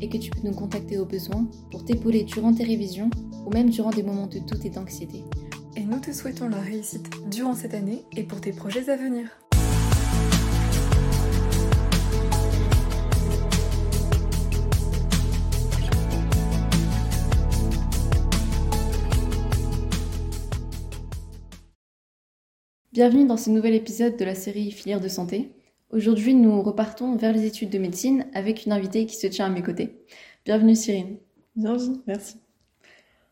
et 0.00 0.08
que 0.08 0.18
tu 0.18 0.30
peux 0.30 0.46
nous 0.46 0.54
contacter 0.54 0.98
au 0.98 1.04
besoin 1.04 1.48
pour 1.70 1.84
t'épauler 1.84 2.24
durant 2.24 2.52
tes 2.52 2.64
révisions 2.64 3.10
ou 3.44 3.50
même 3.50 3.70
durant 3.70 3.90
des 3.90 4.02
moments 4.02 4.26
de 4.26 4.38
doute 4.38 4.64
et 4.64 4.70
d'anxiété. 4.70 5.22
Et 5.76 5.84
nous 5.84 6.00
te 6.00 6.12
souhaitons 6.12 6.48
la 6.48 6.60
réussite 6.60 7.10
durant 7.30 7.54
cette 7.54 7.74
année 7.74 8.04
et 8.16 8.22
pour 8.22 8.40
tes 8.40 8.52
projets 8.52 8.88
à 8.88 8.96
venir. 8.96 9.28
Bienvenue 22.92 23.26
dans 23.26 23.36
ce 23.36 23.50
nouvel 23.50 23.74
épisode 23.74 24.16
de 24.16 24.24
la 24.24 24.34
série 24.34 24.70
Filière 24.70 25.02
de 25.02 25.08
santé. 25.08 25.50
Aujourd'hui, 25.90 26.34
nous 26.34 26.62
repartons 26.62 27.14
vers 27.16 27.32
les 27.32 27.46
études 27.46 27.70
de 27.70 27.78
médecine 27.78 28.26
avec 28.34 28.66
une 28.66 28.72
invitée 28.72 29.06
qui 29.06 29.14
se 29.14 29.28
tient 29.28 29.46
à 29.46 29.50
mes 29.50 29.62
côtés. 29.62 30.04
Bienvenue 30.44 30.74
Cyrine. 30.74 31.18
Bienvenue, 31.54 31.98
merci. 32.08 32.40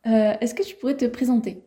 Euh, 0.06 0.34
Est-ce 0.40 0.54
que 0.54 0.62
tu 0.62 0.76
pourrais 0.76 0.96
te 0.96 1.04
présenter? 1.04 1.64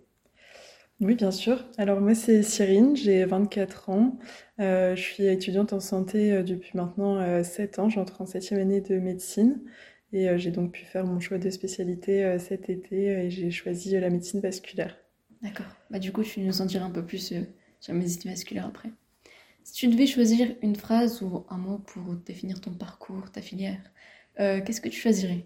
Oui, 1.01 1.15
bien 1.15 1.29
sûr. 1.29 1.65
Alors 1.77 1.99
moi, 1.99 2.15
c'est 2.15 2.41
Cyrine, 2.41 2.95
j'ai 2.95 3.25
24 3.25 3.89
ans. 3.89 4.17
Euh, 4.59 4.95
je 4.95 5.01
suis 5.01 5.25
étudiante 5.25 5.73
en 5.73 5.81
santé 5.81 6.31
euh, 6.31 6.41
depuis 6.41 6.71
maintenant 6.75 7.19
euh, 7.19 7.43
7 7.43 7.79
ans. 7.79 7.89
J'entre 7.89 8.21
en 8.21 8.25
septième 8.25 8.59
année 8.61 8.81
de 8.81 8.97
médecine. 8.97 9.61
Et 10.13 10.37
j'ai 10.39 10.51
donc 10.51 10.71
pu 10.71 10.85
faire 10.85 11.05
mon 11.05 11.19
choix 11.19 11.37
de 11.37 11.49
spécialité 11.49 12.37
cet 12.39 12.69
été 12.69 13.07
et 13.07 13.29
j'ai 13.29 13.51
choisi 13.51 13.91
la 13.99 14.09
médecine 14.09 14.39
vasculaire. 14.39 14.95
D'accord. 15.41 15.65
Bah, 15.91 15.99
du 15.99 16.13
coup, 16.13 16.23
tu 16.23 16.39
nous 16.39 16.61
en 16.61 16.65
diras 16.65 16.85
un 16.85 16.91
peu 16.91 17.05
plus 17.05 17.33
sur 17.81 17.93
mes 17.93 18.13
études 18.13 18.31
vasculaires 18.31 18.67
après. 18.67 18.89
Si 19.67 19.73
tu 19.73 19.87
devais 19.89 20.07
choisir 20.07 20.55
une 20.61 20.77
phrase 20.77 21.21
ou 21.21 21.45
un 21.49 21.57
mot 21.57 21.79
pour 21.79 22.13
définir 22.25 22.61
ton 22.61 22.71
parcours, 22.71 23.29
ta 23.33 23.41
filière, 23.41 23.81
euh, 24.39 24.61
qu'est-ce 24.61 24.79
que 24.79 24.87
tu 24.87 24.97
choisirais? 24.97 25.45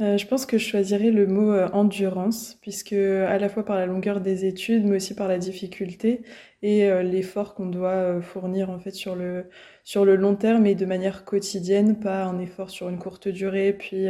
Euh, 0.00 0.16
je 0.16 0.28
pense 0.28 0.46
que 0.46 0.58
je 0.58 0.64
choisirais 0.64 1.10
le 1.10 1.26
mot 1.26 1.50
euh, 1.50 1.68
endurance, 1.72 2.56
puisque 2.62 2.92
à 2.92 3.36
la 3.40 3.48
fois 3.48 3.64
par 3.64 3.74
la 3.74 3.86
longueur 3.86 4.20
des 4.20 4.44
études, 4.44 4.84
mais 4.84 4.98
aussi 4.98 5.16
par 5.16 5.26
la 5.26 5.38
difficulté 5.38 6.22
et 6.62 6.88
l'effort 7.02 7.56
qu'on 7.56 7.66
doit 7.66 8.22
fournir 8.22 8.70
en 8.70 8.78
fait 8.78 8.92
sur 8.92 9.16
le, 9.16 9.48
sur 9.82 10.04
le 10.04 10.14
long 10.14 10.36
terme 10.36 10.64
et 10.64 10.76
de 10.76 10.86
manière 10.86 11.24
quotidienne, 11.24 11.98
pas 11.98 12.26
un 12.26 12.38
effort 12.38 12.70
sur 12.70 12.88
une 12.88 12.98
courte 13.00 13.26
durée, 13.26 13.72
puis 13.72 14.06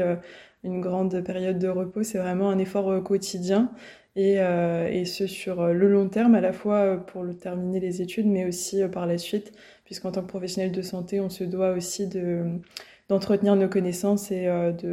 une 0.62 0.80
grande 0.82 1.22
période 1.22 1.58
de 1.58 1.68
repos, 1.68 2.02
c'est 2.02 2.18
vraiment 2.18 2.50
un 2.50 2.58
effort 2.58 3.02
quotidien. 3.02 3.72
Et, 4.16 4.40
euh, 4.40 4.88
et 4.88 5.04
ce 5.04 5.26
sur 5.26 5.60
euh, 5.60 5.72
le 5.74 5.88
long 5.88 6.08
terme, 6.08 6.34
à 6.34 6.40
la 6.40 6.52
fois 6.54 6.78
euh, 6.78 6.96
pour 6.96 7.24
terminer 7.38 7.80
les 7.80 8.00
études, 8.00 8.26
mais 8.26 8.46
aussi 8.46 8.82
par 8.88 9.06
la 9.06 9.18
suite, 9.18 9.52
puisqu'en 9.84 10.10
tant 10.10 10.22
que 10.22 10.26
professionnel 10.26 10.72
de 10.72 10.80
santé, 10.82 11.20
on 11.20 11.28
se 11.28 11.44
doit 11.44 11.72
aussi 11.72 12.08
de, 12.08 12.44
d'entretenir 13.08 13.56
nos 13.56 13.68
connaissances 13.68 14.30
et 14.32 14.46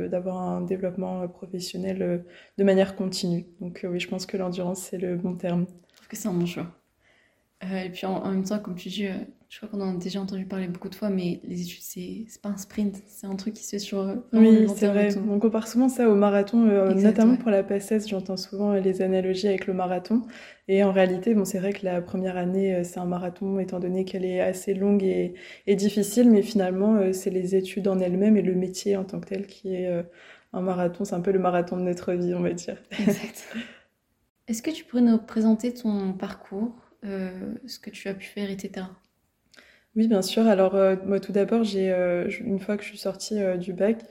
d'avoir 0.09 0.37
un 0.37 0.61
développement 0.61 1.27
professionnel 1.29 2.25
de 2.57 2.63
manière 2.63 2.95
continue. 2.95 3.45
Donc 3.61 3.85
oui, 3.89 3.99
je 3.99 4.09
pense 4.09 4.25
que 4.25 4.37
l'endurance, 4.37 4.81
c'est 4.81 4.97
le 4.97 5.15
bon 5.15 5.35
terme. 5.35 5.65
Je 5.91 5.95
trouve 5.95 6.07
que 6.09 6.17
c'est 6.17 6.27
un 6.27 6.33
bon 6.33 6.45
choix. 6.45 6.82
Euh, 7.63 7.83
et 7.83 7.89
puis 7.89 8.05
en, 8.05 8.15
en 8.15 8.31
même 8.31 8.43
temps, 8.43 8.59
comme 8.59 8.75
tu 8.75 8.89
dis, 8.89 9.07
euh, 9.07 9.13
je 9.47 9.57
crois 9.57 9.69
qu'on 9.69 9.81
en 9.81 9.95
a 9.95 9.97
déjà 9.97 10.19
entendu 10.19 10.45
parler 10.45 10.67
beaucoup 10.67 10.89
de 10.89 10.95
fois, 10.95 11.09
mais 11.09 11.39
les 11.43 11.61
études, 11.61 11.81
c'est 11.81 12.25
c'est 12.27 12.41
pas 12.41 12.49
un 12.49 12.57
sprint, 12.57 13.01
c'est 13.07 13.27
un 13.27 13.35
truc 13.35 13.53
qui 13.53 13.63
se 13.63 13.69
fait 13.69 13.79
sur 13.79 13.99
euh, 13.99 14.15
Oui, 14.33 14.67
c'est 14.75 14.87
vrai. 14.87 15.09
On 15.29 15.39
compare 15.39 15.67
souvent 15.67 15.89
ça 15.89 16.09
au 16.09 16.15
marathon, 16.15 16.67
euh, 16.67 16.89
Exact, 16.89 17.09
notamment 17.09 17.33
ouais. 17.33 17.37
pour 17.37 17.51
la 17.51 17.63
PACES, 17.63 18.07
j'entends 18.07 18.35
souvent 18.37 18.73
les 18.73 19.01
analogies 19.01 19.47
avec 19.47 19.67
le 19.67 19.73
marathon. 19.73 20.23
Et 20.67 20.83
en 20.83 20.91
réalité, 20.91 21.35
bon, 21.35 21.45
c'est 21.45 21.59
vrai 21.59 21.71
que 21.73 21.85
la 21.85 22.01
première 22.01 22.37
année, 22.37 22.83
c'est 22.83 22.99
un 22.99 23.05
marathon, 23.05 23.59
étant 23.59 23.79
donné 23.79 24.05
qu'elle 24.05 24.25
est 24.25 24.41
assez 24.41 24.73
longue 24.73 25.03
et, 25.03 25.35
et 25.67 25.75
difficile, 25.75 26.31
mais 26.31 26.41
finalement, 26.41 27.13
c'est 27.13 27.29
les 27.29 27.55
études 27.55 27.87
en 27.87 27.99
elles-mêmes 27.99 28.37
et 28.37 28.41
le 28.41 28.55
métier 28.55 28.97
en 28.97 29.03
tant 29.03 29.19
que 29.19 29.27
tel 29.27 29.45
qui 29.45 29.75
est 29.75 30.03
un 30.53 30.61
marathon. 30.61 31.03
C'est 31.05 31.15
un 31.15 31.21
peu 31.21 31.31
le 31.31 31.39
marathon 31.39 31.77
de 31.77 31.81
notre 31.83 32.13
vie, 32.13 32.33
on 32.33 32.41
va 32.41 32.53
dire. 32.53 32.77
Exact. 32.99 33.45
Est-ce 34.47 34.61
que 34.61 34.71
tu 34.71 34.83
pourrais 34.83 35.01
nous 35.01 35.17
présenter 35.17 35.73
ton 35.73 36.13
parcours, 36.13 36.73
ce 37.03 37.79
que 37.79 37.89
tu 37.89 38.07
as 38.09 38.13
pu 38.13 38.25
faire, 38.25 38.49
etc. 38.49 38.87
Oui, 39.95 40.07
bien 40.07 40.21
sûr. 40.21 40.47
Alors, 40.47 40.75
euh, 40.75 40.95
moi, 41.05 41.19
tout 41.19 41.31
d'abord, 41.31 41.63
j'ai, 41.63 41.91
euh, 41.91 42.27
une 42.41 42.59
fois 42.59 42.77
que 42.77 42.83
je 42.83 42.89
suis 42.89 42.97
sortie 42.97 43.39
euh, 43.41 43.57
du 43.57 43.73
bac, 43.73 44.03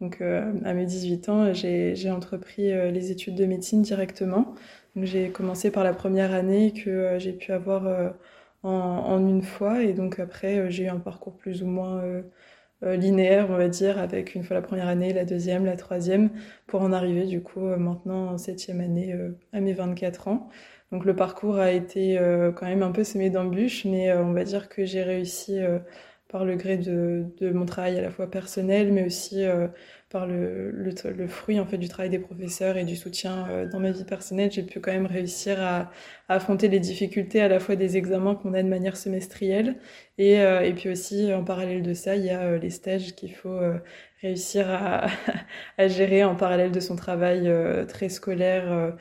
donc 0.00 0.20
euh, 0.20 0.52
à 0.64 0.74
mes 0.74 0.84
18 0.86 1.28
ans, 1.30 1.52
j'ai, 1.54 2.10
entrepris 2.10 2.72
euh, 2.72 2.90
les 2.90 3.10
études 3.10 3.36
de 3.36 3.46
médecine 3.46 3.80
directement. 3.82 4.54
J'ai 4.96 5.30
commencé 5.30 5.70
par 5.70 5.84
la 5.84 5.94
première 5.94 6.32
année 6.34 6.72
que 6.72 6.90
euh, 6.90 7.18
j'ai 7.18 7.32
pu 7.32 7.52
avoir 7.52 7.86
euh, 7.86 8.10
en, 8.62 8.70
en 8.70 9.28
une 9.28 9.42
fois. 9.42 9.82
Et 9.82 9.94
donc, 9.94 10.18
après, 10.18 10.58
euh, 10.58 10.70
j'ai 10.70 10.84
eu 10.84 10.88
un 10.88 11.00
parcours 11.00 11.36
plus 11.38 11.62
ou 11.62 11.66
moins 11.66 12.02
euh, 12.02 12.22
euh, 12.82 12.96
linéaire, 12.96 13.48
on 13.50 13.56
va 13.56 13.68
dire, 13.68 13.98
avec 13.98 14.34
une 14.34 14.42
fois 14.44 14.54
la 14.56 14.62
première 14.62 14.88
année, 14.88 15.12
la 15.12 15.24
deuxième, 15.24 15.64
la 15.66 15.76
troisième, 15.76 16.30
pour 16.66 16.82
en 16.82 16.92
arriver, 16.92 17.26
du 17.26 17.42
coup, 17.42 17.66
euh, 17.66 17.76
maintenant 17.76 18.28
en 18.32 18.38
septième 18.38 18.80
année 18.80 19.12
euh, 19.14 19.30
à 19.52 19.60
mes 19.60 19.74
24 19.74 20.28
ans. 20.28 20.48
Donc 20.92 21.04
le 21.04 21.14
parcours 21.14 21.58
a 21.58 21.70
été 21.72 22.18
euh, 22.18 22.50
quand 22.52 22.66
même 22.66 22.82
un 22.82 22.90
peu 22.92 23.04
semé 23.04 23.30
d'embûches, 23.30 23.84
mais 23.84 24.10
euh, 24.10 24.22
on 24.24 24.32
va 24.32 24.42
dire 24.44 24.68
que 24.68 24.84
j'ai 24.84 25.02
réussi 25.04 25.58
euh, 25.60 25.78
par 26.28 26.44
le 26.44 26.56
gré 26.56 26.78
de, 26.78 27.26
de 27.38 27.50
mon 27.50 27.64
travail 27.66 27.96
à 27.98 28.02
la 28.02 28.10
fois 28.10 28.28
personnel, 28.30 28.92
mais 28.92 29.04
aussi 29.06 29.44
euh, 29.44 29.68
par 30.10 30.26
le, 30.26 30.70
le, 30.72 30.92
le 31.12 31.28
fruit 31.28 31.60
en 31.60 31.66
fait 31.66 31.78
du 31.78 31.88
travail 31.88 32.10
des 32.10 32.18
professeurs 32.18 32.76
et 32.76 32.84
du 32.84 32.96
soutien 32.96 33.48
euh, 33.50 33.68
dans 33.68 33.78
ma 33.80 33.92
vie 33.92 34.04
personnelle. 34.04 34.50
J'ai 34.50 34.64
pu 34.64 34.80
quand 34.80 34.90
même 34.92 35.06
réussir 35.06 35.60
à, 35.62 35.90
à 36.28 36.34
affronter 36.34 36.66
les 36.68 36.80
difficultés 36.80 37.40
à 37.40 37.48
la 37.48 37.60
fois 37.60 37.76
des 37.76 37.96
examens 37.96 38.34
qu'on 38.34 38.54
a 38.54 38.62
de 38.62 38.68
manière 38.68 38.96
semestrielle 38.96 39.76
et, 40.18 40.40
euh, 40.40 40.60
et 40.62 40.72
puis 40.74 40.88
aussi 40.90 41.32
en 41.32 41.44
parallèle 41.44 41.82
de 41.82 41.94
ça, 41.94 42.16
il 42.16 42.24
y 42.24 42.30
a 42.30 42.56
les 42.58 42.70
stages 42.70 43.14
qu'il 43.14 43.32
faut 43.34 43.58
réussir 44.22 44.66
à, 44.70 45.06
à 45.78 45.88
gérer 45.88 46.24
en 46.24 46.34
parallèle 46.36 46.72
de 46.72 46.80
son 46.80 46.96
travail 46.96 47.48
très 47.88 48.08
scolaire. 48.08 48.94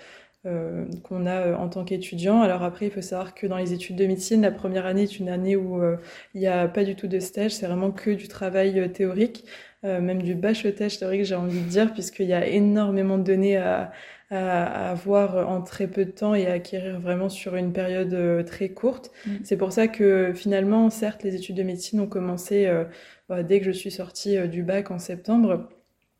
Euh, 0.46 0.86
qu'on 1.04 1.26
a 1.26 1.48
euh, 1.48 1.56
en 1.56 1.70
tant 1.70 1.84
qu'étudiant. 1.84 2.42
Alors 2.42 2.64
après, 2.64 2.86
il 2.88 2.92
faut 2.92 3.02
savoir 3.02 3.36
que 3.36 3.48
dans 3.48 3.58
les 3.58 3.74
études 3.74 3.96
de 3.98 4.06
médecine, 4.06 4.42
la 4.42 4.52
première 4.52 4.86
année 4.86 5.04
est 5.04 5.20
une 5.20 5.30
année 5.30 5.56
où 5.56 5.82
euh, 5.84 5.98
il 6.34 6.42
n'y 6.42 6.48
a 6.48 6.68
pas 6.68 6.84
du 6.84 6.96
tout 6.96 7.08
de 7.08 7.20
stage, 7.20 7.52
c'est 7.52 7.66
vraiment 7.68 7.92
que 7.92 8.12
du 8.12 8.28
travail 8.28 8.80
euh, 8.80 8.88
théorique, 8.88 9.46
euh, 9.84 10.02
même 10.02 10.22
du 10.22 10.36
bachotage 10.36 10.98
théorique, 11.00 11.26
j'ai 11.26 11.36
envie 11.36 11.62
de 11.62 11.68
dire, 11.70 11.94
puisqu'il 11.94 12.28
y 12.28 12.34
a 12.34 12.48
énormément 12.48 13.18
de 13.18 13.24
données 13.24 13.58
à, 13.58 13.92
à, 14.30 14.88
à 14.88 14.92
avoir 14.92 15.50
en 15.50 15.62
très 15.62 15.88
peu 15.88 16.06
de 16.06 16.12
temps 16.12 16.36
et 16.36 16.48
à 16.48 16.54
acquérir 16.54 17.00
vraiment 17.00 17.30
sur 17.30 17.56
une 17.56 17.74
période 17.74 18.46
très 18.46 18.70
courte. 18.70 19.12
Mm. 19.26 19.32
C'est 19.44 19.58
pour 19.58 19.72
ça 19.72 19.88
que 19.88 20.34
finalement, 20.36 20.90
certes, 20.90 21.24
les 21.24 21.36
études 21.36 21.56
de 21.58 21.64
médecine 21.64 22.00
ont 22.00 22.08
commencé 22.08 22.66
euh, 22.68 22.86
bah, 23.28 23.44
dès 23.44 23.60
que 23.60 23.66
je 23.66 23.72
suis 23.72 23.92
sortie 23.92 24.48
du 24.48 24.64
bac 24.64 24.92
en 24.92 25.00
septembre. 25.00 25.70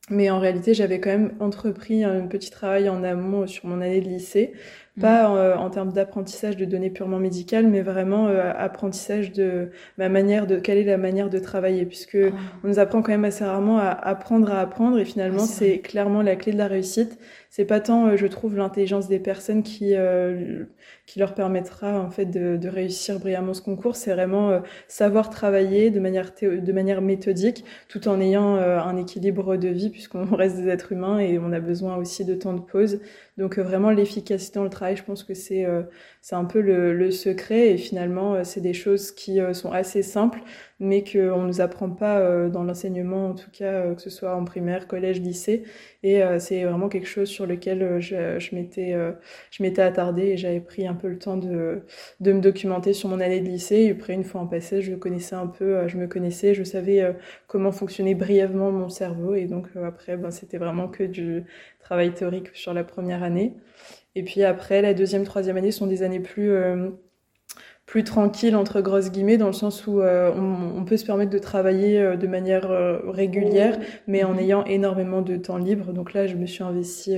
Mais 0.10 0.30
en 0.30 0.40
réalité, 0.40 0.74
j'avais 0.74 1.00
quand 1.00 1.12
même 1.12 1.34
entrepris 1.40 2.04
un 2.04 2.26
petit 2.28 2.50
travail 2.50 2.90
en 2.90 3.04
amont 3.04 3.46
sur 3.48 3.68
mon 3.68 3.82
année 3.82 4.02
de 4.02 4.10
lycée. 4.10 4.54
Pas 5.00 5.36
euh, 5.36 5.56
en 5.56 5.70
termes 5.70 5.92
d'apprentissage 5.94 6.58
de 6.58 6.66
données 6.66 6.90
purement 6.92 7.20
médicales, 7.20 7.68
mais 7.68 7.82
vraiment 7.82 8.28
euh, 8.28 8.52
apprentissage 8.56 9.32
de 9.32 9.72
ma 9.98 10.10
manière 10.10 10.48
de 10.48 10.58
quelle 10.60 10.78
est 10.78 10.84
la 10.84 10.98
manière 10.98 11.30
de 11.30 11.40
travailler, 11.40 11.86
puisque 11.86 12.18
Ah. 12.32 12.60
on 12.64 12.68
nous 12.68 12.80
apprend 12.80 13.02
quand 13.02 13.12
même 13.12 13.26
assez 13.26 13.44
rarement 13.46 13.78
à 13.80 13.90
apprendre 13.90 14.52
à 14.52 14.60
apprendre, 14.62 15.00
et 15.00 15.06
finalement 15.06 15.46
Ouais, 15.48 15.48
c'est 15.48 15.80
clairement 15.80 16.22
la 16.22 16.36
clé 16.36 16.52
de 16.54 16.58
la 16.58 16.68
réussite. 16.68 17.18
C'est 17.50 17.66
pas 17.66 17.80
tant, 17.80 18.08
euh, 18.08 18.18
je 18.18 18.28
trouve, 18.28 18.56
l'intelligence 18.56 19.08
des 19.08 19.20
personnes 19.20 19.64
qui 19.64 19.96
euh, 19.96 20.66
qui 21.06 21.20
leur 21.20 21.34
permettra 21.34 22.00
en 22.00 22.10
fait 22.12 22.26
de, 22.26 22.58
de 22.58 22.70
réussir 22.70 23.20
brillamment 23.20 23.54
ce 23.54 23.62
concours, 23.62 23.96
c'est 23.96 24.14
vraiment 24.14 24.50
euh, 24.52 24.60
savoir 24.88 25.30
travailler 25.30 25.90
de 25.90 26.00
manière 26.00 26.32
de 26.42 26.72
manière 26.72 27.02
méthodique, 27.02 27.64
tout 27.88 28.08
en 28.08 28.20
ayant 28.22 28.56
euh, 28.58 28.80
un 28.80 28.96
équilibre 28.98 29.58
de 29.58 29.68
vie, 29.70 29.90
puisqu'on 29.90 30.26
reste 30.36 30.58
des 30.58 30.68
êtres 30.70 30.92
humains 30.92 31.20
et 31.20 31.40
on 31.40 31.52
a 31.52 31.60
besoin 31.60 31.98
aussi 31.98 32.26
de 32.26 32.36
temps 32.36 32.54
de 32.54 32.62
pause. 32.62 33.00
Donc 33.40 33.58
euh, 33.58 33.64
vraiment 33.64 33.90
l'efficacité 33.90 34.60
dans 34.60 34.64
le 34.64 34.70
travail 34.70 34.96
je 34.98 35.04
pense 35.04 35.24
que 35.24 35.34
c'est 35.34 35.66
c'est 36.22 36.36
un 36.36 36.46
peu 36.46 36.62
le, 36.62 36.94
le, 36.94 37.10
secret. 37.12 37.70
Et 37.72 37.78
finalement, 37.78 38.44
c'est 38.44 38.62
des 38.62 38.74
choses 38.74 39.12
qui 39.12 39.40
sont 39.54 39.72
assez 39.72 40.04
simples, 40.04 40.42
mais 40.80 41.04
qu'on 41.04 41.42
ne 41.42 41.48
nous 41.48 41.62
apprend 41.62 41.90
pas 41.90 42.48
dans 42.50 42.64
l'enseignement, 42.64 43.30
en 43.30 43.34
tout 43.36 43.52
cas, 43.52 43.94
que 43.94 44.02
ce 44.02 44.10
soit 44.10 44.36
en 44.36 44.46
primaire, 44.46 44.88
collège, 44.88 45.20
lycée. 45.22 45.64
Et 46.04 46.22
c'est 46.40 46.64
vraiment 46.64 46.88
quelque 46.90 47.08
chose 47.08 47.28
sur 47.30 47.46
lequel 47.46 48.00
je, 48.00 48.40
je 48.40 48.56
m'étais 48.56 48.96
je 49.52 49.64
m'étais 49.64 49.82
attardée 49.82 50.28
et 50.28 50.38
j'avais 50.38 50.62
pris 50.62 50.88
un 50.88 50.94
peu 50.94 51.10
le 51.10 51.18
temps 51.18 51.38
de, 51.38 51.82
de 52.22 52.32
me 52.32 52.40
documenter 52.42 52.94
sur 52.94 53.10
mon 53.10 53.20
année 53.20 53.42
de 53.42 53.46
lycée. 53.46 53.76
Et 53.76 53.92
après, 53.92 54.14
une 54.14 54.24
fois 54.24 54.42
en 54.42 54.48
passé, 54.48 54.82
je 54.82 54.96
connaissais 54.96 55.36
un 55.36 55.48
peu, 55.48 55.88
je 55.88 55.98
me 55.98 56.08
connaissais, 56.08 56.54
je 56.54 56.64
savais 56.64 57.16
comment 57.48 57.72
fonctionnait 57.72 58.16
brièvement 58.16 58.72
mon 58.72 58.90
cerveau. 58.90 59.36
Et 59.36 59.46
donc, 59.46 59.68
après, 59.76 60.18
ben, 60.18 60.32
c'était 60.32 60.58
vraiment 60.58 60.88
que 60.88 61.04
du 61.04 61.44
travail 61.80 62.14
théorique 62.14 62.50
sur 62.54 62.74
la 62.74 62.84
première 62.84 63.24
année. 63.24 63.54
Et 64.16 64.24
puis 64.24 64.44
après, 64.44 64.82
la 64.82 64.94
deuxième, 64.94 65.24
troisième 65.24 65.58
année 65.58 65.72
sont 65.72 65.88
des 65.88 66.04
années 66.04 66.20
plus, 66.20 66.52
euh, 66.52 66.90
plus 67.90 68.04
tranquilles, 68.04 68.56
entre 68.56 68.82
grosses 68.82 69.10
guillemets, 69.10 69.38
dans 69.38 69.48
le 69.48 69.54
sens 69.54 69.88
où 69.88 70.00
euh, 70.00 70.32
on, 70.32 70.86
peut 70.86 70.96
se 70.96 71.04
permettre 71.04 71.32
de 71.32 71.40
travailler 71.40 72.00
euh, 72.00 72.18
de 72.18 72.28
manière 72.28 72.70
régulière, 73.08 73.80
mais 74.06 74.24
en 74.24 74.34
mhm. 74.34 74.40
ayant 74.40 74.64
énormément 74.66 75.24
de 75.24 75.36
temps 75.38 75.58
libre. 75.58 75.92
Donc 75.92 76.14
là, 76.14 76.28
je 76.28 76.36
me 76.36 76.46
suis 76.46 76.64
investie 76.64 77.18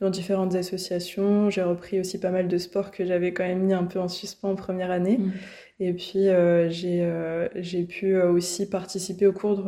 dans 0.00 0.10
différentes 0.10 0.54
associations. 0.54 1.50
J'ai 1.50 1.62
repris 1.62 1.98
aussi 1.98 2.20
pas 2.20 2.30
mal 2.30 2.46
de 2.46 2.58
sports 2.58 2.92
que 2.92 3.04
j'avais 3.04 3.32
quand 3.32 3.42
même 3.42 3.64
mis 3.64 3.72
un 3.72 3.82
peu 3.82 3.98
en 3.98 4.06
suspens 4.06 4.50
en 4.50 4.54
première 4.54 4.92
année. 4.92 5.18
Mhm. 5.18 5.32
Et 5.80 5.92
puis 5.92 6.28
euh, 6.28 6.70
j'ai 6.70 7.02
euh, 7.02 7.48
j'ai 7.56 7.82
pu 7.82 8.14
euh, 8.14 8.30
aussi 8.30 8.70
participer 8.70 9.26
au 9.26 9.32
cours 9.32 9.64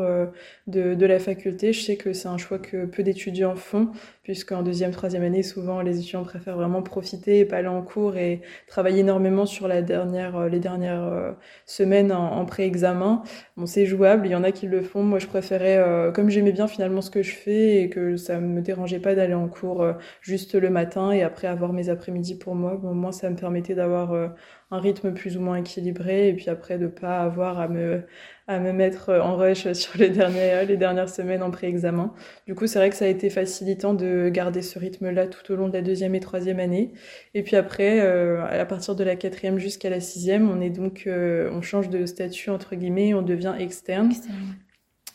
de, 0.69 0.94
de, 0.94 1.06
la 1.06 1.19
faculté. 1.19 1.73
Je 1.73 1.82
sais 1.82 1.97
que 1.97 2.12
c'est 2.12 2.29
un 2.29 2.38
choix 2.38 2.61
que 2.61 2.87
peu 2.87 3.03
d'étudiants 3.03 3.56
font, 3.56 3.91
puisqu'en 4.23 4.62
deuxième, 4.62 4.93
troisième 4.93 5.25
année, 5.25 5.43
souvent 5.43 5.81
les 5.81 5.99
étudiants 5.99 6.23
préfèrent 6.23 6.56
vraiment 6.56 6.81
profiter 6.82 7.41
et 7.41 7.44
pas 7.44 7.56
aller 7.56 7.67
en 7.67 7.82
cours 7.82 8.17
et 8.17 8.41
travailler 8.69 9.00
énormément 9.00 9.47
sur 9.47 9.67
la 9.67 9.82
dernière, 9.82 10.49
les 10.49 10.61
dernières 10.61 11.35
semaines 11.64 12.12
en, 12.12 12.44
pré-examen. 12.47 13.23
Bon, 13.56 13.67
c'est 13.67 13.87
jouable, 13.87 14.26
il 14.26 14.31
y 14.31 14.37
en 14.37 14.44
a 14.44 14.52
qui 14.52 14.69
le 14.69 14.82
font. 14.82 15.02
Moi, 15.02 15.19
je 15.19 15.26
préférais, 15.26 16.12
comme 16.14 16.31
j'aimais 16.31 16.52
bien 16.52 16.69
finalement 16.69 17.00
ce 17.00 17.11
que 17.11 17.23
je 17.25 17.35
fais 17.35 17.82
et 17.82 17.91
que 17.91 18.17
ça 18.17 18.38
me 18.38 18.61
dérangeait 18.61 19.00
pas 19.00 19.14
d'aller 19.17 19.35
en 19.35 19.49
cours 19.49 19.85
juste 20.20 20.55
le 20.55 20.70
matin 20.70 21.11
et 21.11 21.23
après 21.23 21.49
avoir 21.49 21.73
mes 21.73 21.88
après-midi 21.88 22.37
pour 22.37 22.55
moi, 22.55 22.76
bon, 22.76 22.94
moins 22.94 23.12
ça 23.12 23.29
me 23.31 23.37
permettait 23.37 23.75
d'avoir 23.75 24.35
un 24.70 24.80
rythme 24.80 25.12
plus 25.14 25.36
ou 25.36 25.40
moins 25.40 25.56
équilibré 25.56 26.28
et 26.28 26.34
puis 26.34 26.48
après 26.50 26.76
de 26.76 26.88
pas 26.88 27.20
avoir 27.20 27.60
à 27.60 27.68
me 27.68 28.02
à 28.48 28.58
me 28.58 28.72
mettre 28.72 29.10
en 29.12 29.36
rush 29.36 29.72
sur 29.74 29.96
les 29.98 30.08
dernières 30.08 30.66
les 30.66 30.76
dernières 30.76 31.08
semaines 31.08 31.42
en 31.42 31.50
pré-examen. 31.50 32.12
Du 32.46 32.54
coup, 32.54 32.66
c'est 32.66 32.78
vrai 32.78 32.90
que 32.90 32.96
ça 32.96 33.04
a 33.04 33.08
été 33.08 33.30
facilitant 33.30 33.94
de 33.94 34.28
garder 34.28 34.62
ce 34.62 34.78
rythme-là 34.78 35.28
tout 35.28 35.52
au 35.52 35.56
long 35.56 35.68
de 35.68 35.72
la 35.72 35.82
deuxième 35.82 36.14
et 36.14 36.20
troisième 36.20 36.60
année. 36.60 36.92
Et 37.34 37.42
puis 37.42 37.56
après, 37.56 38.00
euh, 38.00 38.44
à 38.44 38.64
partir 38.64 38.96
de 38.96 39.04
la 39.04 39.16
quatrième 39.16 39.58
jusqu'à 39.58 39.90
la 39.90 40.00
sixième, 40.00 40.50
on 40.50 40.60
est 40.60 40.70
donc 40.70 41.04
euh, 41.06 41.48
on 41.52 41.62
change 41.62 41.88
de 41.88 42.06
statut 42.06 42.50
entre 42.50 42.74
guillemets, 42.74 43.14
on 43.14 43.22
devient 43.22 43.54
externe. 43.58 44.10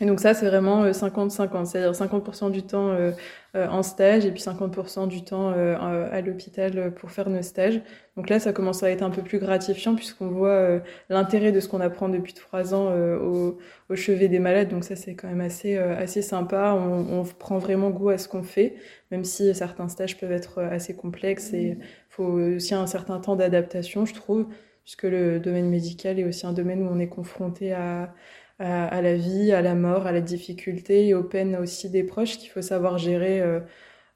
Et 0.02 0.06
donc 0.06 0.20
ça, 0.20 0.34
c'est 0.34 0.48
vraiment 0.48 0.86
50-50, 0.88 1.62
euh, 1.62 1.66
c'est-à-dire 1.66 1.92
50%, 1.92 2.50
du 2.52 2.64
temps 2.64 2.90
euh, 2.90 3.12
en 3.54 3.84
stage 3.84 4.26
et 4.26 4.32
puis 4.32 4.42
50% 4.42 5.08
du 5.08 5.24
temps 5.24 5.50
à 5.50 6.22
l'hôpital 6.22 6.94
pour 6.94 7.12
faire 7.12 7.30
nos 7.30 7.42
stages. 7.42 7.82
Donc 8.16 8.30
là, 8.30 8.40
ça 8.40 8.54
commence 8.54 8.82
à 8.84 8.90
être 8.90 9.02
un 9.02 9.10
peu 9.10 9.22
plus 9.22 9.40
gratifiant 9.40 9.96
puisqu'on 9.96 10.30
voit 10.30 10.82
l'intérêt 11.10 11.52
de 11.52 11.60
ce 11.60 11.68
qu'on 11.68 11.82
apprend 11.82 12.08
depuis 12.08 12.34
trois 12.34 12.74
ans 12.74 12.94
au, 12.96 13.58
chevet 13.96 14.30
des 14.30 14.40
malades. 14.40 14.70
Donc 14.70 14.86
ça, 14.86 14.96
c'est 14.96 15.16
quand 15.16 15.28
même 15.28 15.42
assez, 15.42 15.78
assez 15.78 16.22
sympa. 16.22 16.74
On, 16.74 17.24
prend 17.40 17.58
vraiment 17.58 17.90
goût 17.90 18.10
à 18.10 18.18
ce 18.18 18.28
qu'on 18.28 18.44
fait, 18.44 18.76
même 19.12 19.26
si 19.26 19.54
certains 19.54 19.90
stages 19.90 20.18
peuvent 20.18 20.32
être 20.32 20.62
assez 20.62 20.96
complexes 20.96 21.54
et 21.54 21.78
il 21.78 21.78
faut 22.10 22.24
aussi 22.24 22.74
un 22.74 22.88
certain 22.88 23.20
temps 23.20 23.36
d'adaptation, 23.36 24.06
je 24.06 24.14
trouve, 24.14 24.48
puisque 24.84 25.04
le 25.04 25.40
domaine 25.40 25.70
médical 25.70 26.20
est 26.20 26.24
aussi 26.24 26.46
un 26.46 26.54
domaine 26.54 26.82
où 26.84 26.90
on 26.92 27.00
est 27.00 27.08
confronté 27.08 27.74
à 27.74 28.14
à, 28.62 29.02
la 29.02 29.16
vie, 29.16 29.52
à 29.52 29.62
la 29.62 29.76
mort, 29.76 30.08
à 30.08 30.12
la 30.12 30.22
difficulté 30.22 31.08
et 31.08 31.14
aux 31.14 31.24
peines 31.24 31.56
aussi 31.56 31.90
des 31.90 32.04
proches 32.04 32.38
qu'il 32.38 32.50
faut 32.50 32.62
savoir 32.62 32.98
gérer 32.98 33.42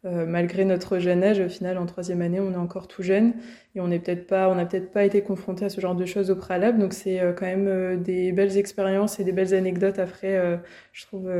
euh, 0.06 0.26
malgré 0.28 0.66
notre 0.66 1.00
jeune 1.00 1.24
âge, 1.24 1.40
au 1.40 1.50
final, 1.50 1.80
en 1.80 1.88
troisième 1.88 2.22
année, 2.22 2.40
on 2.40 2.54
est 2.54 2.58
encore 2.58 2.88
tout 2.88 3.02
jeune 3.02 3.34
et 3.74 3.82
on 3.82 3.88
n'est 3.88 3.98
peut-être 3.98 4.28
pas, 4.28 4.54
n'a 4.54 4.66
peut-être 4.66 4.92
pas 4.92 5.04
été 5.04 5.22
confronté 5.22 5.66
à 5.66 5.70
ce 5.70 5.82
genre 5.82 5.96
de 5.96 6.06
choses 6.06 6.30
au 6.30 6.36
préalable. 6.36 6.78
Donc 6.78 6.94
c'est 6.94 7.20
euh, 7.20 7.34
quand 7.34 7.48
même 7.48 7.68
euh, 7.68 7.98
des 7.98 8.32
belles 8.32 8.56
expériences 8.56 9.20
et 9.20 9.24
des 9.24 9.32
belles 9.32 9.56
anecdotes 9.56 9.98
après, 9.98 10.60
je 10.92 11.06
trouve, 11.06 11.32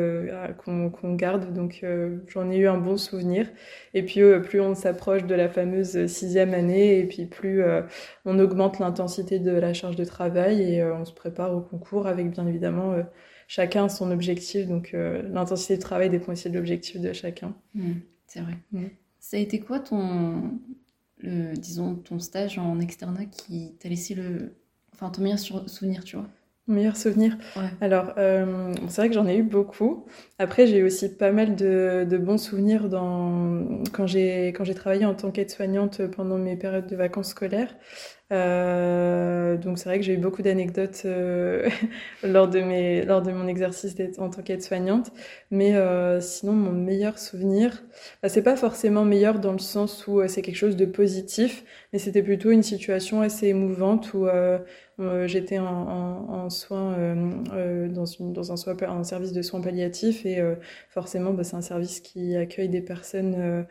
qu'on 0.58 1.14
garde. 1.14 1.54
Donc 1.54 1.86
j'en 2.28 2.50
ai 2.50 2.58
eu 2.58 2.68
un 2.68 2.78
bon 2.78 2.98
souvenir. 2.98 3.48
Et 3.94 4.04
puis 4.04 4.22
plus 4.44 4.62
on 4.62 4.74
s'approche 4.74 5.26
de 5.26 5.36
la 5.36 5.48
fameuse 5.48 6.08
sixième 6.08 6.54
année 6.54 7.00
et 7.00 7.06
puis 7.06 7.26
plus 7.26 7.64
on 8.26 8.40
augmente 8.40 8.80
l'intensité 8.80 9.40
de 9.40 9.52
la 9.52 9.74
charge 9.74 9.96
de 9.96 10.06
travail 10.06 10.62
et 10.62 10.84
on 10.84 11.06
se 11.06 11.14
prépare 11.14 11.56
au 11.56 11.62
concours 11.62 12.08
avec 12.08 12.32
bien 12.32 12.48
évidemment 12.48 12.96
chacun 13.48 13.90
son 13.90 14.12
objectif. 14.12 14.68
Donc 14.68 14.94
l'intensité 14.94 15.78
de 15.78 15.82
travail 15.82 16.10
dépend 16.10 16.32
aussi 16.32 16.50
de 16.50 16.56
l'objectif 16.56 17.00
de 17.00 17.14
chacun. 17.14 17.54
Mmh. 17.76 17.94
C'est 18.28 18.42
vrai. 18.42 18.58
Ça 19.20 19.38
a 19.38 19.40
été 19.40 19.60
quoi 19.60 19.80
ton, 19.80 20.60
le, 21.18 21.54
disons, 21.56 21.96
ton 21.96 22.20
stage 22.20 22.58
en 22.60 22.80
externat 22.80 23.26
qui 23.26 23.76
t'a 23.80 23.90
laissé 23.90 24.16
le, 24.16 24.56
enfin, 24.94 25.10
ton 25.10 25.22
meilleur 25.22 25.40
souvenir, 25.40 26.04
tu 26.04 26.16
vois? 26.18 26.28
Mon 26.68 26.76
meilleur 26.76 26.98
souvenir? 26.98 27.38
Alors, 27.80 28.14
euh, 28.18 28.74
c'est 28.88 29.02
vrai 29.02 29.10
que 29.10 29.14
j'en 29.14 29.28
ai 29.28 29.38
eu 29.38 29.44
beaucoup. 29.44 30.06
Après, 30.40 30.66
j'ai 30.66 30.80
eu 30.80 30.84
aussi 30.84 31.16
pas 31.16 31.32
mal 31.32 31.56
de, 31.56 32.08
de 32.10 32.18
bons 32.18 32.40
souvenirs 32.40 32.90
dans, 32.90 33.84
quand 33.94 34.08
j'ai 34.08 34.52
travaillé 34.76 35.06
en 35.06 35.14
tant 35.14 35.30
qu'aide-soignante 35.30 36.08
pendant 36.08 36.40
mes 36.40 36.56
périodes 36.56 36.88
de 36.88 36.96
vacances 36.96 37.30
scolaires. 37.30 37.76
Euh, 38.32 39.56
donc 39.58 39.78
c'est 39.78 39.88
vrai 39.88 40.00
que 40.00 40.04
j'ai 40.06 40.14
eu 40.14 40.18
beaucoup 40.18 40.42
d'anecdotes 40.42 41.04
euh, 41.06 41.70
lors 42.24 42.48
de 42.48 42.60
mes 42.60 43.06
lors 43.06 43.22
de 43.22 43.32
mon 43.32 43.48
exercice 43.48 43.96
en 44.18 44.32
tant 44.32 44.42
qu'aide-soignante, 44.42 45.12
mais 45.52 45.76
euh, 45.76 46.20
sinon 46.22 46.54
mon 46.54 46.72
meilleur 46.72 47.20
souvenir, 47.20 47.84
bah, 48.24 48.30
c'est 48.30 48.42
pas 48.42 48.56
forcément 48.56 49.06
meilleur 49.06 49.38
dans 49.40 49.52
le 49.52 49.60
sens 49.60 50.08
où 50.08 50.22
euh, 50.22 50.28
c'est 50.28 50.42
quelque 50.42 50.56
chose 50.56 50.76
de 50.76 50.86
positif, 50.86 51.64
mais 51.94 52.00
c'était 52.00 52.24
plutôt 52.24 52.50
une 52.50 52.64
situation 52.64 53.22
assez 53.22 53.48
émouvante 53.48 54.12
où 54.16 54.26
euh, 54.26 54.58
j'étais 55.28 55.60
en, 55.60 55.66
en, 55.68 56.30
en, 56.46 56.50
soins 56.50 56.96
dans 57.90 58.06
une 58.06 58.34
dans 58.34 58.52
un, 58.52 58.58
soin, 58.58 58.76
un 58.82 59.04
service 59.04 59.34
de 59.34 59.42
soins 59.44 59.62
palliatifs 59.62 60.26
et 60.26 60.42
forcément 60.90 61.32
bah, 61.34 61.44
c'est 61.44 61.56
un 61.58 61.62
service 61.62 62.00
qui 62.00 62.36
accueille 62.36 62.70
des 62.70 62.82
personnes 62.82 63.66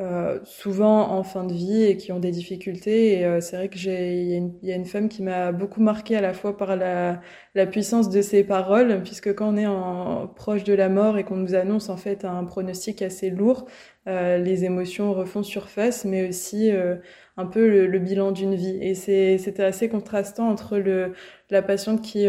euh, 0.00 0.40
souvent 0.44 1.12
en 1.12 1.22
fin 1.22 1.44
de 1.44 1.52
vie 1.52 1.84
et 1.84 1.96
qui 1.96 2.10
ont 2.10 2.18
des 2.18 2.32
difficultés. 2.32 3.20
Et 3.20 3.24
euh, 3.24 3.40
c'est 3.40 3.56
vrai 3.56 3.68
que 3.68 3.78
j'ai, 3.78 4.22
il 4.22 4.52
y, 4.62 4.66
y, 4.68 4.72
a 4.72 4.74
une 4.76 4.86
femme 4.86 5.08
qui 5.08 5.22
m'a 5.22 5.52
beaucoup 5.52 5.80
marqué 5.80 6.16
à 6.16 6.20
la 6.20 6.34
fois 6.34 6.56
par 6.56 6.74
la, 6.74 7.20
la 7.54 7.66
puissance 7.66 8.10
de 8.10 8.20
ses 8.20 8.42
paroles, 8.42 9.02
puisque 9.04 9.32
quand 9.34 9.54
on 9.54 9.56
est 9.56 9.66
en, 9.66 10.26
proche 10.26 10.64
de 10.64 10.74
la 10.74 10.88
mort 10.88 11.16
et 11.16 11.24
qu'on 11.24 11.36
nous 11.36 11.54
annonce 11.54 11.90
en 11.90 11.96
fait 11.96 12.24
un 12.24 12.44
pronostic 12.44 13.02
assez 13.02 13.30
lourd, 13.30 13.66
euh, 14.08 14.38
les 14.38 14.64
émotions 14.64 15.12
refont 15.14 15.44
surface, 15.44 16.04
mais 16.04 16.28
aussi 16.28 16.72
euh, 16.72 16.96
un 17.36 17.46
peu 17.46 17.68
le, 17.68 17.86
le 17.86 17.98
bilan 18.00 18.32
d'une 18.32 18.56
vie. 18.56 18.78
Et 18.82 18.94
c'est, 18.96 19.38
c'était 19.38 19.62
assez 19.64 19.88
contrastant 19.88 20.48
entre 20.48 20.78
le, 20.78 21.12
la 21.50 21.62
patiente 21.62 22.02
qui 22.02 22.26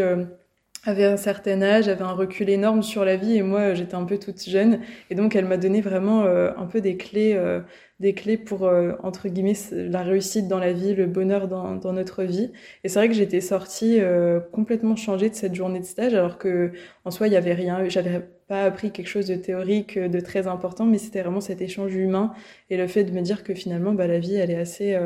avait 0.86 1.04
un 1.04 1.16
certain 1.16 1.62
âge, 1.62 1.88
avait 1.88 2.02
un 2.02 2.12
recul 2.12 2.48
énorme 2.48 2.82
sur 2.82 3.04
la 3.04 3.16
vie 3.16 3.36
et 3.36 3.42
moi 3.42 3.74
j'étais 3.74 3.96
un 3.96 4.04
peu 4.04 4.18
toute 4.18 4.42
jeune 4.48 4.80
et 5.10 5.16
donc 5.16 5.34
elle 5.34 5.44
m'a 5.44 5.56
donné 5.56 5.80
vraiment 5.80 6.24
euh, 6.24 6.52
un 6.56 6.66
peu 6.66 6.80
des 6.80 6.96
clés, 6.96 7.34
euh, 7.34 7.60
des 7.98 8.14
clés 8.14 8.36
pour 8.36 8.66
euh, 8.66 8.92
entre 9.02 9.28
guillemets 9.28 9.56
la 9.72 10.02
réussite 10.02 10.46
dans 10.46 10.60
la 10.60 10.72
vie, 10.72 10.94
le 10.94 11.06
bonheur 11.06 11.48
dans, 11.48 11.74
dans 11.74 11.92
notre 11.92 12.22
vie. 12.22 12.52
Et 12.84 12.88
c'est 12.88 13.00
vrai 13.00 13.08
que 13.08 13.14
j'étais 13.14 13.40
sortie 13.40 13.98
complètement 14.52 14.96
changée 14.96 15.28
de 15.28 15.34
cette 15.34 15.54
journée 15.54 15.80
de 15.80 15.84
stage 15.84 16.14
alors 16.14 16.38
que 16.38 16.70
en 17.04 17.10
soi 17.10 17.26
il 17.26 17.32
y 17.32 17.36
avait 17.36 17.54
rien, 17.54 17.88
j'avais 17.88 18.20
pas 18.46 18.62
appris 18.62 18.92
quelque 18.92 19.08
chose 19.08 19.26
de 19.26 19.34
théorique 19.34 19.98
de 19.98 20.20
très 20.20 20.46
important, 20.46 20.84
mais 20.84 20.98
c'était 20.98 21.20
vraiment 21.20 21.40
cet 21.40 21.60
échange 21.60 21.92
humain 21.96 22.32
et 22.70 22.76
le 22.76 22.86
fait 22.86 23.02
de 23.02 23.10
me 23.10 23.22
dire 23.22 23.42
que 23.42 23.54
finalement 23.54 23.92
bah, 23.92 24.06
la 24.06 24.20
vie 24.20 24.36
elle 24.36 24.52
est 24.52 24.56
assez 24.56 24.96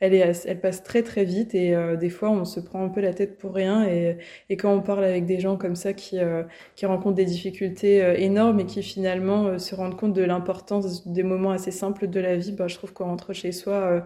elle, 0.00 0.60
passe 0.60 0.82
très 0.82 1.02
très 1.02 1.24
vite 1.24 1.54
et 1.54 1.74
euh, 1.74 1.96
des 1.96 2.08
fois 2.10 2.30
on 2.30 2.44
se 2.44 2.58
prend 2.60 2.84
un 2.84 2.88
peu 2.88 3.00
la 3.00 3.12
tête 3.12 3.36
pour 3.36 3.54
rien 3.54 3.86
et, 3.86 4.16
quand 4.56 4.72
on 4.74 4.80
parle 4.80 5.04
avec 5.04 5.26
des 5.26 5.40
gens 5.40 5.56
comme 5.56 5.76
ça 5.76 5.92
qui, 5.92 6.18
euh, 6.18 6.42
rencontrent 6.82 7.16
des 7.16 7.24
difficultés 7.24 8.02
euh, 8.02 8.14
énormes 8.16 8.60
et 8.60 8.66
qui 8.66 8.82
finalement 8.82 9.58
se 9.58 9.74
rendent 9.74 9.96
compte 9.96 10.14
de 10.14 10.22
l'importance 10.22 11.06
des 11.06 11.22
moments 11.22 11.50
assez 11.50 11.70
simples 11.70 12.08
de 12.08 12.20
la 12.20 12.36
vie, 12.36 12.52
bah, 12.52 12.68
je 12.68 12.76
trouve 12.76 12.92
qu'on 12.92 13.04
rentre 13.04 13.32
chez 13.32 13.52
soi 13.52 14.04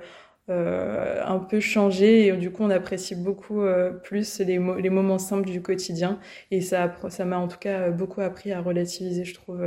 un 0.48 1.38
peu 1.38 1.60
changé 1.60 2.26
et 2.26 2.32
du 2.32 2.50
coup 2.50 2.64
on 2.64 2.70
apprécie 2.70 3.14
beaucoup 3.14 3.62
plus 4.02 4.40
les, 4.40 4.58
moments 4.58 5.18
simples 5.18 5.48
du 5.48 5.62
quotidien 5.62 6.18
et 6.50 6.60
ça 6.60 6.88
m'a 7.24 7.38
en 7.38 7.48
tout 7.48 7.58
cas 7.58 7.90
beaucoup 7.90 8.20
appris 8.20 8.52
à 8.52 8.60
relativiser 8.60 9.24
je 9.24 9.34
trouve 9.34 9.62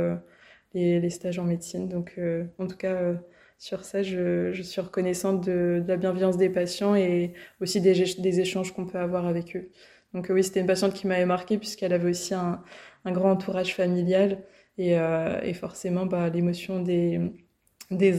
les, 0.74 1.10
stages 1.10 1.38
en 1.38 1.44
médecine. 1.44 1.88
Donc 1.88 2.20
en 2.58 2.66
tout 2.66 2.76
cas 2.76 3.14
sur 3.58 3.84
ça, 3.84 4.02
je, 4.02 4.62
suis 4.62 4.80
reconnaissante 4.80 5.44
de, 5.44 5.82
la 5.86 5.96
bienveillance 5.96 6.36
des 6.36 6.48
patients 6.48 6.94
et 6.94 7.34
aussi 7.60 7.80
des, 7.80 8.40
échanges 8.40 8.72
qu'on 8.72 8.86
peut 8.86 8.98
avoir 8.98 9.26
avec 9.26 9.56
eux. 9.56 9.70
Donc 10.14 10.28
oui, 10.30 10.44
c'était 10.44 10.60
une 10.60 10.66
patiente 10.66 10.94
qui 10.94 11.06
m'avait 11.06 11.26
marquée 11.26 11.58
puisqu'elle 11.58 11.92
avait 11.92 12.08
aussi 12.10 12.34
un, 12.34 12.62
grand 13.04 13.32
entourage 13.32 13.74
familial 13.74 14.44
et, 14.78 14.98
euh, 14.98 15.52
forcément 15.54 16.06
bah, 16.06 16.28
l'émotion 16.28 16.80
des, 16.82 17.18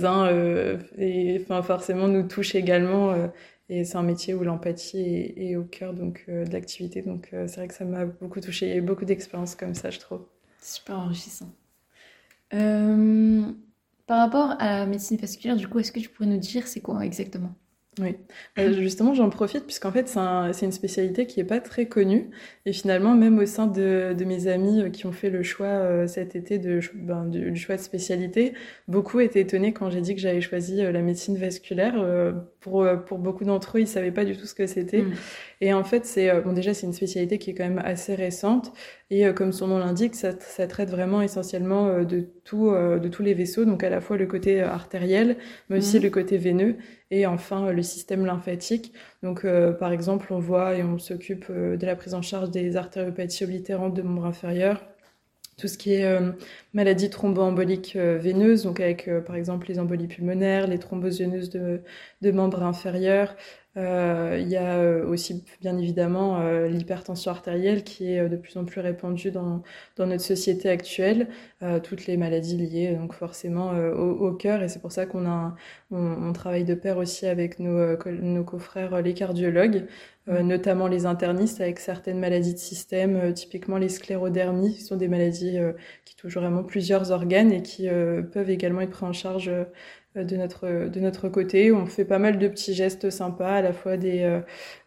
uns 0.03 0.77
enfin 1.41 1.62
forcément 1.62 2.08
nous 2.08 2.27
touche 2.27 2.55
également 2.55 3.15
et 3.69 3.84
c'est 3.86 3.98
un 3.98 4.03
métier 4.03 4.34
où 4.34 4.43
l'empathie 4.43 5.34
est, 5.38 5.55
au 5.55 5.63
cœur 5.63 5.93
donc 5.93 6.25
de 6.27 6.51
l'activité. 6.51 7.01
Donc 7.01 7.29
c'est 7.31 7.55
vrai 7.55 7.67
que 7.69 7.74
ça 7.74 7.86
m'a 7.86 8.05
beaucoup 8.05 8.41
touché 8.41 8.65
il 8.65 8.69
y 8.69 8.74
a 8.74 8.77
eu 8.77 8.81
beaucoup 8.81 9.05
d'expériences 9.05 9.55
comme 9.55 9.74
ça 9.74 9.89
je 9.89 10.00
trouve. 10.00 10.25
Super 10.62 11.00
enrichissant 11.00 11.53
par 14.10 14.18
rapport 14.18 14.56
à 14.58 14.80
la 14.80 14.86
médecine 14.88 15.18
vasculaire 15.18 15.56
du 15.56 15.68
coup 15.68 15.78
est-ce 15.78 15.92
que 15.92 16.00
tu 16.00 16.10
pourrais 16.10 16.28
nous 16.28 16.39
dire 16.39 16.68
c'est 16.68 16.82
quoi 16.82 17.06
exactement? 17.06 17.54
Oui, 18.00 18.16
euh, 18.58 18.72
justement, 18.74 19.13
j'en 19.13 19.30
profite 19.30 19.66
puisqu'en 19.66 19.92
fait, 19.92 20.08
c'est 20.08 20.66
une 20.66 20.72
spécialité 20.72 21.25
qui 21.25 21.39
n'est 21.39 21.46
pas 21.46 21.60
très 21.60 21.88
connue. 21.88 22.30
Et 22.66 22.72
finalement, 22.72 23.13
même 23.13 23.39
au 23.39 23.46
sein 23.46 23.68
de, 23.68 24.16
mes 24.25 24.48
amis 24.48 24.82
euh, 24.82 24.89
qui 24.89 25.06
ont 25.06 25.12
fait 25.12 25.30
le 25.30 25.44
choix 25.44 25.68
euh, 25.68 26.08
cet 26.08 26.36
été 26.36 26.60
de, 26.60 26.80
ben, 26.94 27.25
du 27.25 27.56
choix 27.58 27.75
de 27.75 27.82
spécialité, 27.82 28.54
beaucoup 28.88 29.20
étaient 29.20 29.42
étonnés 29.42 29.74
quand 29.74 29.89
j'ai 29.89 30.00
dit 30.01 30.16
que 30.16 30.22
j'avais 30.22 30.39
choisi 30.39 30.78
la 30.78 31.01
médecine 31.01 31.36
vasculaire. 31.36 31.96
pour, 32.62 32.88
pour 33.06 33.18
beaucoup 33.18 33.44
d'entre 33.44 33.78
eux, 33.78 33.82
ils 33.82 33.84
ne 33.84 33.89
savaient 33.89 34.12
pas 34.12 34.24
du 34.24 34.38
tout 34.38 34.46
ce 34.46 34.56
que 34.56 34.68
c'était. 34.68 35.01
Mm. 35.01 35.13
Et 35.62 35.74
en 35.74 35.84
fait, 35.84 36.06
c'est 36.06 36.42
bon, 36.42 36.54
déjà, 36.54 36.74
c'est 36.74 36.88
une 36.88 36.94
spécialité 36.94 37.38
qui 37.38 37.50
est 37.50 37.54
quand 37.54 37.66
même 37.66 37.82
assez 37.84 38.16
récente. 38.16 38.72
Et 39.10 39.34
comme 39.34 39.51
son 39.51 39.68
nom 39.68 39.80
l'indique, 39.80 40.16
ça, 40.16 40.32
ça, 40.39 40.68
traite 40.68 40.89
vraiment 40.89 41.22
essentiellement 41.22 42.04
de, 42.04 42.22
tout, 42.46 42.72
de 42.72 43.08
tous 43.10 43.24
les 43.24 43.34
vaisseaux, 43.34 43.66
donc 43.66 43.84
à 43.84 43.89
la 43.89 44.00
fois 44.00 44.16
le 44.16 44.25
côté 44.25 44.62
artériel, 44.62 45.36
mais 45.70 45.80
aussi 45.80 46.00
mm. 46.00 46.04
le 46.04 46.10
côté 46.10 46.38
veineux 46.38 46.78
et 47.12 47.25
enfin 47.25 47.72
le 47.72 47.84
système 47.84 48.25
lymphatique. 48.25 48.94
Donc 49.24 49.46
euh, 49.46 49.72
par 49.72 49.92
exemple, 49.92 50.34
on 50.34 50.39
voit 50.39 50.75
et 50.75 50.84
on 50.84 50.98
s'occupe 51.00 51.46
euh, 51.50 51.78
de 51.78 51.86
la 51.86 51.96
prise 51.96 52.13
en 52.13 52.22
charge 52.22 52.51
des 52.51 52.78
artériopathies 52.78 53.44
oblitérantes 53.44 53.94
de 53.94 54.01
membres 54.01 54.25
inférieurs, 54.25 54.84
tout 55.58 55.68
ce 55.68 55.78
qui 55.78 55.94
est 55.94 56.06
euh, 56.06 56.32
maladie 56.74 57.10
thromboembolique 57.10 57.96
veineuse, 57.96 58.63
donc 58.63 58.80
avec 58.80 59.10
par 59.25 59.36
exemple 59.36 59.68
les 59.68 59.80
embolies 59.80 60.08
pulmonaires, 60.08 60.68
les 60.68 60.80
thromboses 60.80 61.20
veineuses 61.20 61.50
de, 61.50 61.82
de 62.22 62.32
membres 62.32 62.63
inférieurs, 62.63 63.36
euh, 63.79 64.38
il 64.41 64.50
y 64.50 64.57
a 64.57 64.77
euh, 64.77 65.05
aussi 65.07 65.45
bien 65.62 65.77
évidemment 65.77 66.41
euh, 66.41 66.67
l'hypertension 66.67 67.31
artérielle 67.31 67.83
qui 67.83 68.12
est 68.12 68.27
de 68.27 68.36
plus 68.36 68.57
en 68.57 68.65
plus 68.65 68.81
répandue 68.81 69.31
dans, 69.31 69.63
dans 69.95 70.05
notre 70.05 70.24
société 70.24 70.69
actuelle, 70.69 71.27
toutes 71.83 72.07
les 72.07 72.17
maladies 72.17 72.57
liées 72.57 72.93
donc 72.93 73.13
forcément 73.13 73.71
au, 73.71 74.31
cœur 74.33 74.62
et 74.63 74.69
c'est 74.69 74.79
pour 74.79 74.91
ça 74.91 75.05
qu'on 75.05 75.25
a 75.27 75.55
on, 75.91 76.31
travaille 76.33 76.63
de 76.63 76.74
pair 76.74 76.98
aussi 76.98 77.25
avec 77.25 77.59
nos, 77.59 77.98
nos 78.07 78.43
confrères 78.43 79.01
les 79.01 79.13
cardiologues, 79.13 79.86
mmh. 80.27 80.39
notamment 80.41 80.88
les 80.88 81.05
internistes 81.05 81.62
avec 81.62 81.79
certaines 81.79 82.19
maladies 82.19 82.53
de 82.53 82.59
système, 82.59 83.33
typiquement 83.33 83.77
les 83.77 83.89
sclérodermies, 83.89 84.75
qui 84.75 84.83
sont 84.83 84.95
des 84.95 85.07
maladies 85.07 85.57
qui 86.05 86.15
touchent 86.15 86.38
vraiment 86.38 86.63
plusieurs 86.63 87.12
organes 87.12 87.51
et 87.51 87.62
qui 87.62 87.88
peuvent 88.31 88.50
également 88.50 88.81
être 88.81 88.91
pris 88.91 89.05
en 89.05 89.13
charge 89.13 89.51
de 90.23 90.35
notre, 90.35 90.89
de 90.89 90.99
notre 90.99 91.29
côté. 91.29 91.71
On 91.71 91.85
fait 91.85 92.05
pas 92.05 92.19
mal 92.19 92.38
de 92.38 92.47
petits 92.47 92.73
gestes 92.73 93.09
sympas, 93.09 93.55
à 93.55 93.61
la 93.61 93.73
fois 93.73 93.97
des, 93.97 94.21
euh, 94.23 94.39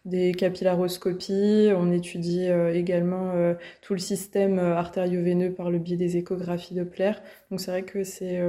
des 0.05 0.31
capillaroscopies, 0.33 1.69
on 1.75 1.91
étudie 1.91 2.47
euh, 2.47 2.73
également 2.73 3.33
tout 3.81 3.93
le 3.93 3.99
système 3.99 4.59
artério-veineux 4.59 5.51
par 5.51 5.69
le 5.69 5.79
biais 5.79 5.97
des 5.97 6.17
échographies 6.17 6.75
Doppler. 6.75 7.13
Donc 7.51 7.59
c'est 7.59 7.71
vrai 7.71 7.83
que 7.83 8.03
c'est 8.03 8.41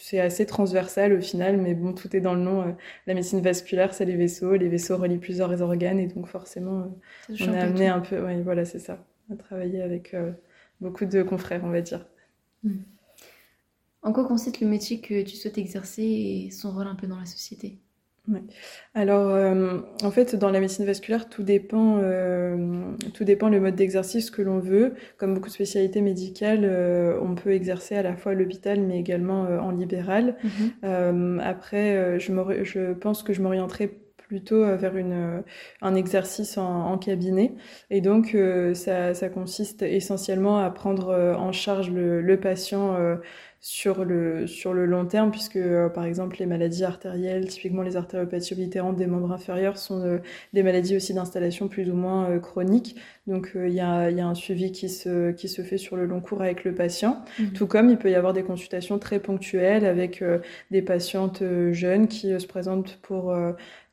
c'est 0.00 0.20
assez 0.20 0.46
transversal 0.46 1.12
au 1.12 1.20
final, 1.20 1.56
mais 1.58 1.74
bon, 1.74 1.92
tout 1.92 2.14
est 2.16 2.20
dans 2.20 2.34
le 2.34 2.40
nom. 2.40 2.76
la 3.06 3.14
médecine 3.14 3.40
vasculaire, 3.40 3.94
c'est 3.94 4.04
les 4.04 4.16
vaisseaux, 4.16 4.54
les 4.56 4.68
vaisseaux 4.68 4.96
relient 4.96 5.18
plusieurs 5.18 5.60
organes, 5.62 5.98
et 5.98 6.06
donc 6.06 6.26
forcément, 6.26 6.96
on 7.28 7.52
est 7.52 7.58
amené 7.58 7.88
un 7.88 8.00
peu, 8.00 8.20
ouais, 8.20 8.40
voilà, 8.42 8.64
c'est 8.64 8.78
ça, 8.78 9.04
à 9.32 9.36
travailler 9.36 9.82
avec 9.82 10.14
beaucoup 10.80 11.04
de 11.04 11.22
confrères, 11.22 11.62
on 11.64 11.70
va 11.70 11.80
dire. 11.80 12.06
Mmh. 12.62 12.97
En 14.02 14.12
quoi 14.12 14.26
consiste 14.26 14.60
le 14.60 14.68
métier 14.68 15.00
que 15.00 15.22
tu 15.22 15.36
souhaites 15.36 15.58
exercer 15.58 16.02
et 16.02 16.50
son 16.50 16.72
rôle 16.72 16.86
un 16.86 16.94
peu 16.94 17.06
dans 17.06 17.18
la 17.18 17.26
société? 17.26 17.78
Alors, 18.94 19.30
euh, 19.30 19.78
en 20.02 20.10
fait, 20.10 20.34
dans 20.36 20.50
la 20.50 20.60
médecine 20.60 20.84
vasculaire, 20.84 21.28
tout 21.28 21.42
dépend, 21.42 21.98
euh, 22.02 22.92
tout 23.14 23.24
dépend 23.24 23.48
le 23.48 23.60
mode 23.60 23.74
d'exercice 23.74 24.30
que 24.30 24.42
l'on 24.42 24.58
veut. 24.58 24.94
Comme 25.16 25.34
beaucoup 25.34 25.48
de 25.48 25.52
spécialités 25.52 26.00
médicales, 26.00 26.64
euh, 26.64 27.18
on 27.22 27.34
peut 27.34 27.52
exercer 27.52 27.94
à 27.94 28.02
la 28.02 28.16
fois 28.16 28.32
à 28.32 28.34
l'hôpital, 28.34 28.80
mais 28.80 28.98
également 28.98 29.42
en 29.42 29.70
libéral. 29.70 30.36
Mhm. 30.82 31.40
après, 31.44 32.18
je, 32.18 32.32
je 32.64 32.92
pense 32.92 33.22
que 33.22 33.32
je 33.32 33.42
m'orienterai 33.42 33.88
plutôt 34.16 34.62
vers 34.76 34.96
une, 34.96 35.42
un 35.80 35.94
exercice 35.94 36.58
en, 36.58 36.98
cabinet. 36.98 37.54
Et 37.88 38.00
donc, 38.02 38.36
ça, 38.74 39.14
ça, 39.14 39.28
consiste 39.28 39.82
essentiellement 39.82 40.58
à 40.58 40.70
prendre 40.70 41.14
en 41.38 41.52
charge 41.52 41.90
le, 41.90 42.20
le 42.20 42.40
patient 42.40 42.96
sur 43.60 44.04
le, 44.04 44.46
sur 44.46 44.72
le 44.72 44.86
long 44.86 45.04
terme, 45.04 45.32
puisque 45.32 45.56
euh, 45.56 45.88
par 45.88 46.04
exemple 46.04 46.36
les 46.38 46.46
maladies 46.46 46.84
artérielles, 46.84 47.48
typiquement 47.48 47.82
les 47.82 47.96
artériopathies 47.96 48.52
oblitérantes 48.52 48.96
des 48.96 49.06
membres 49.06 49.32
inférieurs, 49.32 49.78
sont 49.78 50.00
euh, 50.00 50.18
des 50.52 50.62
maladies 50.62 50.94
aussi 50.94 51.12
d'installation 51.12 51.66
plus 51.66 51.90
ou 51.90 51.94
moins 51.94 52.30
euh, 52.30 52.38
chroniques. 52.38 52.96
Donc 53.26 53.52
il 53.56 53.72
y 53.72 53.80
a, 53.80 54.10
y, 54.10 54.20
a, 54.20 54.26
un 54.26 54.34
suivi 54.34 54.70
qui 54.70 54.88
se, 54.88 55.32
qui 55.32 55.48
se 55.48 55.62
fait 55.62 55.76
sur 55.76 55.96
le 55.96 56.06
long 56.06 56.20
cours 56.20 56.40
avec 56.40 56.64
le 56.64 56.72
patient, 56.72 57.22
mhm. 57.38 57.52
tout 57.52 57.66
comme 57.66 57.90
il 57.90 57.98
peut 57.98 58.10
y 58.10 58.14
avoir 58.14 58.32
des 58.32 58.44
consultations 58.44 58.98
très 58.98 59.18
ponctuelles 59.18 59.84
avec 59.84 60.24
des 60.70 60.80
patientes 60.80 61.42
jeunes 61.72 62.08
qui 62.08 62.40
se 62.40 62.46
présentent 62.46 62.98
pour 63.02 63.36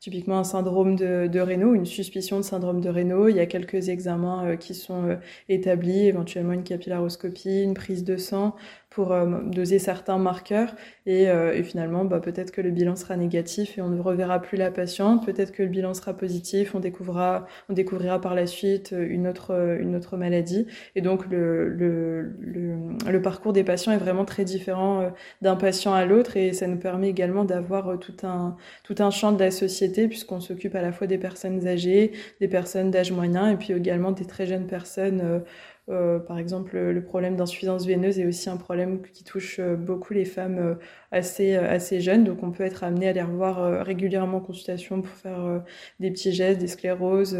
typiquement 0.00 0.38
un 0.38 0.44
syndrome 0.44 0.96
de, 0.96 1.26
de 1.26 1.40
Raynaud, 1.40 1.74
une 1.74 1.84
suspicion 1.84 2.38
de 2.38 2.44
syndrome 2.44 2.80
de 2.80 2.88
Raynaud. 2.88 3.28
Il 3.28 3.36
y 3.36 3.40
a 3.40 3.46
quelques 3.46 3.90
examens 3.90 4.56
qui 4.56 4.74
sont 4.74 5.18
établis, 5.50 6.06
éventuellement 6.06 6.54
une 6.54 6.64
capillaroscopie, 6.64 7.62
une 7.62 7.74
prise 7.74 8.04
de 8.04 8.16
sang 8.16 8.54
pour 8.96 9.12
euh, 9.12 9.26
doser 9.44 9.78
certains 9.78 10.16
marqueurs. 10.16 10.74
Et, 11.04 11.28
euh, 11.28 11.54
et 11.54 11.62
finalement 11.62 12.06
bah, 12.06 12.18
peut-être 12.18 12.50
que 12.50 12.62
le 12.62 12.70
bilan 12.70 12.96
sera 12.96 13.14
négatif 13.14 13.76
et 13.76 13.82
on 13.82 13.90
ne 13.90 14.00
reverra 14.00 14.40
plus 14.40 14.56
la 14.56 14.70
patiente, 14.70 15.26
peut-être 15.26 15.52
que 15.52 15.62
le 15.62 15.68
bilan 15.68 15.92
sera 15.92 16.14
positif, 16.14 16.74
on 16.74 16.80
découvrira, 16.80 17.46
on 17.68 17.74
découvrira 17.74 18.22
par 18.22 18.34
la 18.34 18.46
suite 18.46 18.94
une 18.98 19.28
autre, 19.28 19.76
une 19.80 19.94
autre 19.96 20.16
maladie. 20.16 20.66
Et 20.94 21.02
donc 21.02 21.26
le, 21.28 21.68
le, 21.68 22.22
le, 22.40 22.74
le 23.06 23.22
parcours 23.22 23.52
des 23.52 23.64
patients 23.64 23.92
est 23.92 23.98
vraiment 23.98 24.24
très 24.24 24.46
différent 24.46 25.02
euh, 25.02 25.10
d'un 25.42 25.56
patient 25.56 25.92
à 25.92 26.06
l'autre. 26.06 26.38
Et 26.38 26.54
ça 26.54 26.66
nous 26.66 26.78
permet 26.78 27.10
également 27.10 27.44
d'avoir 27.44 27.98
tout 27.98 28.16
un, 28.22 28.56
tout 28.82 28.94
un 28.98 29.10
champ 29.10 29.30
de 29.30 29.38
la 29.40 29.50
société 29.50 30.08
puisqu'on 30.08 30.40
s'occupe 30.40 30.74
à 30.74 30.80
la 30.80 30.90
fois 30.90 31.06
des 31.06 31.18
personnes 31.18 31.68
âgées, 31.68 32.12
des 32.40 32.48
personnes 32.48 32.90
d'âge 32.90 33.12
moyen 33.12 33.50
et 33.50 33.56
puis 33.56 33.74
également 33.74 34.12
des 34.12 34.24
très 34.24 34.46
jeunes 34.46 34.66
personnes 34.66 35.42
euh, 35.88 36.18
par 36.18 36.38
exemple, 36.38 36.76
le 36.76 37.04
problème 37.04 37.36
d'insuffisance 37.36 37.86
veineuse 37.86 38.18
est 38.18 38.26
aussi 38.26 38.50
un 38.50 38.56
problème 38.56 39.02
qui 39.02 39.22
touche 39.22 39.60
euh, 39.60 39.76
beaucoup 39.76 40.14
les 40.14 40.24
femmes 40.24 40.58
euh, 40.58 40.74
assez, 41.12 41.54
assez 41.54 42.00
jeunes. 42.00 42.24
Donc, 42.24 42.42
on 42.42 42.50
peut 42.50 42.64
être 42.64 42.82
amené 42.82 43.08
à 43.08 43.12
les 43.12 43.22
revoir 43.22 43.84
régulièrement 43.84 44.38
en 44.38 44.40
consultation 44.40 45.00
pour 45.00 45.14
faire 45.14 45.62
des 46.00 46.10
petits 46.10 46.32
gestes, 46.32 46.60
des 46.60 46.66
scléroses, 46.66 47.38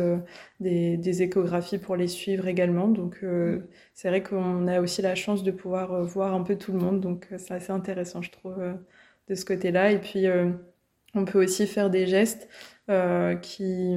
des, 0.61 0.97
des, 0.97 1.23
échographies 1.23 1.79
pour 1.79 1.97
les 1.97 2.09
suivre 2.09 2.47
également. 2.47 2.89
Donc, 2.89 3.25
c'est 3.95 4.09
vrai 4.09 4.23
qu'on 4.23 4.67
a 4.69 4.81
aussi 4.81 5.03
la 5.03 5.15
chance 5.15 5.43
de 5.43 5.51
pouvoir 5.51 6.05
voir 6.05 6.35
un 6.35 6.43
peu 6.43 6.57
tout 6.57 6.73
le 6.73 6.79
monde. 6.79 7.01
Donc, 7.01 7.27
c'est 7.39 7.55
assez 7.55 7.73
intéressant, 7.73 8.23
je 8.23 8.31
trouve, 8.31 8.57
de 9.29 9.35
ce 9.35 9.45
côté-là. 9.45 9.91
Et 9.93 9.99
puis, 9.99 10.27
on 11.15 11.25
peut 11.25 11.43
aussi 11.43 11.67
faire 11.67 11.91
des 11.91 12.07
gestes 12.07 12.49
qui 13.43 13.97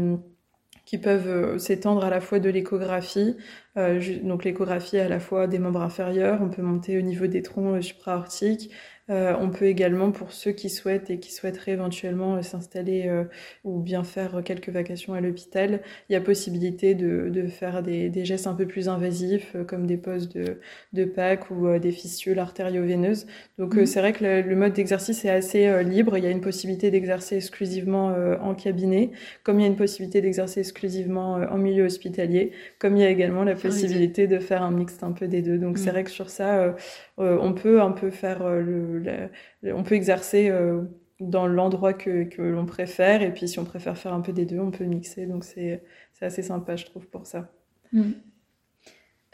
qui 0.89 0.98
peuvent 0.98 1.60
s'étendre 1.60 2.03
à 2.03 2.10
la 2.10 2.19
fois 2.19 2.39
de 2.39 2.50
l'échographie, 2.50 3.38
euh, 3.77 4.01
donc 4.24 4.43
l'échographie 4.43 4.98
à 4.98 5.08
la 5.08 5.19
fois 5.19 5.46
des 5.46 5.60
membres 5.60 5.84
inférieurs, 5.84 6.39
on 6.41 6.50
peut 6.50 6.63
monter 6.63 6.98
au 6.98 7.01
niveau 7.01 7.27
des 7.27 7.43
troncs 7.43 7.77
euh, 7.77 7.81
supraortiques, 7.81 8.72
euh, 9.10 9.34
on 9.39 9.50
peut 9.50 9.66
également, 9.66 10.12
pour 10.12 10.32
ceux 10.32 10.51
qui 10.51 10.70
souhaitent 10.70 11.10
et 11.10 11.20
qui 11.20 11.34
souhaiteraient 11.34 11.72
éventuellement 11.72 12.36
euh, 12.36 12.42
s'installer 12.44 13.08
euh, 13.08 13.24
ou 13.63 13.80
bien 13.80 14.04
faire 14.04 14.42
quelques 14.46 14.70
vacations 14.70 15.13
à 15.13 15.22
l'hôpital, 15.22 15.82
il 16.10 16.13
y 16.13 16.16
a 16.16 16.22
possibilité 16.22 16.94
de, 16.94 17.30
de 17.30 17.48
faire 17.48 17.82
des, 17.82 18.10
des, 18.10 18.25
gestes 18.25 18.46
un 18.46 18.54
peu 18.54 18.68
plus 18.68 18.88
invasifs, 18.88 19.56
comme 19.68 19.88
des 19.88 19.98
poses 19.98 20.30
de, 20.30 20.60
de 20.94 21.06
PAC 21.06 21.50
ou 21.50 21.80
des 21.80 21.92
fistules 21.92 22.38
artério-veineuses. 22.38 23.25
Donc 23.58 23.75
mhm. 23.75 23.86
c'est 23.86 24.00
vrai 24.00 24.13
que 24.13 24.24
le, 24.24 24.56
mode 24.56 24.74
d'exercice 24.74 25.25
est 25.25 25.30
assez 25.30 25.84
libre. 25.84 26.18
Il 26.18 26.24
y 26.24 26.28
a 26.28 26.32
une 26.32 26.42
possibilité 26.42 26.92
d'exercer 26.92 27.38
exclusivement 27.38 28.13
en 28.42 28.54
cabinet, 28.54 29.12
comme 29.44 29.60
il 29.60 29.63
y 29.63 29.66
a 29.66 29.70
une 29.70 29.75
possibilité 29.75 30.22
d'exercer 30.22 30.60
exclusivement 30.60 31.36
en 31.36 31.58
milieu 31.58 31.86
hospitalier, 31.86 32.51
comme 32.78 32.96
il 32.96 33.01
y 33.01 33.06
a 33.06 33.10
également 33.10 33.44
la 33.44 33.56
possibilité 33.56 34.28
de 34.28 34.39
faire 34.39 34.62
un 34.62 34.72
mixte 34.72 35.04
un 35.04 35.12
peu 35.12 35.28
des 35.28 35.42
deux. 35.42 35.58
Donc 35.58 35.78
c'est 35.78 35.86
mhm. 35.86 35.92
vrai 35.92 36.04
que 36.04 36.12
sur 36.12 36.30
ça, 36.30 36.75
on 37.20 37.54
peut 37.54 37.82
un 37.82 37.92
peu 37.92 38.10
faire 38.10 38.44
le 38.44 39.30
on 39.64 39.84
peut 39.84 39.96
exercer 39.96 40.50
euh, 40.50 40.82
dans 41.20 41.48
l'endroit 41.48 41.94
que, 41.94 42.30
l'on 42.42 42.66
préfère. 42.66 43.22
Et 43.22 43.34
puis, 43.34 43.48
si 43.48 43.60
on 43.60 43.66
préfère 43.66 43.98
faire 43.98 44.14
un 44.14 44.22
peu 44.22 44.34
des 44.34 44.46
deux, 44.46 44.60
on 44.60 44.72
peut 44.72 44.86
mixer. 44.86 45.26
Donc, 45.26 45.44
c'est 45.44 45.84
assez 46.22 46.42
sympa, 46.42 46.76
je 46.76 46.86
trouve, 46.86 47.08
pour 47.08 47.28
ça. 47.28 47.52
Mm. 47.92 48.12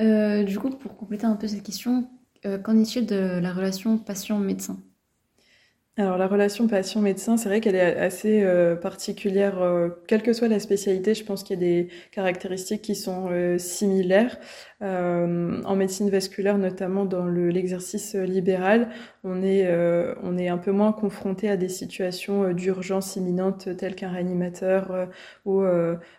Euh, 0.02 0.44
du 0.44 0.60
coup, 0.60 0.70
pour 0.70 0.98
compléter 0.98 1.26
un 1.26 1.36
peu 1.36 1.48
cette 1.48 1.64
question, 1.64 2.10
euh, 2.46 2.58
qu'en 2.58 2.78
est-il 2.78 3.06
de 3.06 3.40
la 3.40 3.54
relation 3.54 3.98
patient-médecin? 3.98 4.78
Alors 5.98 6.18
la 6.18 6.28
relation 6.28 6.68
patient-médecin, 6.68 7.38
c'est 7.38 7.48
vrai 7.48 7.62
qu'elle 7.62 7.76
est 7.76 7.98
assez 7.98 8.44
euh, 8.44 8.76
particulière, 8.76 9.62
euh, 9.62 9.88
quelle 10.10 10.24
que 10.24 10.34
soit 10.34 10.50
la 10.50 10.60
spécialité. 10.60 11.14
Je 11.14 11.24
pense 11.24 11.42
qu'il 11.42 11.58
y 11.58 11.58
a 11.58 11.66
des 11.66 11.88
caractéristiques 12.12 12.82
qui 12.82 12.96
sont 12.96 13.30
euh, 13.32 13.58
similaires. 13.58 14.38
Euh, 14.86 15.62
en 15.66 15.76
médecine 15.76 16.10
vasculaire, 16.10 16.58
notamment 16.58 17.06
dans 17.06 17.26
l'exercice 17.26 18.14
libéral, 18.14 18.90
on 19.24 19.42
est, 19.42 19.66
euh, 19.66 20.14
on 20.22 20.38
est 20.38 20.48
un 20.48 20.60
peu 20.60 20.72
moins 20.72 20.92
confronté 20.92 21.50
à 21.50 21.58
des 21.58 21.70
situations 21.70 22.44
euh, 22.44 22.54
d'urgence 22.54 23.16
imminente 23.16 23.76
telles 23.78 23.96
qu'un 23.96 24.10
réanimateur 24.10 25.08
ou, 25.46 25.64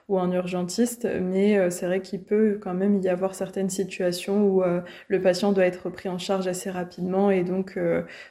ou 0.09 0.19
un 0.19 0.33
urgentiste, 0.33 1.09
mais 1.21 1.71
c'est 1.71 1.87
vrai 1.87 2.01
qu'il 2.01 2.23
peut 2.23 2.59
quand 2.61 2.75
même 2.75 3.01
y 3.01 3.09
avoir 3.09 3.35
certaines 3.35 3.71
situations 3.71 4.45
où 4.45 4.63
le 5.09 5.21
patient 5.21 5.53
doit 5.53 5.67
être 5.67 5.91
pris 5.91 6.09
en 6.09 6.19
charge 6.19 6.47
assez 6.47 6.71
rapidement 6.71 7.31
et 7.31 7.45
donc 7.45 7.79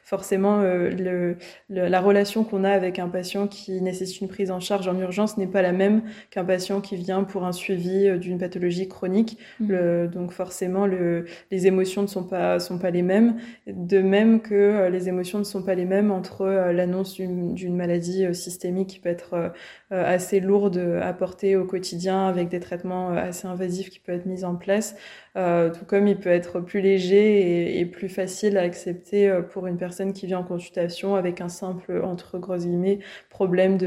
forcément 0.03 0.61
le, 0.61 1.37
la 1.69 2.01
relation 2.01 2.43
qu'on 2.43 2.63
a 2.63 2.71
avec 2.71 2.99
un 2.99 3.09
patient 3.09 3.47
qui 3.47 3.81
nécessite 3.81 4.21
une 4.21 4.27
prise 4.27 4.51
en 4.51 4.59
charge 4.59 4.87
en 4.87 4.97
urgence 4.99 5.37
n'est 5.37 5.47
pas 5.47 5.61
la 5.61 5.71
même 5.71 6.03
qu'un 6.29 6.45
patient 6.45 6.81
qui 6.81 6.95
vient 6.95 7.23
pour 7.23 7.45
un 7.45 7.51
suivi 7.51 8.17
d'une 8.19 8.37
pathologie 8.37 8.87
chronique. 8.87 9.37
Mmh. 9.59 10.07
Donc 10.25 10.31
forcément 10.31 10.87
le, 10.87 11.25
les 11.51 11.67
émotions 11.67 12.01
ne 12.01 12.07
sont 12.07 12.23
pas, 12.23 12.59
sont 12.59 12.79
pas 12.79 12.89
les 12.89 13.03
mêmes. 13.03 13.37
De 13.67 13.99
même 13.99 14.41
que 14.41 14.55
euh, 14.55 14.89
les 14.89 15.07
émotions 15.07 15.37
ne 15.37 15.43
sont 15.43 15.61
pas 15.61 15.75
les 15.75 15.85
mêmes 15.85 16.09
entre 16.09 16.41
euh, 16.41 16.73
l'annonce 16.73 17.13
d'une 17.13 17.75
maladie 17.75 18.25
euh, 18.25 18.33
systémique 18.33 18.87
qui 18.89 18.99
peut 18.99 19.09
être 19.09 19.53
assez 19.91 20.39
lourde 20.39 20.77
à 21.01 21.13
porter 21.13 21.55
au 21.55 21.65
quotidien 21.65 22.27
avec 22.27 22.49
des 22.49 22.59
traitements 22.59 23.09
assez 23.11 23.47
invasifs 23.47 23.91
qui 23.91 23.99
peuvent 23.99 24.15
être 24.15 24.25
mis 24.25 24.43
en 24.43 24.55
place, 24.55 24.95
euh, 25.37 25.69
tout 25.69 25.83
comme 25.83 26.07
il 26.07 26.17
peut 26.17 26.29
être 26.29 26.61
plus 26.61 26.79
léger 26.79 27.77
et, 27.77 27.85
plus 27.85 28.07
facile 28.07 28.57
à 28.57 28.61
accepter 28.61 29.27
euh, 29.29 29.41
pour 29.41 29.67
une 29.67 29.77
personne 29.77 30.13
qui 30.13 30.27
vient 30.27 30.39
en 30.39 30.43
consultation 30.43 31.15
avec 31.15 31.41
un 31.41 31.49
simple, 31.49 32.01
entre 32.03 32.37
grosses 32.37 32.65
guillemets, 32.65 32.99
problème 33.29 33.77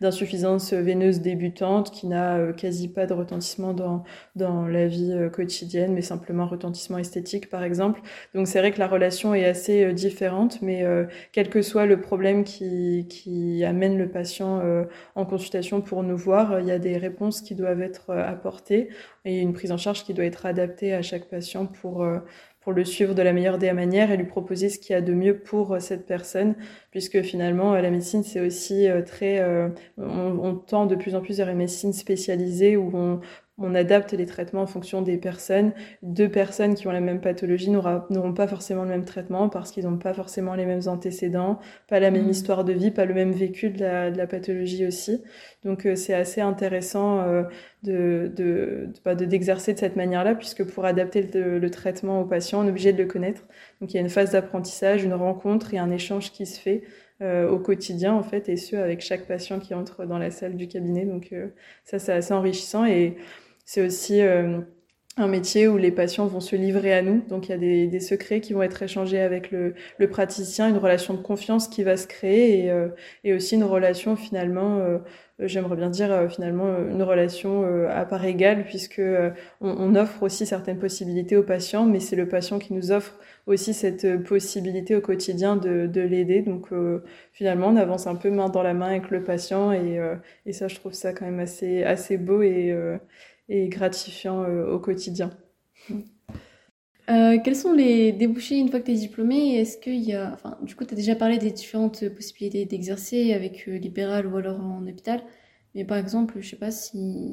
d'insuffisance 0.00 0.72
veineuse 0.72 1.20
débutante 1.20 1.92
qui 1.92 2.08
n'a 2.08 2.38
euh, 2.38 2.52
quasi 2.52 2.88
pas 2.88 3.06
de 3.06 3.12
retentissement 3.12 3.72
dans, 3.72 4.02
dans 4.34 4.66
la 4.66 4.88
vie 4.88 5.14
quotidienne, 5.32 5.92
mais 5.92 6.02
simplement 6.02 6.46
retentissement 6.46 6.98
esthétique, 6.98 7.48
par 7.50 7.62
exemple. 7.62 8.00
Donc 8.34 8.48
c'est 8.48 8.58
vrai 8.58 8.72
que 8.72 8.80
la 8.80 8.88
relation 8.88 9.32
est 9.34 9.44
assez 9.44 9.92
différente, 9.92 10.60
mais 10.60 10.84
quel 11.32 11.48
que 11.48 11.62
soit 11.62 11.86
le 11.86 12.00
problème 12.00 12.44
qui, 12.44 13.06
qui 13.08 13.64
amène 13.64 13.96
le 13.96 14.08
patient 14.08 14.62
en 15.14 15.24
consultation 15.24 15.80
pour 15.80 16.02
nous 16.02 16.16
voir, 16.16 16.60
il 16.60 16.66
y 16.66 16.70
a 16.70 16.78
des 16.78 16.96
réponses 16.96 17.40
qui 17.40 17.54
doivent 17.54 17.82
être 17.82 18.10
apportées 18.14 18.88
et 19.24 19.40
une 19.40 19.52
prise 19.52 19.72
en 19.72 19.76
charge 19.76 20.04
qui 20.04 20.14
doit 20.14 20.24
être 20.24 20.46
adaptée 20.46 20.92
à 20.96 21.02
chaque 21.02 21.28
patient 21.28 21.66
pour, 21.66 22.02
euh, 22.02 22.18
pour 22.60 22.72
le 22.72 22.84
suivre 22.84 23.14
de 23.14 23.22
la 23.22 23.32
meilleure 23.32 23.58
des 23.58 23.72
manières 23.72 24.10
et 24.10 24.16
lui 24.16 24.26
proposer 24.26 24.68
ce 24.68 24.78
qu'il 24.78 24.94
y 24.94 24.96
a 24.96 25.00
de 25.00 25.12
mieux 25.12 25.38
pour 25.38 25.74
euh, 25.74 25.78
cette 25.78 26.06
personne, 26.06 26.56
puisque 26.90 27.22
finalement 27.22 27.74
euh, 27.74 27.80
la 27.80 27.90
médecine 27.90 28.22
c'est 28.22 28.40
aussi 28.40 28.88
très, 29.06 29.44
on, 29.98 30.38
on, 30.42 30.54
tend 30.54 30.86
de 30.86 30.96
plus 30.96 31.14
en 31.14 31.20
plus 31.20 31.38
vers 31.38 31.48
une 31.48 31.58
médecine 31.58 31.92
spécialisée 31.92 32.76
où 32.76 32.90
on, 32.94 33.20
on 33.58 33.74
adapte 33.74 34.12
les 34.12 34.26
traitements 34.26 34.62
en 34.62 34.66
fonction 34.66 35.00
des 35.00 35.16
personnes. 35.16 35.72
Deux 36.02 36.28
personnes 36.28 36.74
qui 36.74 36.86
ont 36.88 36.90
la 36.90 37.00
même 37.00 37.20
pathologie 37.20 37.70
n'auront 37.70 38.34
pas 38.34 38.46
forcément 38.46 38.82
le 38.82 38.90
même 38.90 39.06
traitement 39.06 39.48
parce 39.48 39.70
qu'ils 39.70 39.84
n'ont 39.84 39.96
pas 39.96 40.12
forcément 40.12 40.54
les 40.54 40.66
mêmes 40.66 40.82
antécédents, 40.86 41.58
pas 41.88 41.98
la 41.98 42.10
même 42.10 42.26
mm. 42.26 42.30
histoire 42.30 42.64
de 42.64 42.74
vie, 42.74 42.90
pas 42.90 43.06
le 43.06 43.14
même 43.14 43.32
vécu 43.32 43.70
de 43.70 43.80
la, 43.80 44.26
pathologie 44.26 44.86
aussi. 44.86 45.22
Donc 45.64 45.86
euh, 45.86 45.96
c'est 45.96 46.12
assez 46.12 46.42
intéressant 46.42 47.20
euh, 47.20 47.44
de, 47.82 48.30
de, 48.36 48.90
bah, 49.04 49.14
d'exercer 49.14 49.72
de, 49.72 49.78
cette 49.78 49.96
manière-là 49.96 50.34
puisque 50.34 50.64
pour 50.64 50.84
adapter 50.84 51.22
le, 51.22 51.70
traitement 51.70 52.20
au 52.20 52.24
patient, 52.26 52.60
on 52.60 52.66
est 52.66 52.70
obligé 52.70 52.92
de 52.92 53.02
le 53.02 53.08
connaître. 53.08 53.42
Donc 53.80 53.94
il 53.94 53.96
y 53.96 53.98
a 53.98 54.02
une 54.02 54.10
phase 54.10 54.32
d'apprentissage, 54.32 55.02
une 55.02 55.14
rencontre 55.14 55.72
et 55.72 55.78
un 55.78 55.90
échange 55.90 56.30
qui 56.32 56.44
se 56.46 56.60
fait. 56.60 56.82
Euh, 57.22 57.48
au 57.48 57.58
quotidien 57.58 58.12
en 58.12 58.22
fait 58.22 58.50
et 58.50 58.58
ce 58.58 58.76
avec 58.76 59.00
chaque 59.00 59.26
patient 59.26 59.58
qui 59.58 59.72
entre 59.72 60.04
dans 60.04 60.18
la 60.18 60.30
salle 60.30 60.54
du 60.54 60.68
cabinet 60.68 61.06
donc 61.06 61.34
ça 61.82 61.98
c'est 61.98 62.12
assez 62.12 62.34
enrichissant 62.34 62.84
et 62.84 63.16
c'est 63.66 63.84
aussi 63.84 64.22
euh, 64.22 64.60
un 65.16 65.26
métier 65.26 65.66
où 65.66 65.76
les 65.76 65.90
patients 65.90 66.26
vont 66.26 66.40
se 66.40 66.54
livrer 66.56 66.94
à 66.94 67.02
nous. 67.02 67.22
Donc 67.28 67.48
il 67.48 67.50
y 67.50 67.54
a 67.54 67.58
des, 67.58 67.88
des 67.88 68.00
secrets 68.00 68.40
qui 68.40 68.52
vont 68.52 68.62
être 68.62 68.80
échangés 68.80 69.20
avec 69.20 69.50
le, 69.50 69.74
le, 69.98 70.08
praticien, 70.08 70.68
une 70.68 70.76
relation 70.78 71.14
de 71.14 71.20
confiance 71.20 71.66
qui 71.68 71.82
va 71.82 71.96
se 71.96 72.06
créer 72.06 72.60
et, 72.66 72.70
euh, 72.70 72.88
et 73.24 73.34
aussi 73.34 73.56
une 73.56 73.64
relation 73.64 74.14
finalement, 74.14 74.78
euh, 74.78 74.98
j'aimerais 75.40 75.76
bien 75.76 75.90
dire 75.90 76.30
finalement 76.30 76.78
une 76.78 77.02
relation 77.02 77.64
à 77.88 78.04
part 78.04 78.24
égale 78.24 78.64
puisque 78.64 79.02
on, 79.60 79.68
on, 79.68 79.94
offre 79.96 80.22
aussi 80.22 80.46
certaines 80.46 80.78
possibilités 80.78 81.36
aux 81.36 81.42
patients, 81.42 81.86
mais 81.86 82.00
c'est 82.00 82.16
le 82.16 82.28
patient 82.28 82.58
qui 82.58 82.72
nous 82.72 82.92
offre 82.92 83.18
aussi 83.46 83.74
cette 83.74 84.22
possibilité 84.24 84.94
au 84.96 85.00
quotidien 85.00 85.56
de, 85.56 85.86
de 85.86 86.00
l'aider. 86.00 86.40
Donc 86.40 86.68
finalement 87.32 87.68
on 87.68 87.76
avance 87.76 88.06
un 88.06 88.14
peu 88.14 88.30
main 88.30 88.48
dans 88.48 88.62
la 88.62 88.74
main 88.74 88.88
avec 88.88 89.10
le 89.10 89.24
patient 89.24 89.72
et, 89.72 90.00
et 90.46 90.52
ça 90.54 90.68
je 90.68 90.76
trouve 90.76 90.94
ça 90.94 91.12
quand 91.12 91.26
même 91.26 91.40
assez, 91.40 91.82
assez 91.84 92.16
beau 92.16 92.40
et 92.40 92.74
et 93.48 93.68
gratifiant 93.68 94.42
euh, 94.44 94.72
au 94.72 94.78
quotidien. 94.78 95.30
Euh, 97.08 97.38
quels 97.42 97.54
sont 97.54 97.72
les 97.72 98.12
débouchés 98.12 98.56
une 98.56 98.68
fois 98.68 98.80
que 98.80 98.86
tu 98.86 98.90
es 98.90 98.96
diplômé 98.96 99.60
Est-ce 99.60 99.78
qu'il 99.78 100.00
y 100.00 100.12
a. 100.12 100.32
Enfin, 100.32 100.58
du 100.62 100.74
coup, 100.74 100.84
tu 100.84 100.92
as 100.94 100.96
déjà 100.96 101.14
parlé 101.14 101.38
des 101.38 101.52
différentes 101.52 102.08
possibilités 102.08 102.64
d'exercer 102.64 103.32
avec 103.32 103.68
euh, 103.68 103.78
libéral 103.78 104.26
ou 104.26 104.36
alors 104.36 104.60
en 104.60 104.84
hôpital. 104.84 105.22
Mais 105.74 105.84
par 105.84 105.98
exemple, 105.98 106.40
je 106.40 106.48
sais 106.48 106.56
pas 106.56 106.72
si, 106.72 107.32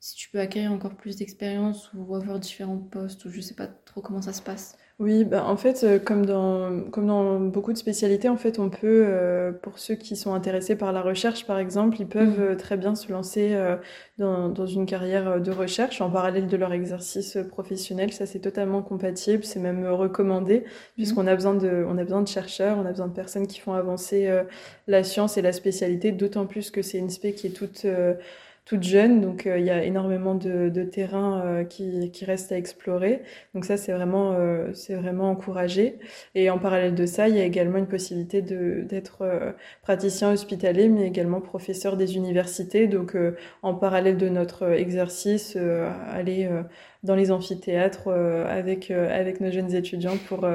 si 0.00 0.16
tu 0.16 0.28
peux 0.30 0.40
acquérir 0.40 0.72
encore 0.72 0.96
plus 0.96 1.16
d'expérience 1.16 1.90
ou 1.94 2.14
avoir 2.14 2.38
différents 2.38 2.78
postes 2.78 3.24
ou 3.24 3.30
je 3.30 3.40
sais 3.40 3.54
pas 3.54 3.68
trop 3.68 4.02
comment 4.02 4.22
ça 4.22 4.32
se 4.34 4.42
passe. 4.42 4.76
Oui, 5.00 5.24
bah 5.24 5.46
en 5.46 5.56
fait, 5.56 5.82
euh, 5.82 5.98
comme 5.98 6.26
dans, 6.26 6.82
comme 6.90 7.06
dans 7.06 7.40
beaucoup 7.40 7.72
de 7.72 7.78
spécialités, 7.78 8.28
en 8.28 8.36
fait, 8.36 8.58
on 8.58 8.68
peut, 8.68 9.06
euh, 9.08 9.50
pour 9.50 9.78
ceux 9.78 9.94
qui 9.94 10.14
sont 10.14 10.34
intéressés 10.34 10.76
par 10.76 10.92
la 10.92 11.00
recherche, 11.00 11.46
par 11.46 11.58
exemple, 11.58 11.96
ils 12.00 12.06
peuvent 12.06 12.38
mmh. 12.38 12.42
euh, 12.42 12.54
très 12.54 12.76
bien 12.76 12.94
se 12.94 13.10
lancer 13.10 13.56
dans, 14.18 14.50
dans 14.50 14.66
une 14.66 14.84
carrière 14.84 15.40
de 15.40 15.50
recherche 15.50 16.02
en 16.02 16.10
parallèle 16.10 16.48
de 16.48 16.56
leur 16.58 16.74
exercice 16.74 17.38
professionnel. 17.48 18.12
Ça, 18.12 18.26
c'est 18.26 18.40
totalement 18.40 18.82
compatible, 18.82 19.42
c'est 19.42 19.58
même 19.58 19.86
recommandé, 19.86 20.64
puisqu'on 20.96 21.22
mmh. 21.22 21.28
a 21.28 21.34
besoin 21.34 21.54
de, 21.54 21.82
on 21.88 21.96
a 21.96 22.04
besoin 22.04 22.20
de 22.20 22.28
chercheurs, 22.28 22.76
on 22.76 22.84
a 22.84 22.90
besoin 22.90 23.08
de 23.08 23.14
personnes 23.14 23.46
qui 23.46 23.58
font 23.58 23.72
avancer 23.72 24.30
la 24.86 25.02
science 25.02 25.38
et 25.38 25.42
la 25.42 25.52
spécialité, 25.52 26.12
d'autant 26.12 26.44
plus 26.44 26.70
que 26.70 26.82
c'est 26.82 26.98
une 26.98 27.08
spé 27.08 27.32
qui 27.32 27.46
est 27.46 27.56
toute 27.56 27.86
toute 28.64 28.82
jeune, 28.84 29.20
donc 29.20 29.46
euh, 29.46 29.58
il 29.58 29.64
y 29.64 29.70
a 29.70 29.82
énormément 29.82 30.34
de, 30.34 30.68
de 30.68 30.82
terrain 30.84 31.42
euh, 31.44 31.64
qui, 31.64 32.10
qui 32.12 32.24
reste 32.24 32.52
à 32.52 32.56
explorer. 32.56 33.22
Donc 33.54 33.64
ça, 33.64 33.76
c'est 33.76 33.92
vraiment, 33.92 34.32
euh, 34.34 34.72
c'est 34.74 34.94
vraiment 34.94 35.30
encouragé. 35.30 35.98
Et 36.34 36.50
en 36.50 36.58
parallèle 36.58 36.94
de 36.94 37.06
ça, 37.06 37.28
il 37.28 37.36
y 37.36 37.40
a 37.40 37.44
également 37.44 37.78
une 37.78 37.88
possibilité 37.88 38.42
d'être 38.42 39.54
praticien 39.82 40.32
hospitalier, 40.32 40.88
mais 40.88 41.06
également 41.06 41.40
professeur 41.40 41.96
des 41.96 42.16
universités. 42.16 42.86
Donc 42.86 43.16
en 43.62 43.74
parallèle 43.74 44.16
de 44.16 44.28
notre 44.28 44.70
exercice, 44.72 45.56
aller 45.56 46.48
dans 47.02 47.14
les 47.14 47.30
amphithéâtres 47.30 48.08
avec, 48.08 48.90
avec 48.90 49.40
nos 49.40 49.50
jeunes 49.50 49.74
étudiants 49.74 50.16
pour, 50.28 50.46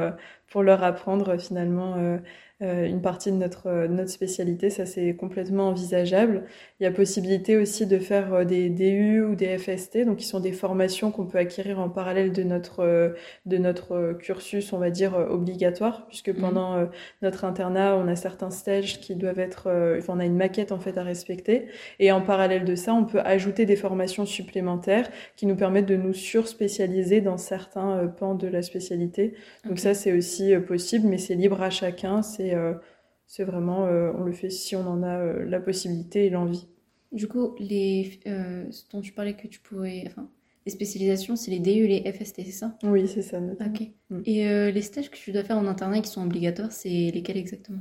pour 0.47 0.63
leur 0.63 0.83
apprendre 0.83 1.37
finalement 1.37 2.19
euh, 2.61 2.85
une 2.85 3.01
partie 3.01 3.33
de 3.33 3.35
notre, 3.35 3.67
euh, 3.67 3.89
notre 3.89 4.09
spécialité, 4.09 4.69
ça 4.69 4.85
c'est 4.85 5.13
complètement 5.13 5.67
envisageable. 5.67 6.45
Il 6.79 6.85
y 6.85 6.85
a 6.87 6.91
possibilité 6.91 7.57
aussi 7.57 7.85
de 7.85 7.99
faire 7.99 8.33
euh, 8.33 8.43
des 8.45 8.69
DU 8.69 9.25
ou 9.25 9.35
des 9.35 9.57
FST, 9.57 10.05
donc 10.05 10.19
qui 10.19 10.25
sont 10.25 10.39
des 10.39 10.53
formations 10.53 11.11
qu'on 11.11 11.25
peut 11.25 11.37
acquérir 11.37 11.81
en 11.81 11.89
parallèle 11.89 12.31
de 12.31 12.43
notre, 12.43 13.13
de 13.45 13.57
notre 13.57 14.13
cursus, 14.13 14.71
on 14.71 14.77
va 14.77 14.89
dire, 14.89 15.15
obligatoire, 15.29 16.07
puisque 16.07 16.29
mmh. 16.29 16.39
pendant 16.39 16.89
notre 17.21 17.43
internat, 17.43 17.97
on 17.97 18.07
a 18.07 18.15
certains 18.15 18.51
stages 18.51 19.01
qui 19.01 19.15
doivent 19.15 19.39
être, 19.39 19.67
enfin, 19.97 20.13
on 20.15 20.19
a 20.19 20.25
une 20.25 20.37
maquette 20.37 20.71
en 20.71 20.79
fait 20.79 20.97
à 20.97 21.03
respecter, 21.03 21.67
et 21.99 22.13
en 22.13 22.21
parallèle 22.21 22.63
de 22.63 22.75
ça, 22.75 22.93
on 22.93 23.03
peut 23.03 23.19
ajouter 23.19 23.65
des 23.65 23.75
formations 23.75 24.25
supplémentaires 24.25 25.09
qui 25.35 25.45
nous 25.45 25.57
permettent 25.57 25.87
de 25.87 25.97
nous 25.97 26.13
surspécialiser 26.35 27.21
dans 27.21 27.37
certains 27.37 28.07
pans 28.07 28.35
de 28.35 28.47
la 28.47 28.61
spécialité. 28.61 29.35
Donc 29.65 29.79
ça 29.79 29.93
c'est 29.93 30.11
aussi 30.11 30.53
possible, 30.67 31.07
mais 31.07 31.17
c'est 31.17 31.35
libre 31.35 31.61
à 31.61 31.69
chacun, 31.69 32.21
c'est 32.21 32.53
euh, 32.53 32.73
c'est 33.27 33.43
vraiment, 33.43 33.85
euh, 33.85 34.11
on 34.17 34.23
le 34.23 34.33
fait 34.33 34.49
si 34.49 34.75
on 34.75 34.85
en 34.87 35.01
a 35.01 35.17
euh, 35.17 35.45
la 35.45 35.59
possibilité 35.59 36.25
et 36.25 36.29
l'envie. 36.29 36.67
Du 37.11 37.27
coup, 37.27 37.55
les, 37.59 38.19
ce 38.25 38.83
dont 38.91 39.01
tu 39.01 39.13
parlais 39.13 39.35
que 39.35 39.47
tu 39.47 39.59
pourrais, 39.61 40.03
enfin, 40.05 40.29
les 40.65 40.71
spécialisations, 40.71 41.35
c'est 41.35 41.49
les 41.49 41.59
DU 41.59 41.85
et 41.85 42.01
les 42.01 42.11
FST, 42.11 42.41
c'est 42.43 42.51
ça? 42.51 42.77
Oui, 42.83 43.07
c'est 43.07 43.21
ça. 43.21 43.39
Ok. 43.39 43.87
Mm. 44.09 44.21
Et 44.25 44.71
les 44.71 44.81
stages 44.81 45.09
que 45.09 45.15
tu 45.15 45.31
dois 45.31 45.43
faire 45.43 45.57
en 45.57 45.65
internat 45.65 46.01
qui 46.01 46.09
sont 46.09 46.23
obligatoires, 46.23 46.73
c'est 46.73 47.11
lesquels 47.11 47.37
exactement? 47.37 47.79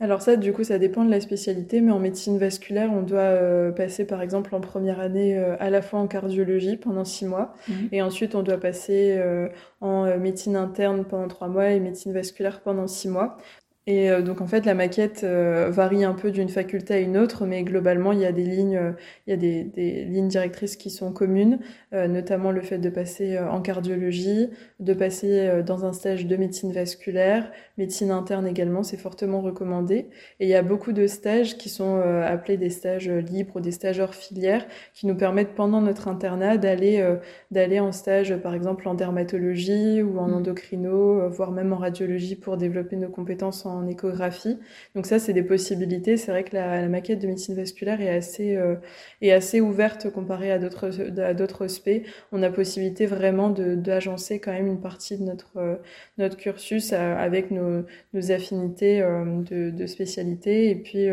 Alors 0.00 0.22
ça, 0.22 0.36
du 0.36 0.52
coup, 0.52 0.64
ça 0.64 0.78
dépend 0.78 1.04
de 1.04 1.10
la 1.10 1.20
spécialité, 1.20 1.80
mais 1.80 1.90
en 1.90 1.98
médecine 1.98 2.38
vasculaire, 2.38 2.90
on 2.92 3.02
doit 3.02 3.72
passer, 3.76 4.06
par 4.06 4.22
exemple, 4.22 4.54
en 4.54 4.60
première 4.60 5.00
année 5.00 5.36
à 5.36 5.70
la 5.70 5.82
fois 5.82 5.98
en 5.98 6.06
cardiologie 6.06 6.76
pendant 6.76 7.04
six 7.04 7.24
mois, 7.24 7.54
mm. 7.68 7.72
et 7.92 8.02
ensuite 8.02 8.34
on 8.34 8.42
doit 8.42 8.58
passer 8.58 9.20
en 9.80 10.16
médecine 10.18 10.56
interne 10.56 11.04
pendant 11.04 11.28
trois 11.28 11.48
mois 11.48 11.70
et 11.70 11.80
médecine 11.80 12.12
vasculaire 12.12 12.60
pendant 12.60 12.86
six 12.86 13.08
mois. 13.08 13.38
Et 13.88 14.10
euh, 14.10 14.20
donc 14.20 14.42
en 14.42 14.46
fait 14.46 14.66
la 14.66 14.74
maquette 14.74 15.24
euh, 15.24 15.70
varie 15.70 16.04
un 16.04 16.12
peu 16.12 16.30
d'une 16.30 16.50
faculté 16.50 16.92
à 16.92 16.98
une 16.98 17.16
autre, 17.16 17.46
mais 17.46 17.62
globalement 17.62 18.12
il 18.12 18.18
y 18.18 18.26
a 18.26 18.32
des 18.32 18.44
lignes, 18.44 18.76
euh, 18.76 18.92
il 19.26 19.30
y 19.30 19.32
a 19.32 19.38
des, 19.38 19.64
des, 19.64 20.04
lignes 20.04 20.28
directrices 20.28 20.76
qui 20.76 20.90
sont 20.90 21.10
communes, 21.10 21.58
notamment 21.92 22.50
le 22.50 22.60
fait 22.60 22.76
de 22.76 22.90
passer 22.90 23.38
en 23.38 23.62
cardiologie, 23.62 24.50
de 24.78 24.92
passer 24.92 25.62
dans 25.64 25.86
un 25.86 25.94
stage 25.94 26.26
de 26.26 26.36
médecine 26.36 26.70
vasculaire, 26.70 27.50
médecine 27.78 28.10
interne 28.10 28.46
également, 28.46 28.82
c'est 28.82 28.98
fortement 28.98 29.40
recommandé. 29.40 30.08
Et 30.38 30.44
il 30.44 30.48
y 30.48 30.54
a 30.54 30.62
beaucoup 30.62 30.92
de 30.92 31.06
stages 31.06 31.56
qui 31.56 31.70
sont 31.70 31.98
appelés 32.00 32.58
des 32.58 32.68
stages 32.68 33.08
libres 33.08 33.56
ou 33.56 33.60
des 33.60 33.70
stages 33.70 34.00
hors 34.00 34.14
filière, 34.14 34.66
qui 34.92 35.06
nous 35.06 35.16
permettent 35.16 35.54
pendant 35.54 35.80
notre 35.80 36.08
internat 36.08 36.58
d'aller 36.58 37.02
d'aller 37.50 37.80
en 37.80 37.92
stage 37.92 38.36
par 38.36 38.54
exemple 38.54 38.86
en 38.86 38.94
dermatologie 38.94 40.02
ou 40.02 40.18
en 40.18 40.28
mmh. 40.28 40.34
endocrino, 40.34 41.30
voire 41.30 41.52
même 41.52 41.72
en 41.72 41.78
radiologie 41.78 42.36
pour 42.36 42.58
développer 42.58 42.96
nos 42.96 43.08
compétences 43.08 43.64
en 43.64 43.77
échographie. 43.86 44.58
Donc 44.94 45.06
ça, 45.06 45.18
c'est 45.18 45.32
des 45.32 45.42
possibilités. 45.42 46.16
C'est 46.16 46.30
vrai 46.30 46.44
que 46.44 46.54
la, 46.54 46.88
maquette 46.88 47.20
de 47.20 47.26
médecine 47.26 47.54
vasculaire 47.54 48.00
est 48.00 48.08
assez, 48.08 48.56
euh, 48.56 48.76
est 49.20 49.32
assez 49.32 49.60
ouverte 49.60 50.10
comparée 50.10 50.50
à 50.50 50.58
d'autres, 50.58 50.90
à 51.20 51.34
d'autres 51.34 51.66
SP. 51.68 52.02
On 52.32 52.42
a 52.42 52.50
possibilité 52.50 53.06
vraiment 53.06 53.50
d'agencer 53.50 54.40
quand 54.40 54.52
même 54.52 54.66
une 54.66 54.80
partie 54.80 55.18
de 55.18 55.24
notre, 55.24 55.56
euh, 55.58 55.76
notre 56.18 56.36
cursus 56.36 56.92
euh, 56.92 57.14
avec 57.16 57.50
nos, 57.50 57.84
affinités 58.30 59.00
de, 59.00 59.86
spécialité. 59.86 60.70
Et 60.70 60.76
puis, 60.76 61.06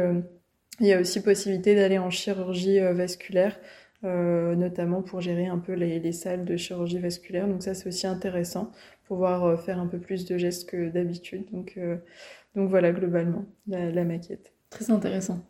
il 0.79 0.87
y 0.87 0.93
a 0.93 0.99
aussi 0.99 1.21
possibilité 1.21 1.75
d'aller 1.75 1.97
en 1.97 2.09
chirurgie 2.09 2.79
vasculaire. 2.79 3.59
Notamment 4.03 5.01
pour 5.01 5.21
gérer 5.21 5.47
un 5.47 5.57
peu 5.57 5.73
les, 5.73 5.99
les, 5.99 6.11
salles 6.11 6.45
de 6.45 6.57
chirurgie 6.57 6.99
vasculaire. 6.99 7.47
Donc 7.47 7.63
ça, 7.63 7.73
c'est 7.73 7.87
aussi 7.87 8.05
intéressant, 8.05 8.71
pouvoir 9.07 9.59
faire 9.63 9.79
un 9.79 9.87
peu 9.87 9.97
plus 9.97 10.25
de 10.25 10.37
gestes 10.37 10.69
que 10.69 10.89
d'habitude. 10.89 11.45
Donc, 11.51 11.79
donc 12.55 12.69
voilà, 12.69 12.91
globalement, 12.91 13.45
la, 13.67 14.03
maquette. 14.03 14.53
Très 14.69 14.89
intéressant. 14.91 15.45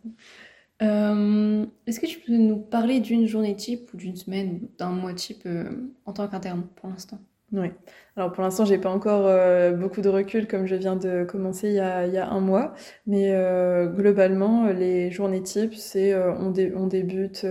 Euh, 0.82 1.65
est-ce 1.88 2.00
que 2.00 2.06
tu 2.06 2.20
peux 2.20 2.36
nous 2.36 2.58
parler 2.58 3.00
d'une 3.00 3.28
journée 3.28 3.56
type 3.56 3.94
ou 3.94 3.98
d'une 3.98 4.15
semaine 4.15 4.68
d'un 4.78 4.89
mois 4.89 5.13
type 5.13 5.44
euh, 5.46 5.70
en 6.06 6.13
tant 6.13 6.28
qu'interne 6.28 6.68
pour 6.76 6.89
l'instant? 6.89 7.20
Oui. 7.51 7.69
Alors 8.17 8.31
pour 8.31 8.43
l'instant, 8.43 8.63
j'ai 8.63 8.77
pas 8.77 8.89
encore 8.89 9.25
euh, 9.27 9.73
beaucoup 9.73 9.99
de 9.99 10.08
recul 10.08 10.47
comme 10.47 10.67
je 10.67 10.75
viens 10.75 10.95
de 10.95 11.25
commencer 11.25 11.67
il 11.67 11.73
y 11.73 11.79
a, 11.81 12.08
il 12.08 12.13
y 12.13 12.17
a 12.17 12.29
un 12.29 12.39
mois, 12.39 12.73
mais 13.08 13.31
euh, 13.34 13.88
globalement, 13.88 14.67
les 14.67 15.12
journées 15.12 15.43
types, 15.43 15.73
c'est 15.75 16.13
euh, 16.13 16.31
on, 16.39 16.53
on, 16.77 16.88
débute 16.88 17.45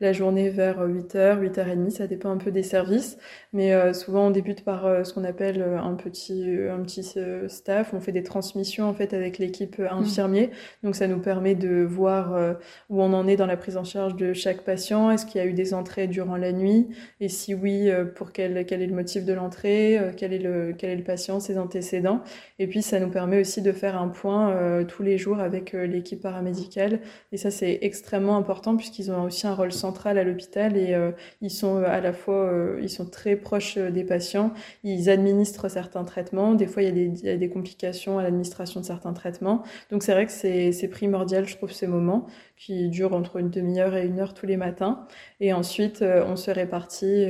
la 0.00 0.12
journée 0.12 0.50
vers 0.50 0.84
8h, 0.84 1.40
8h30, 1.40 1.90
ça 1.90 2.08
dépend 2.08 2.30
un 2.30 2.38
peu 2.38 2.50
des 2.50 2.64
services, 2.64 3.18
mais 3.52 3.94
souvent 3.94 4.26
on 4.26 4.30
débute 4.30 4.64
par 4.64 5.06
ce 5.06 5.12
qu'on 5.12 5.22
appelle 5.22 5.62
un 5.62 5.94
petit 5.94 6.44
un 6.68 6.80
petit 6.82 7.14
staff, 7.46 7.94
on 7.94 8.00
fait 8.00 8.10
des 8.10 8.24
transmissions 8.24 8.88
en 8.88 8.94
fait 8.94 9.14
avec 9.14 9.38
l'équipe 9.38 9.78
mmh. 9.78 9.86
infirmier, 9.90 10.50
donc 10.82 10.96
ça 10.96 11.06
nous 11.06 11.20
permet 11.20 11.54
de 11.54 11.84
voir 11.84 12.56
où 12.90 13.00
on 13.00 13.12
en 13.12 13.28
est 13.28 13.36
dans 13.36 13.46
la 13.46 13.56
prise 13.56 13.76
en 13.76 13.84
charge 13.84 14.16
de 14.16 14.32
chaque 14.32 14.62
patient, 14.62 15.10
est-ce 15.12 15.24
qu'il 15.24 15.40
y 15.40 15.44
a 15.44 15.46
eu 15.46 15.52
des 15.52 15.72
entrées 15.72 16.08
durant 16.08 16.36
la 16.36 16.50
nuit? 16.52 16.88
Et 17.20 17.28
si 17.28 17.54
oui, 17.54 17.90
pour 18.16 18.32
quel 18.32 18.66
quel 18.66 18.82
est 18.82 18.86
le 18.86 18.94
motif? 18.94 19.13
De 19.22 19.32
l'entrée 19.32 19.98
euh, 19.98 20.10
quel, 20.16 20.32
est 20.32 20.38
le, 20.38 20.74
quel 20.76 20.90
est 20.90 20.96
le 20.96 21.04
patient, 21.04 21.40
ses 21.40 21.58
antécédents. 21.58 22.20
Et 22.58 22.66
puis, 22.66 22.82
ça 22.82 23.00
nous 23.00 23.10
permet 23.10 23.40
aussi 23.40 23.62
de 23.62 23.72
faire 23.72 24.00
un 24.00 24.08
point 24.08 24.50
euh, 24.50 24.84
tous 24.84 25.02
les 25.02 25.18
jours 25.18 25.40
avec 25.40 25.74
euh, 25.74 25.86
l'équipe 25.86 26.20
paramédicale. 26.20 27.00
Et 27.32 27.36
ça, 27.36 27.50
c'est 27.50 27.78
extrêmement 27.82 28.36
important 28.36 28.76
puisqu'ils 28.76 29.10
ont 29.12 29.24
aussi 29.24 29.46
un 29.46 29.54
rôle 29.54 29.72
central 29.72 30.18
à 30.18 30.24
l'hôpital 30.24 30.76
et 30.76 30.96
ils 31.40 31.50
sont 31.50 31.76
à 31.82 32.00
la 32.00 32.12
fois, 32.12 32.50
ils 32.80 32.88
sont 32.88 33.06
très 33.06 33.36
proches 33.36 33.76
des 33.78 34.04
patients. 34.04 34.52
Ils 34.82 35.10
administrent 35.10 35.70
certains 35.70 36.04
traitements. 36.04 36.54
Des 36.54 36.66
fois, 36.66 36.82
il 36.82 37.16
y 37.22 37.28
a 37.28 37.36
des, 37.36 37.48
complications 37.48 38.18
à 38.18 38.22
l'administration 38.22 38.80
de 38.80 38.86
certains 38.86 39.12
traitements. 39.12 39.62
Donc, 39.90 40.02
c'est 40.02 40.12
vrai 40.12 40.26
que 40.26 40.32
c'est 40.32 40.88
primordial, 40.88 41.46
je 41.46 41.56
trouve, 41.56 41.72
ces 41.72 41.86
moments 41.86 42.26
qui 42.56 42.88
durent 42.88 43.14
entre 43.14 43.36
une 43.36 43.50
demi-heure 43.50 43.96
et 43.96 44.06
une 44.06 44.20
heure 44.20 44.34
tous 44.34 44.46
les 44.46 44.56
matins. 44.56 45.06
Et 45.40 45.52
ensuite, 45.52 46.02
on 46.02 46.36
se 46.36 46.50
répartit, 46.50 47.26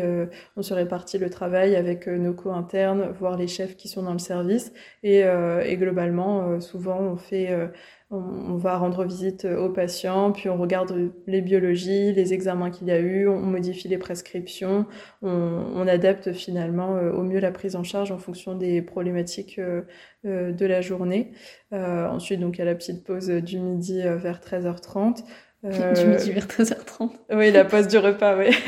on 0.56 0.62
se 0.62 0.74
répartit 0.74 1.18
le 1.18 1.30
travail 1.30 1.73
avec 1.76 2.06
nos 2.06 2.34
co-internes, 2.34 3.10
voire 3.18 3.36
les 3.36 3.46
chefs 3.46 3.76
qui 3.76 3.88
sont 3.88 4.02
dans 4.02 4.12
le 4.12 4.18
service. 4.18 4.72
Et, 5.02 5.24
euh, 5.24 5.62
globalement, 5.76 6.48
euh, 6.48 6.60
souvent, 6.60 6.98
on 7.00 7.16
fait 7.16 7.50
euh, 7.50 7.68
on, 8.10 8.56
va 8.56 8.76
rendre 8.78 9.04
visite 9.04 9.44
aux 9.44 9.70
patients, 9.70 10.30
puis 10.32 10.48
on 10.48 10.56
regarde 10.56 11.10
les 11.26 11.40
biologies, 11.40 12.12
les 12.12 12.32
examens 12.32 12.70
qu'il 12.70 12.86
y 12.86 12.92
a 12.92 13.00
eu, 13.00 13.26
on 13.26 13.40
modifie 13.40 13.88
les 13.88 13.98
prescriptions, 13.98 14.86
on, 15.22 15.88
adapte 15.88 16.32
finalement 16.32 16.92
au 16.92 17.22
mieux 17.22 17.40
la 17.40 17.50
prise 17.50 17.74
en 17.74 17.82
charge 17.82 18.12
en 18.12 18.18
fonction 18.18 18.54
des 18.54 18.82
problématiques 18.82 19.58
de 20.22 20.66
la 20.66 20.80
journée. 20.80 21.32
ensuite, 21.72 22.38
donc, 22.38 22.60
a 22.60 22.64
la 22.64 22.76
petite 22.76 23.02
pause 23.02 23.28
du 23.28 23.58
midi 23.58 24.02
vers 24.02 24.38
13h30. 24.38 25.24
Euh... 25.64 25.94
Du 25.94 26.06
midi 26.06 26.30
vers 26.32 26.46
13h30. 26.46 27.10
Oui, 27.32 27.50
la 27.50 27.64
pause 27.64 27.88
du 27.88 27.96
repas, 27.96 28.36
oui. 28.36 28.46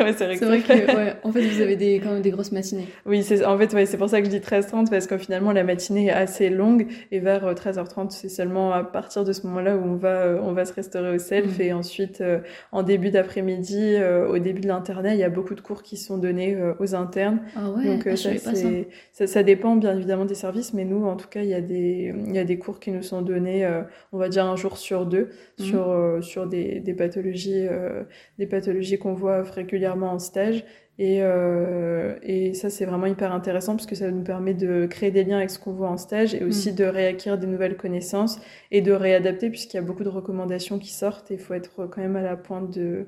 ouais, 0.00 0.12
c'est 0.16 0.26
vrai, 0.26 0.34
vrai 0.36 0.60
que, 0.60 0.96
ouais, 0.96 1.14
en 1.22 1.30
fait, 1.30 1.40
vous 1.40 1.60
avez 1.60 1.76
des, 1.76 2.00
quand 2.00 2.12
même 2.12 2.22
des 2.22 2.30
grosses 2.30 2.50
matinées. 2.50 2.88
Oui, 3.06 3.22
c'est, 3.22 3.44
en 3.44 3.56
fait, 3.56 3.72
ouais, 3.74 3.86
c'est 3.86 3.96
pour 3.96 4.08
ça 4.08 4.20
que 4.20 4.26
je 4.26 4.30
dis 4.30 4.40
13h30, 4.40 4.90
parce 4.90 5.06
que 5.06 5.16
finalement, 5.18 5.52
la 5.52 5.62
matinée 5.62 6.06
est 6.06 6.10
assez 6.10 6.50
longue, 6.50 6.88
et 7.12 7.20
vers 7.20 7.54
13h30, 7.54 8.00
euh, 8.00 8.06
c'est 8.10 8.28
seulement 8.28 8.72
à 8.72 8.82
partir 8.82 9.24
de 9.24 9.32
ce 9.32 9.46
moment-là 9.46 9.76
où 9.76 9.84
on 9.84 9.94
va, 9.94 10.08
euh, 10.08 10.40
on 10.42 10.52
va 10.52 10.64
se 10.64 10.72
restaurer 10.72 11.14
au 11.14 11.18
self, 11.18 11.58
mm. 11.58 11.62
et 11.62 11.72
ensuite, 11.72 12.20
euh, 12.20 12.40
en 12.72 12.82
début 12.82 13.10
d'après-midi, 13.10 13.96
au 14.28 14.38
début 14.38 14.62
de 14.62 14.68
l'internat, 14.68 15.14
il 15.14 15.20
y 15.20 15.24
a 15.24 15.30
beaucoup 15.30 15.54
de 15.54 15.60
cours 15.60 15.82
qui 15.82 15.96
sont 15.96 16.18
donnés 16.18 16.58
aux 16.78 16.94
internes. 16.94 17.40
Ah 17.56 17.70
ouais, 17.70 17.84
Donc, 17.84 18.06
ah, 18.06 18.16
ça, 18.16 18.30
c'est, 18.36 18.88
ça. 19.12 19.26
ça, 19.26 19.42
dépend 19.42 19.76
bien 19.76 19.94
évidemment 19.94 20.24
des 20.24 20.34
services, 20.34 20.74
mais 20.74 20.84
nous, 20.84 21.06
en 21.06 21.16
tout 21.16 21.28
cas, 21.28 21.42
il 21.42 21.48
y 21.48 21.54
a 21.54 21.60
des, 21.60 22.14
il 22.26 22.34
y 22.34 22.38
a 22.38 22.44
des 22.44 22.58
cours 22.58 22.80
qui 22.80 22.90
nous 22.90 23.02
sont 23.02 23.22
donnés, 23.22 23.68
on 24.12 24.18
va 24.18 24.28
dire 24.28 24.44
un 24.44 24.56
jour 24.56 24.76
sur 24.76 25.06
deux, 25.06 25.30
mm. 25.58 25.62
sur, 25.62 26.22
sur 26.32 26.46
des, 26.46 26.80
des 26.80 26.94
pathologies, 26.94 27.66
euh, 27.68 28.04
des 28.38 28.46
pathologies 28.46 28.98
qu'on 28.98 29.14
voit 29.14 29.42
régulièrement 29.42 30.12
en 30.12 30.18
stage. 30.18 30.64
Et, 30.98 31.18
euh, 31.22 32.16
et 32.22 32.54
ça, 32.54 32.70
c'est 32.70 32.84
vraiment 32.84 33.06
hyper 33.06 33.32
intéressant 33.32 33.76
parce 33.76 33.86
que 33.86 33.94
ça 33.94 34.10
nous 34.10 34.24
permet 34.24 34.54
de 34.54 34.86
créer 34.86 35.10
des 35.10 35.24
liens 35.24 35.38
avec 35.38 35.50
ce 35.50 35.58
qu'on 35.58 35.72
voit 35.72 35.88
en 35.88 35.96
stage 35.96 36.34
et 36.34 36.44
aussi 36.44 36.72
mm. 36.72 36.74
de 36.74 36.84
réacquérir 36.84 37.38
des 37.38 37.46
nouvelles 37.46 37.76
connaissances 37.76 38.40
et 38.70 38.82
de 38.82 38.92
réadapter 38.92 39.48
puisqu'il 39.50 39.76
y 39.76 39.80
a 39.80 39.82
beaucoup 39.82 40.04
de 40.04 40.10
recommandations 40.10 40.78
qui 40.78 40.92
sortent 40.92 41.30
et 41.30 41.34
il 41.34 41.40
faut 41.40 41.54
être 41.54 41.86
quand 41.86 42.00
même 42.00 42.16
à 42.16 42.22
la 42.22 42.36
pointe 42.36 42.70
de, 42.70 43.06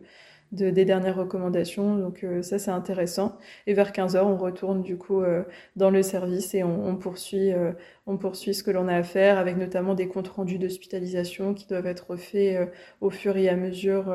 des 0.55 0.85
dernières 0.85 1.17
recommandations. 1.17 1.97
Donc 1.97 2.25
euh, 2.25 2.43
ça, 2.43 2.59
c'est 2.59 2.71
intéressant. 2.71 3.37
Et 3.67 3.75
vers 3.75 3.93
15 3.93 4.17
heures, 4.17 4.27
on 4.27 4.37
retourne 4.37 4.83
du 4.83 4.97
coup 4.97 5.23
euh, 5.23 5.43
dans 5.77 5.91
le 5.91 6.03
service 6.03 6.55
et 6.55 6.63
on, 6.63 6.97
poursuit, 6.97 7.53
euh, 7.53 7.73
on 8.07 8.17
poursuit 8.17 8.55
ce 8.55 8.63
que 8.63 8.71
l'on 8.71 8.89
a 8.89 8.95
à 8.97 9.03
faire 9.03 9.39
avec 9.39 9.57
notamment 9.57 9.95
des 9.95 10.09
comptes 10.09 10.29
rendus 10.29 10.59
d'hospitalisation 10.59 11.55
qui 11.55 11.67
doivent 11.67 11.87
être 11.87 12.17
faits 12.17 12.71
au 13.01 13.11
fur 13.11 13.37
et 13.37 13.49
à 13.49 13.57
mesure 13.57 14.15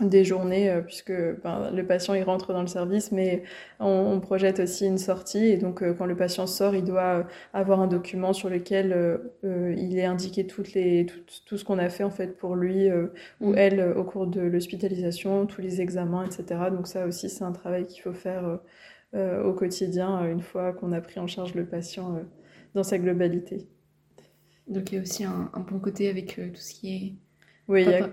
des 0.00 0.24
journées 0.24 0.70
euh, 0.70 0.82
puisque 0.82 1.12
ben, 1.42 1.70
le 1.70 1.86
patient 1.86 2.12
il 2.14 2.22
rentre 2.22 2.52
dans 2.52 2.60
le 2.60 2.66
service 2.66 3.12
mais 3.12 3.42
on, 3.80 4.20
projette 4.20 4.60
aussi 4.60 4.86
une 4.86 4.98
sortie. 4.98 5.46
Et 5.46 5.56
donc 5.56 5.82
euh, 5.82 5.94
quand 5.94 6.06
le 6.06 6.16
patient 6.16 6.46
sort 6.46 6.74
il 6.74 6.84
doit 6.84 7.20
euh, 7.20 7.22
avoir 7.54 7.80
un 7.80 7.86
document 7.86 8.32
sur 8.32 8.50
lequel 8.50 8.86
il 9.42 9.98
est 9.98 10.04
indiqué 10.04 10.46
toutes 10.46 10.74
les 10.74 11.06
tout, 11.06 11.20
tout 11.46 11.56
ce 11.56 11.64
qu'on 11.64 11.78
a 11.78 11.88
fait 11.88 12.04
en 12.04 12.10
fait 12.10 12.36
pour 12.36 12.56
lui 12.56 12.88
ou 13.40 13.52
mm. 13.52 13.54
elle 13.56 13.94
au 13.96 14.04
cours 14.04 14.26
de 14.26 14.40
l'hospitalisation 14.40 15.46
tous 15.46 15.60
les 15.60 15.80
examens 15.80 16.24
etc 16.24 16.60
donc 16.70 16.86
ça 16.86 17.06
aussi 17.06 17.28
c'est 17.28 17.44
un 17.44 17.52
travail 17.52 17.86
qu'il 17.86 18.02
faut 18.02 18.12
faire 18.12 18.58
au 19.14 19.52
quotidien 19.52 20.24
une 20.26 20.42
fois 20.42 20.72
qu'on 20.72 20.92
a 20.92 21.00
pris 21.00 21.20
en 21.20 21.26
charge 21.26 21.54
le 21.54 21.64
patient 21.66 22.20
dans 22.74 22.82
sa 22.82 22.98
globalité. 22.98 23.66
Donc 24.68 24.90
il 24.92 24.96
y 24.96 24.98
a 24.98 25.02
aussi 25.02 25.24
un, 25.24 25.50
un 25.52 25.60
bon 25.60 25.78
côté 25.78 26.08
avec 26.08 26.34
tout 26.36 26.60
ce 26.60 26.74
qui 26.74 26.94
est 26.94 27.25
oui, 27.68 27.82
il 27.82 27.90
y 27.90 27.94
a, 27.94 28.08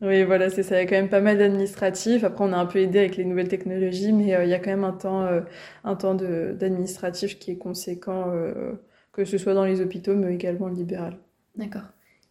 Oui, 0.00 0.24
voilà, 0.24 0.48
c'est 0.48 0.62
ça. 0.62 0.76
Il 0.76 0.84
y 0.84 0.86
a 0.86 0.88
quand 0.88 0.96
même 0.96 1.10
pas 1.10 1.20
mal 1.20 1.36
d'administratifs. 1.36 2.24
Après, 2.24 2.42
on 2.42 2.52
a 2.52 2.56
un 2.56 2.64
peu 2.64 2.78
aidé 2.78 3.00
avec 3.00 3.16
les 3.16 3.24
nouvelles 3.26 3.48
technologies, 3.48 4.12
mais 4.12 4.34
euh, 4.34 4.44
il 4.44 4.50
y 4.50 4.54
a 4.54 4.58
quand 4.58 4.70
même 4.70 4.84
un 4.84 4.92
temps, 4.92 5.24
euh, 5.24 5.42
un 5.84 5.94
temps 5.94 6.14
d'administratif 6.14 7.38
qui 7.38 7.50
est 7.50 7.58
conséquent, 7.58 8.30
euh, 8.30 8.72
que 9.12 9.26
ce 9.26 9.36
soit 9.36 9.52
dans 9.52 9.64
les 9.64 9.82
hôpitaux, 9.82 10.14
mais 10.14 10.34
également 10.34 10.68
libéral. 10.68 11.18
D'accord. 11.54 11.82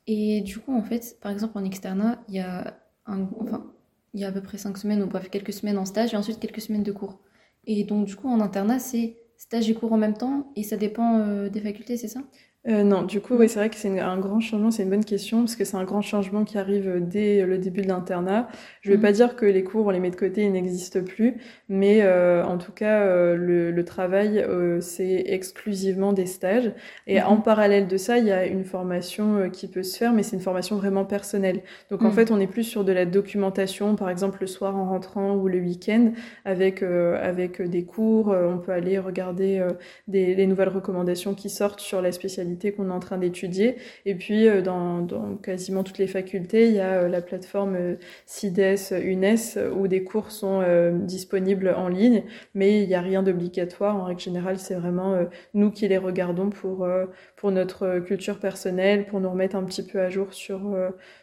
Et 0.08 0.42
du 0.42 0.58
coup, 0.58 0.74
en 0.76 0.82
fait, 0.82 1.18
par 1.22 1.32
exemple, 1.32 1.58
en 1.58 1.64
externat, 1.64 2.20
il 2.28 2.36
y 2.36 2.40
a 2.40 2.76
un, 3.06 3.28
enfin, 3.40 3.72
il 4.16 4.22
y 4.22 4.26
a 4.26 4.30
à 4.30 4.32
peu 4.32 4.42
près 4.42 4.58
cinq 4.58 4.80
semaines, 4.80 5.04
ou 5.04 5.08
bref, 5.08 5.30
quelques 5.30 5.54
semaines 5.54 5.78
en 5.78 5.86
stage 5.86 6.14
et 6.16 6.18
ensuite 6.18 6.40
quelques 6.40 6.62
semaines 6.62 6.84
de 6.84 6.92
cours. 6.92 7.20
Et 7.68 7.84
donc, 7.84 8.06
du 8.06 8.16
coup, 8.16 8.30
en 8.30 8.40
internat, 8.40 8.80
c'est 8.80 9.18
stage 9.38 9.70
et 9.70 9.76
cours 9.76 9.94
en 9.94 9.98
même 9.98 10.16
temps 10.16 10.52
et 10.56 10.64
ça 10.64 10.78
dépend 10.78 11.48
des 11.48 11.60
facultés, 11.60 11.98
c'est 11.98 12.08
ça? 12.08 12.22
Euh, 12.68 12.84
non, 12.84 13.04
du 13.04 13.22
coup, 13.22 13.36
oui, 13.36 13.48
c'est 13.48 13.60
vrai 13.60 13.70
que 13.70 13.76
c'est 13.76 14.00
un 14.00 14.18
grand 14.18 14.40
changement, 14.40 14.72
c'est 14.72 14.84
une 14.84 14.90
bonne 14.90 15.06
question, 15.06 15.40
parce 15.42 15.56
que 15.56 15.64
c'est 15.66 15.78
un 15.78 15.84
grand 15.84 16.02
changement 16.02 16.46
qui 16.46 16.58
arrive 16.58 17.00
dès 17.00 17.46
le 17.46 17.60
début 17.60 17.82
de 17.82 17.88
l'internat. 17.88 18.48
Je 18.82 18.90
ne 18.90 18.96
vais 18.96 18.98
mhm. 18.98 19.04
pas 19.04 19.12
dire 19.12 19.36
que 19.36 19.46
les 19.46 19.64
cours, 19.64 19.86
on 19.86 19.92
les 19.92 20.00
met 20.00 20.10
de 20.10 20.16
côté, 20.16 20.44
ils 20.44 20.52
n'existent 20.52 21.04
plus, 21.04 21.36
mais 21.70 22.02
euh, 22.02 22.44
en 22.44 22.58
tout 22.58 22.72
cas, 22.72 23.02
euh, 23.02 23.36
le, 23.36 23.70
le, 23.72 23.86
travail, 23.86 24.40
euh, 24.40 24.82
c'est 24.82 25.26
exclusivement 25.28 26.12
des 26.12 26.26
stages. 26.26 26.72
Et 27.06 27.20
mhm. 27.20 27.28
en 27.28 27.38
parallèle 27.38 27.88
de 27.88 27.98
ça, 27.98 28.18
il 28.18 28.26
y 28.26 28.32
a 28.32 28.48
une 28.48 28.64
formation 28.64 29.38
euh, 29.38 29.50
qui 29.50 29.68
peut 29.68 29.84
se 29.84 29.98
faire, 29.98 30.12
mais 30.12 30.24
c'est 30.24 30.36
une 30.36 30.42
formation 30.42 30.76
vraiment 30.76 31.06
personnelle. 31.06 31.62
Donc 31.92 32.02
en 32.02 32.06
mhm. 32.06 32.14
fait, 32.14 32.32
on 32.32 32.40
est 32.40 32.48
plus 32.48 32.64
sur 32.64 32.84
de 32.84 32.92
la 32.92 33.06
documentation, 33.06 33.96
par 33.96 34.10
exemple 34.10 34.40
le 34.42 34.48
soir 34.48 34.76
en 34.76 34.90
rentrant 34.90 35.36
ou 35.36 35.48
le 35.48 35.60
week-end, 35.60 36.14
avec, 36.46 36.82
avec 36.84 37.62
des 37.62 37.84
cours. 37.84 38.30
on 38.30 38.58
peut 38.58 38.72
aller 38.72 38.98
regarder 39.00 39.66
des, 40.08 40.36
les 40.36 40.48
nouvelles 40.48 40.70
recommandations 40.70 41.34
qui 41.36 41.50
sortent 41.50 41.80
sur 41.80 42.02
la 42.02 42.12
spécialité 42.12 42.55
qu'on 42.76 42.90
est 42.90 42.94
en 42.94 43.00
train 43.00 43.18
d'étudier. 43.18 43.76
Et 44.06 44.16
puis, 44.16 44.48
dans, 44.64 45.00
dans, 45.00 45.36
quasiment 45.36 45.84
toutes 45.84 45.98
les 45.98 46.08
facultés, 46.08 46.68
il 46.68 46.76
y 46.76 46.80
a 46.80 47.08
la 47.08 47.22
plateforme 47.22 47.98
CIDES, 48.26 48.94
UNES, 49.04 49.70
où 49.76 49.88
des 49.88 50.04
cours 50.04 50.32
sont 50.32 50.64
disponibles 51.04 51.74
en 51.76 51.88
ligne, 51.88 52.24
mais 52.54 52.82
il 52.82 52.88
n'y 52.88 52.96
a 52.96 53.02
rien 53.02 53.24
d'obligatoire. 53.24 53.96
En 53.96 54.06
règle 54.06 54.22
générale, 54.22 54.58
c'est 54.60 54.76
vraiment 54.76 55.18
nous 55.54 55.72
qui 55.72 55.88
les 55.88 55.98
regardons 55.98 56.50
pour, 56.50 56.88
pour 57.36 57.52
notre 57.52 58.00
culture 58.00 58.40
personnelle, 58.40 59.06
pour 59.06 59.20
nous 59.20 59.30
remettre 59.30 59.56
un 59.56 59.64
petit 59.64 59.84
peu 59.84 60.00
à 60.00 60.10
jour 60.10 60.34
sur, 60.34 60.62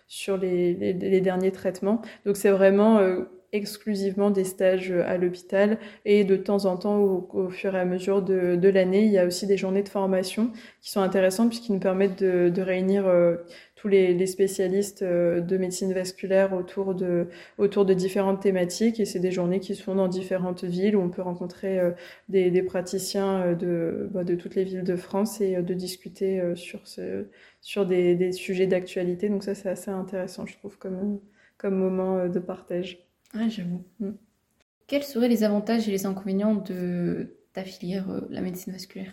sur 0.07 0.37
les 0.37 1.21
derniers 1.21 1.53
traitements. 1.53 2.03
Donc, 2.27 2.37
c'est 2.37 2.51
vraiment 2.51 3.01
exclusivement 3.53 4.31
des 4.31 4.45
stages 4.45 4.91
euh, 4.91 5.05
à 5.07 5.19
l'hôpital 5.19 5.79
et 6.05 6.25
de 6.25 6.37
temps 6.37 6.65
en 6.65 6.77
temps, 6.77 6.99
au, 6.99 7.49
fur 7.51 7.75
et 7.75 7.81
à 7.81 7.85
mesure 7.85 8.23
de, 8.23 8.69
l'année, 8.69 9.05
il 9.05 9.13
y 9.13 9.19
a 9.19 9.27
aussi 9.27 9.47
des 9.47 9.57
journées 9.57 9.83
de 9.83 9.89
formation 9.89 10.51
qui 10.81 10.91
sont 10.91 11.01
intéressantes 11.01 11.51
puisqu'ils 11.51 11.73
nous 11.73 11.81
permettent 11.81 12.23
de, 12.23 12.63
réunir 12.63 13.07
euh, 13.07 13.37
tous 13.77 13.89
les, 13.89 14.27
spécialistes 14.27 15.03
euh, 15.03 15.41
de 15.41 15.57
médecine 15.59 15.93
vasculaire 15.93 16.55
autour 16.55 16.95
de, 16.95 17.29
autour 17.59 17.85
de 17.85 17.93
différentes 17.93 18.41
thématiques 18.41 19.01
et 19.01 19.05
c'est 19.05 19.21
des 19.21 19.31
journées 19.33 19.61
qui 19.61 19.75
se 19.75 19.83
font 19.83 19.95
dans 19.97 20.09
différentes 20.09 20.65
villes 20.65 20.97
où 20.97 21.03
on 21.03 21.11
peut 21.11 21.23
rencontrer 21.23 21.79
des, 22.29 22.63
praticiens 22.63 23.55
de, 23.55 24.09
bah, 24.13 24.25
de 24.25 24.35
toutes 24.35 24.55
les 24.55 24.65
villes 24.65 24.85
de 24.85 24.97
France 24.97 25.41
et 25.41 25.61
de 25.61 25.75
discuter 25.75 26.41
sur, 26.55 26.81
sur 27.61 27.87
des, 27.87 28.15
des 28.15 28.33
sujets 28.33 28.67
d'actualité. 28.67 29.29
Donc 29.29 29.45
ça, 29.45 29.55
c'est 29.55 29.69
assez 29.69 29.91
intéressant, 29.91 30.47
je 30.47 30.57
trouve, 30.57 30.79
comme, 30.79 31.21
comme 31.59 31.75
moment 31.75 32.29
de 32.29 32.39
partage. 32.39 33.12
Ouais, 33.35 33.49
j'avoue. 33.49 33.85
Mm. 34.01 34.11
Quels 34.87 35.05
seraient 35.05 35.29
les 35.29 35.45
avantages 35.45 35.89
et 35.89 35.93
les 35.93 36.07
inconvénients 36.07 36.55
de 36.55 37.37
ta 37.53 37.65
filière, 37.65 38.11
euh, 38.11 38.21
la 38.31 38.41
médecine 38.41 38.73
vasculaire? 38.73 39.13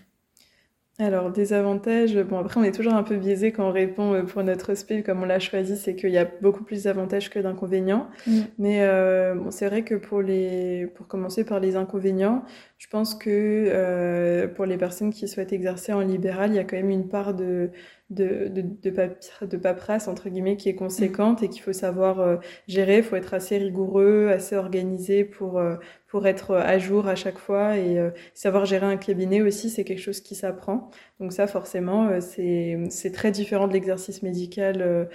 Alors, 1.01 1.31
des 1.31 1.53
avantages, 1.53 2.17
bon 2.17 2.39
après 2.39 2.59
on 2.59 2.63
est 2.63 2.73
toujours 2.73 2.93
un 2.93 3.03
peu 3.03 3.15
biaisé 3.15 3.53
quand 3.53 3.69
on 3.69 3.71
répond 3.71 4.13
euh, 4.13 4.23
pour 4.23 4.43
notre 4.43 4.75
SPIL 4.75 5.01
comme 5.03 5.23
on 5.23 5.25
l'a 5.25 5.39
choisi, 5.39 5.77
c'est 5.77 5.95
qu'il 5.95 6.09
y 6.09 6.17
a 6.17 6.25
beaucoup 6.41 6.65
plus 6.65 6.83
d'avantages 6.83 7.29
que 7.29 7.39
d'inconvénients. 7.39 8.09
Mm. 8.27 8.39
Mais 8.57 8.81
euh, 8.81 9.33
bon, 9.35 9.49
c'est 9.49 9.67
vrai 9.67 9.83
que 9.83 9.95
pour, 9.95 10.21
les, 10.21 10.87
pour 10.95 11.07
commencer 11.07 11.45
par 11.45 11.61
les 11.61 11.77
inconvénients, 11.77 12.43
je 12.79 12.87
pense 12.87 13.13
que 13.13 13.29
euh, 13.29 14.47
pour 14.47 14.65
les 14.65 14.77
personnes 14.77 15.11
qui 15.11 15.27
souhaitent 15.27 15.53
exercer 15.53 15.93
en 15.93 15.99
libéral, 16.01 16.51
il 16.51 16.55
y 16.55 16.59
a 16.59 16.63
quand 16.63 16.77
même 16.77 16.89
une 16.89 17.09
part 17.09 17.35
de, 17.35 17.71
de, 18.09 18.47
de, 18.47 18.61
de, 18.61 19.45
de 19.45 19.57
paperasse, 19.57 20.07
entre 20.07 20.29
guillemets, 20.29 20.57
qui 20.57 20.69
est 20.69 20.75
conséquente 20.75 21.43
et 21.43 21.49
qu'il 21.49 21.61
faut 21.61 21.73
savoir 21.73 22.19
euh, 22.19 22.37
gérer. 22.67 22.97
Il 22.97 23.03
faut 23.03 23.15
être 23.15 23.33
assez 23.35 23.57
rigoureux, 23.57 24.29
assez 24.29 24.55
organisé 24.55 25.23
pour, 25.23 25.59
euh, 25.59 25.75
pour 26.07 26.25
être 26.25 26.55
à 26.55 26.79
jour 26.79 27.07
à 27.07 27.15
chaque 27.15 27.37
fois. 27.37 27.77
Et 27.77 27.99
euh, 27.99 28.09
savoir 28.33 28.65
gérer 28.65 28.87
un 28.87 28.97
cabinet 28.97 29.41
aussi, 29.41 29.69
c'est 29.69 29.83
quelque 29.83 30.01
chose 30.01 30.21
qui 30.21 30.33
s'apprend. 30.33 30.89
Donc 31.19 31.33
ça, 31.33 31.47
forcément, 31.47 32.09
c'est 32.21 33.11
très 33.13 33.29
différent 33.31 33.67
de 33.67 33.73
l'exercice 33.73 34.23
médical 34.23 35.09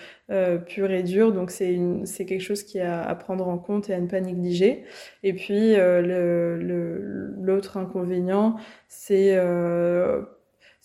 pur 0.66 0.90
et 0.90 1.02
dur. 1.02 1.32
Donc 1.32 1.50
c'est 1.50 2.26
quelque 2.26 2.42
chose 2.42 2.62
qui 2.62 2.78
a 2.78 3.02
à 3.02 3.14
prendre 3.14 3.48
en 3.48 3.56
compte 3.58 3.88
et 3.88 3.94
à 3.94 4.00
ne 4.00 4.06
pas 4.06 4.20
négliger. 4.20 4.84
Et 5.22 5.32
puis, 5.32 5.74
l'autre 5.76 6.02
le, 6.60 7.53
inconvénient, 7.76 8.56
c'est 8.88 9.36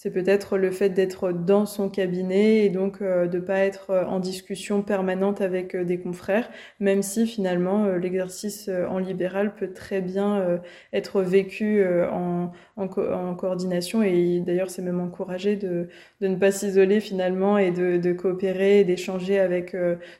c'est 0.01 0.11
peut-être 0.11 0.57
le 0.57 0.71
fait 0.71 0.87
d'être 0.91 1.33
dans 1.33 1.65
son 1.65 1.89
cabinet 1.89 2.63
et 2.63 2.69
donc 2.69 3.01
euh, 3.01 3.27
de 3.27 3.37
pas 3.37 3.59
être 3.59 3.89
euh, 3.89 4.05
en 4.05 4.21
discussion 4.21 4.81
permanente 4.81 5.41
avec 5.41 5.75
euh, 5.75 5.83
des 5.83 5.99
confrères, 5.99 6.49
même 6.79 7.01
si 7.01 7.27
finalement 7.27 7.85
l'exercice 7.97 8.69
en 8.69 8.97
libéral 8.97 9.53
peut 9.55 9.73
très 9.73 9.99
bien 9.99 10.59
être 10.93 11.21
vécu 11.21 11.83
en, 12.11 12.51
coordination 12.87 14.01
et 14.01 14.39
d'ailleurs 14.39 14.69
c'est 14.69 14.81
même 14.81 15.01
encouragé 15.01 15.57
de, 15.57 15.89
ne 16.21 16.35
pas 16.35 16.51
s'isoler 16.51 17.01
finalement 17.01 17.57
et 17.57 17.71
de, 17.71 17.97
de 17.97 18.13
coopérer 18.13 18.79
et 18.79 18.83
d'échanger 18.85 19.39
avec 19.39 19.75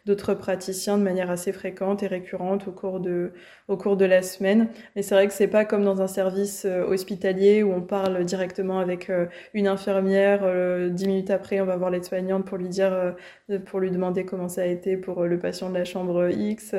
d'autres 0.06 0.34
praticiens 0.34 0.98
de 0.98 1.04
manière 1.04 1.32
assez 1.32 1.54
fréquente 1.54 2.04
et 2.04 2.08
récurrente 2.08 2.68
au 2.68 2.72
cours 2.72 3.00
de, 3.00 3.32
au 3.70 3.78
cours 3.78 3.96
de 3.96 4.06
la 4.06 4.22
semaine. 4.22 4.68
Mais 4.96 5.02
c'est 5.02 5.16
vrai 5.16 5.28
que 5.28 5.34
c'est 5.34 5.48
pas 5.48 5.64
comme 5.64 5.86
dans 5.86 6.02
un 6.02 6.08
service 6.08 6.66
hospitalier 6.66 7.64
où 7.64 7.72
on 7.72 7.82
parle 7.82 8.26
directement 8.26 8.80
avec 8.80 9.10
une 9.54 9.69
infirmière. 9.70 10.42
Euh, 10.44 10.90
dix 10.90 11.08
minutes 11.08 11.30
après, 11.30 11.62
on 11.62 11.66
va 11.66 11.78
voir 11.78 11.90
l'aide-soignante 11.90 12.46
pour 12.46 12.58
lui 12.58 12.68
dire, 12.68 12.92
euh, 13.50 13.60
pour 13.60 13.80
lui 13.80 13.92
demander 13.92 14.26
comment 14.26 14.50
ça 14.50 14.64
a 14.64 14.66
été 14.66 14.98
pour 14.98 15.22
euh, 15.22 15.28
le 15.28 15.40
patient 15.40 15.70
de 15.70 15.76
la 15.76 15.86
chambre 15.86 16.30
X. 16.30 16.76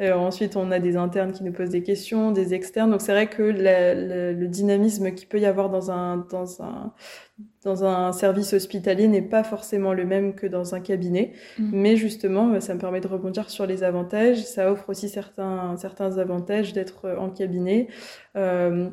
ensuite, 0.00 0.56
on 0.56 0.70
a 0.70 0.78
des 0.78 0.96
internes 0.96 1.32
qui 1.32 1.44
nous 1.44 1.52
posent 1.52 1.70
des 1.70 1.82
questions, 1.82 2.32
des 2.32 2.52
externes. 2.52 2.90
Donc 2.90 3.00
c'est 3.00 3.12
vrai 3.12 3.28
que 3.28 3.42
le 3.42 4.46
dynamisme 4.46 5.12
qu'il 5.12 5.28
peut 5.28 5.40
y 5.40 5.46
avoir 5.46 5.70
dans 5.70 5.90
un 5.90 6.26
dans 6.30 6.62
un 6.62 6.92
dans 7.64 7.84
un 7.84 8.12
service 8.12 8.52
hospitalier 8.52 9.06
n'est 9.08 9.22
pas 9.22 9.44
forcément 9.44 9.94
le 9.94 10.04
même 10.04 10.34
que 10.34 10.46
dans 10.46 10.74
un 10.74 10.80
cabinet. 10.80 11.32
Mmh. 11.58 11.70
Mais 11.72 11.96
justement, 11.96 12.60
ça 12.60 12.74
me 12.74 12.80
permet 12.80 13.00
de 13.00 13.08
rebondir 13.08 13.50
sur 13.50 13.66
les 13.66 13.84
avantages. 13.84 14.44
Ça 14.44 14.70
offre 14.70 14.90
aussi 14.90 15.08
certains, 15.08 15.76
certains 15.76 16.18
avantages 16.18 16.72
d'être 16.72 17.08
en 17.18 17.30
cabinet. 17.30 17.88
Euh, 18.36 18.90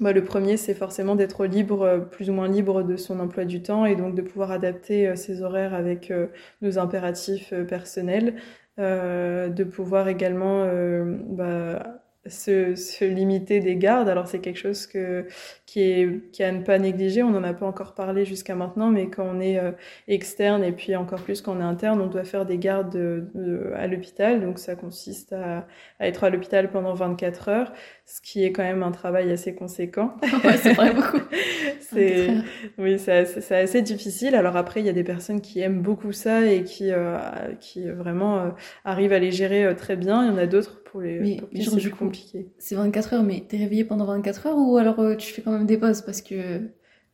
bah, 0.00 0.12
le 0.12 0.24
premier, 0.24 0.56
c'est 0.56 0.74
forcément 0.74 1.14
d'être 1.14 1.46
libre, 1.46 1.82
euh, 1.82 1.98
plus 2.00 2.28
ou 2.28 2.32
moins 2.32 2.48
libre 2.48 2.82
de 2.82 2.96
son 2.96 3.20
emploi 3.20 3.44
du 3.44 3.62
temps 3.62 3.86
et 3.86 3.94
donc 3.94 4.14
de 4.16 4.22
pouvoir 4.22 4.50
adapter 4.50 5.06
euh, 5.08 5.14
ses 5.16 5.42
horaires 5.42 5.72
avec 5.72 6.10
euh, 6.10 6.26
nos 6.62 6.78
impératifs 6.78 7.54
personnels, 7.68 8.34
de 8.76 9.64
pouvoir 9.64 10.08
également 10.08 10.66
bah, 11.28 12.03
se, 12.26 12.74
se, 12.74 13.04
limiter 13.04 13.60
des 13.60 13.76
gardes. 13.76 14.08
Alors 14.08 14.26
c'est 14.26 14.38
quelque 14.38 14.58
chose 14.58 14.86
que, 14.86 15.26
qui, 15.66 15.80
est, 15.80 16.30
qui 16.32 16.42
à 16.42 16.52
ne 16.52 16.62
pas 16.62 16.78
négliger. 16.78 17.22
On 17.22 17.30
n'en 17.30 17.44
a 17.44 17.52
pas 17.54 17.66
encore 17.66 17.94
parlé 17.94 18.24
jusqu'à 18.24 18.54
maintenant, 18.54 18.90
mais 18.90 19.08
quand 19.08 19.24
on 19.24 19.40
est 19.40 19.58
euh, 19.58 19.72
externe 20.08 20.64
et 20.64 20.72
puis 20.72 20.96
encore 20.96 21.22
plus 21.22 21.42
quand 21.42 21.56
on 21.56 21.60
est 21.60 21.64
interne, 21.64 22.00
on 22.00 22.06
doit 22.06 22.24
faire 22.24 22.46
des 22.46 22.58
gardes 22.58 22.90
de, 22.90 23.72
à 23.76 23.86
l'hôpital. 23.86 24.40
Donc 24.40 24.58
ça 24.58 24.76
consiste 24.76 25.32
à, 25.32 25.66
à 26.00 26.08
être 26.08 26.24
à 26.24 26.30
l'hôpital 26.30 26.70
pendant 26.70 26.94
24 26.94 27.48
heures, 27.48 27.72
ce 28.06 28.20
qui 28.20 28.44
est 28.44 28.52
quand 28.52 28.62
même 28.62 28.82
un 28.82 28.92
travail 28.92 29.30
assez 29.30 29.54
conséquent. 29.54 30.16
c'est 30.62 30.72
vrai 30.72 30.94
beaucoup. 30.94 31.20
c'est 31.80 32.28
oui, 32.78 32.98
c'est 32.98 33.52
assez, 33.52 33.82
difficile. 33.82 34.34
Alors 34.34 34.56
après, 34.56 34.80
il 34.80 34.86
y 34.86 34.90
a 34.90 34.92
des 34.94 35.04
personnes 35.04 35.40
qui 35.40 35.60
aiment 35.60 35.82
beaucoup 35.82 36.12
ça 36.12 36.46
et 36.46 36.64
qui, 36.64 36.90
euh, 36.90 37.18
qui 37.60 37.88
vraiment 37.88 38.38
euh, 38.38 38.50
arrivent 38.84 39.12
à 39.12 39.18
les 39.18 39.32
gérer 39.32 39.74
très 39.76 39.96
bien. 39.96 40.24
Il 40.24 40.28
y 40.28 40.32
en 40.32 40.38
a 40.38 40.46
d'autres 40.46 40.83
pour 40.94 41.02
les 41.02 41.18
mais, 41.18 41.60
c'est 41.60 41.90
compliqué. 41.90 42.46
C'est 42.56 42.76
24 42.76 43.14
heures, 43.14 43.22
mais 43.24 43.42
t'es 43.48 43.56
réveillé 43.56 43.82
pendant 43.82 44.04
24 44.04 44.46
heures 44.46 44.56
ou 44.56 44.76
alors 44.76 45.00
euh, 45.00 45.16
tu 45.16 45.32
fais 45.32 45.42
quand 45.42 45.50
même 45.50 45.66
des 45.66 45.76
pauses 45.76 46.02
parce 46.02 46.22
que 46.22 46.60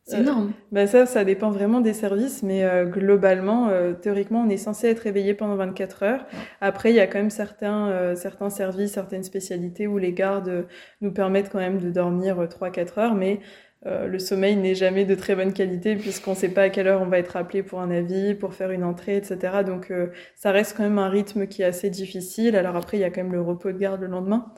c'est 0.03 0.17
euh, 0.17 0.19
énorme. 0.19 0.53
Bah 0.71 0.85
ça, 0.85 1.07
ça 1.07 1.23
dépend 1.23 1.49
vraiment 1.49 1.81
des 1.81 1.93
services, 1.93 2.43
mais 2.43 2.63
euh, 2.63 2.85
globalement, 2.85 3.71
théoriquement, 3.99 4.43
on 4.45 4.49
est 4.49 4.57
censé 4.57 4.85
être 4.85 4.99
réveillé 4.99 5.33
pendant 5.33 5.55
24 5.55 6.03
heures. 6.03 6.27
Après, 6.61 6.91
il 6.91 6.95
y 6.95 6.99
a 6.99 7.07
quand 7.07 7.17
même 7.17 7.31
certains, 7.31 8.15
certains 8.15 8.51
services, 8.51 8.91
certaines 8.91 9.23
spécialités 9.23 9.87
où 9.87 9.97
les 9.97 10.13
gardes 10.13 10.67
nous 11.01 11.11
permettent 11.11 11.49
quand 11.49 11.57
même 11.57 11.79
de 11.79 11.89
dormir 11.89 12.37
3-4 12.47 12.99
heures, 12.99 13.15
mais 13.15 13.39
euh, 13.87 14.07
le 14.07 14.19
sommeil 14.19 14.55
n'est 14.55 14.75
jamais 14.75 15.05
de 15.05 15.15
très 15.15 15.35
bonne 15.35 15.53
qualité 15.53 15.95
puisqu'on 15.95 16.31
ne 16.31 16.35
sait 16.35 16.49
pas 16.49 16.63
à 16.63 16.69
quelle 16.69 16.87
heure 16.87 17.01
on 17.01 17.07
va 17.07 17.17
être 17.17 17.35
appelé 17.35 17.63
pour 17.63 17.79
un 17.81 17.89
avis, 17.89 18.35
pour 18.35 18.53
faire 18.53 18.71
une 18.71 18.83
entrée, 18.83 19.17
etc. 19.17 19.63
Donc 19.65 19.89
euh, 19.89 20.07
ça 20.35 20.51
reste 20.51 20.77
quand 20.77 20.83
même 20.83 20.99
un 20.99 21.09
rythme 21.09 21.47
qui 21.47 21.63
est 21.63 21.65
assez 21.65 21.89
difficile. 21.89 22.55
Alors 22.55 22.75
après, 22.75 22.97
il 22.97 23.01
y 23.01 23.03
a 23.03 23.09
quand 23.09 23.23
même 23.23 23.33
le 23.33 23.41
repos 23.41 23.71
de 23.71 23.77
garde 23.77 24.01
le 24.01 24.07
lendemain. 24.07 24.53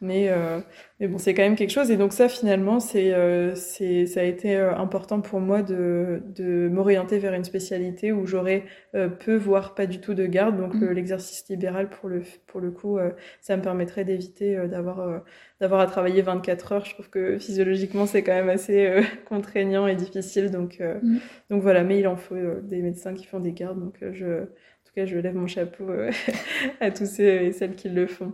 Mais, 0.00 0.28
euh, 0.28 0.60
mais 1.00 1.08
bon, 1.08 1.18
c'est 1.18 1.34
quand 1.34 1.42
même 1.42 1.56
quelque 1.56 1.70
chose. 1.70 1.90
Et 1.90 1.96
donc 1.96 2.12
ça, 2.12 2.28
finalement, 2.28 2.78
c'est, 2.78 3.12
euh, 3.12 3.54
c'est, 3.56 4.06
ça 4.06 4.20
a 4.20 4.22
été 4.22 4.56
euh, 4.56 4.74
important 4.76 5.20
pour 5.20 5.40
moi 5.40 5.62
de, 5.62 6.22
de 6.36 6.68
m'orienter 6.68 7.18
vers 7.18 7.34
une 7.34 7.42
spécialité 7.42 8.12
où 8.12 8.24
j'aurais 8.24 8.64
euh, 8.94 9.08
peu, 9.08 9.34
voire 9.34 9.74
pas 9.74 9.86
du 9.86 10.00
tout 10.00 10.14
de 10.14 10.24
garde. 10.26 10.56
Donc 10.56 10.74
mmh. 10.74 10.90
l'exercice 10.90 11.48
libéral, 11.48 11.90
pour 11.90 12.08
le, 12.08 12.22
pour 12.46 12.60
le 12.60 12.70
coup, 12.70 12.98
ça 13.40 13.56
me 13.56 13.62
permettrait 13.62 14.04
d'éviter 14.04 14.56
d'avoir, 14.68 15.22
d'avoir 15.60 15.80
à 15.80 15.86
travailler 15.86 16.22
24 16.22 16.72
heures. 16.72 16.84
Je 16.84 16.94
trouve 16.94 17.10
que 17.10 17.38
physiologiquement, 17.38 18.06
c'est 18.06 18.22
quand 18.22 18.34
même 18.34 18.50
assez 18.50 19.00
contraignant 19.28 19.88
et 19.88 19.96
difficile. 19.96 20.50
Donc, 20.52 20.80
mmh. 20.80 21.18
donc 21.50 21.62
voilà, 21.62 21.82
mais 21.82 21.98
il 21.98 22.06
en 22.06 22.16
faut 22.16 22.36
des 22.62 22.82
médecins 22.82 23.14
qui 23.14 23.26
font 23.26 23.40
des 23.40 23.52
gardes. 23.52 23.80
Donc 23.80 23.96
je, 24.12 24.42
en 24.42 24.84
tout 24.84 24.92
cas, 24.94 25.06
je 25.06 25.18
lève 25.18 25.34
mon 25.34 25.48
chapeau 25.48 25.90
à 26.80 26.90
tous 26.92 27.06
ceux 27.06 27.42
et 27.42 27.52
celles 27.52 27.74
qui 27.74 27.88
le 27.88 28.06
font. 28.06 28.32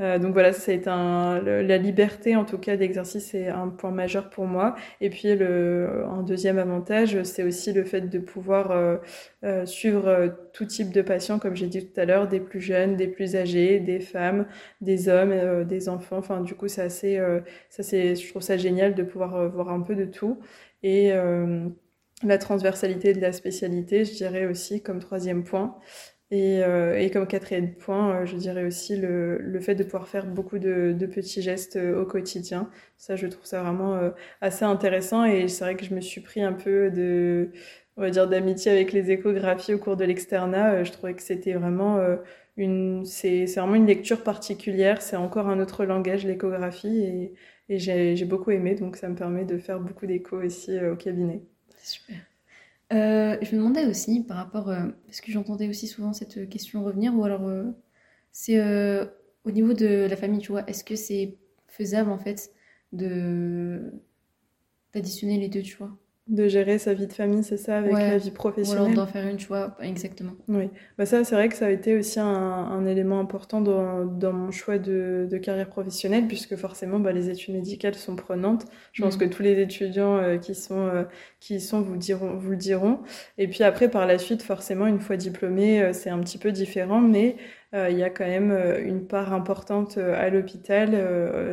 Euh, 0.00 0.18
donc 0.18 0.32
voilà, 0.32 0.52
c'est 0.52 0.88
un, 0.88 1.40
la 1.40 1.78
liberté 1.78 2.34
en 2.34 2.44
tout 2.44 2.58
cas 2.58 2.76
d'exercice 2.76 3.32
est 3.34 3.46
un 3.48 3.68
point 3.68 3.92
majeur 3.92 4.28
pour 4.28 4.44
moi. 4.44 4.74
Et 5.00 5.08
puis 5.08 5.36
le, 5.36 6.04
un 6.10 6.22
deuxième 6.24 6.58
avantage, 6.58 7.22
c'est 7.22 7.44
aussi 7.44 7.72
le 7.72 7.84
fait 7.84 8.02
de 8.02 8.18
pouvoir 8.18 8.72
euh, 8.72 8.96
euh, 9.44 9.64
suivre 9.66 10.08
euh, 10.08 10.28
tout 10.52 10.64
type 10.64 10.90
de 10.92 11.00
patients, 11.00 11.38
comme 11.38 11.54
j'ai 11.54 11.68
dit 11.68 11.86
tout 11.92 12.00
à 12.00 12.06
l'heure, 12.06 12.26
des 12.26 12.40
plus 12.40 12.60
jeunes, 12.60 12.96
des 12.96 13.06
plus 13.06 13.36
âgés, 13.36 13.78
des 13.78 14.00
femmes, 14.00 14.46
des 14.80 15.08
hommes, 15.08 15.30
euh, 15.30 15.64
des 15.64 15.88
enfants. 15.88 16.18
Enfin, 16.18 16.40
du 16.40 16.54
coup, 16.56 16.66
c'est 16.66 16.82
assez, 16.82 17.20
ça 17.70 17.82
c'est, 17.84 18.16
je 18.16 18.28
trouve 18.30 18.42
ça 18.42 18.56
génial 18.56 18.94
de 18.94 19.02
pouvoir 19.04 19.48
voir 19.50 19.68
un 19.70 19.80
peu 19.80 19.94
de 19.94 20.04
tout. 20.06 20.40
Et 20.82 21.12
la 22.22 22.38
transversalité 22.38 23.12
de 23.12 23.20
la 23.20 23.32
spécialité, 23.32 24.04
je 24.04 24.14
dirais 24.14 24.46
aussi 24.46 24.82
comme 24.82 24.98
troisième 25.00 25.44
point. 25.44 25.76
Et, 26.30 26.64
euh, 26.64 26.98
et, 26.98 27.10
comme 27.10 27.26
quatrième 27.26 27.74
point, 27.74 28.22
euh, 28.22 28.26
je 28.26 28.36
dirais 28.36 28.64
aussi 28.64 28.96
le, 28.96 29.38
le, 29.38 29.60
fait 29.60 29.74
de 29.74 29.84
pouvoir 29.84 30.08
faire 30.08 30.26
beaucoup 30.26 30.58
de, 30.58 30.94
de, 30.98 31.06
petits 31.06 31.42
gestes 31.42 31.76
euh, 31.76 32.00
au 32.00 32.06
quotidien. 32.06 32.70
Ça, 32.96 33.14
je 33.14 33.26
trouve 33.26 33.44
ça 33.44 33.62
vraiment 33.62 34.10
assez 34.40 34.64
intéressant. 34.64 35.24
Et 35.24 35.48
c'est 35.48 35.64
vrai 35.64 35.76
que 35.76 35.84
je 35.84 35.94
me 35.94 36.00
suis 36.00 36.20
pris 36.22 36.42
un 36.42 36.52
peu 36.54 36.90
de, 36.90 37.50
on 37.96 38.02
va 38.02 38.10
dire, 38.10 38.28
d'amitié 38.28 38.72
avec 38.72 38.92
les 38.92 39.10
échographies 39.10 39.74
au 39.74 39.78
cours 39.78 39.96
de 39.96 40.04
l'externat. 40.04 40.82
je 40.84 40.92
trouvais 40.92 41.14
que 41.14 41.22
c'était 41.22 41.52
vraiment 41.52 42.00
une, 42.56 43.04
c'est, 43.04 43.44
vraiment 43.46 43.74
une 43.74 43.86
lecture 43.86 44.22
particulière. 44.22 45.02
C'est 45.02 45.16
encore 45.16 45.48
un 45.48 45.60
autre 45.60 45.84
langage, 45.84 46.24
l'échographie, 46.24 47.00
et, 47.04 47.34
et 47.68 47.78
j'ai, 47.78 48.16
j'ai 48.16 48.24
beaucoup 48.24 48.50
aimé. 48.50 48.74
Donc, 48.74 48.96
ça 48.96 49.08
me 49.08 49.14
permet 49.16 49.44
de 49.44 49.58
faire 49.58 49.80
beaucoup 49.80 50.06
d'écho 50.06 50.38
aussi 50.42 50.78
au 50.80 50.96
cabinet. 50.96 51.42
Super. 51.82 52.16
Euh, 52.92 53.38
je 53.42 53.52
me 53.52 53.60
demandais 53.60 53.86
aussi 53.86 54.22
par 54.24 54.36
rapport, 54.36 54.68
euh, 54.68 54.88
parce 55.06 55.20
que 55.20 55.32
j'entendais 55.32 55.68
aussi 55.68 55.88
souvent 55.88 56.12
cette 56.12 56.48
question 56.48 56.84
revenir, 56.84 57.14
ou 57.16 57.24
alors 57.24 57.46
euh, 57.48 57.64
c'est 58.32 58.60
au 59.44 59.50
niveau 59.50 59.72
de 59.74 60.06
la 60.08 60.16
famille, 60.16 60.40
tu 60.40 60.52
vois, 60.52 60.64
est-ce 60.68 60.84
que 60.84 60.96
c'est 60.96 61.38
faisable 61.68 62.10
en 62.10 62.18
fait 62.18 62.52
de 62.92 63.92
d'additionner 64.94 65.38
les 65.38 65.48
deux, 65.50 65.62
tu 65.62 65.76
vois? 65.76 65.94
De 66.26 66.48
gérer 66.48 66.78
sa 66.78 66.94
vie 66.94 67.06
de 67.06 67.12
famille, 67.12 67.44
c'est 67.44 67.58
ça, 67.58 67.76
avec 67.76 67.92
la 67.92 68.16
vie 68.16 68.30
professionnelle. 68.30 68.82
Ou 68.82 68.86
alors 68.92 68.96
d'en 68.96 69.06
faire 69.06 69.28
une, 69.28 69.36
tu 69.36 69.46
vois, 69.46 69.76
exactement. 69.82 70.32
Oui, 70.48 70.70
bah 70.96 71.04
ça, 71.04 71.22
c'est 71.22 71.34
vrai 71.34 71.50
que 71.50 71.54
ça 71.54 71.66
a 71.66 71.70
été 71.70 71.98
aussi 71.98 72.18
un, 72.18 72.26
un 72.26 72.86
élément 72.86 73.20
important 73.20 73.60
dans, 73.60 74.06
dans 74.06 74.32
mon 74.32 74.50
choix 74.50 74.78
de, 74.78 75.28
de, 75.30 75.36
carrière 75.36 75.68
professionnelle, 75.68 76.26
puisque 76.26 76.56
forcément, 76.56 76.98
bah, 76.98 77.12
les 77.12 77.28
études 77.28 77.54
médicales 77.54 77.94
sont 77.94 78.16
prenantes. 78.16 78.64
Je 78.92 79.02
pense 79.02 79.16
mm. 79.16 79.20
que 79.20 79.24
tous 79.26 79.42
les 79.42 79.60
étudiants 79.60 80.16
euh, 80.16 80.38
qui 80.38 80.54
sont 80.54 80.86
euh, 80.86 81.04
qui 81.40 81.56
y 81.56 81.60
sont 81.60 81.82
vous 81.82 81.98
diront, 81.98 82.36
vous 82.36 82.52
le 82.52 82.56
diront. 82.56 83.00
Et 83.36 83.46
puis 83.46 83.62
après, 83.62 83.90
par 83.90 84.06
la 84.06 84.16
suite, 84.16 84.42
forcément, 84.42 84.86
une 84.86 85.00
fois 85.00 85.18
diplômé, 85.18 85.82
euh, 85.82 85.92
c'est 85.92 86.10
un 86.10 86.20
petit 86.20 86.38
peu 86.38 86.52
différent, 86.52 87.02
mais 87.02 87.36
il 87.90 87.98
y 87.98 88.02
a 88.02 88.10
quand 88.10 88.26
même 88.26 88.50
euh, 88.50 88.80
une 88.84 89.06
part 89.06 89.32
importante 89.32 89.98
euh, 89.98 90.14
à 90.16 90.30
l'hôpital, 90.30 90.94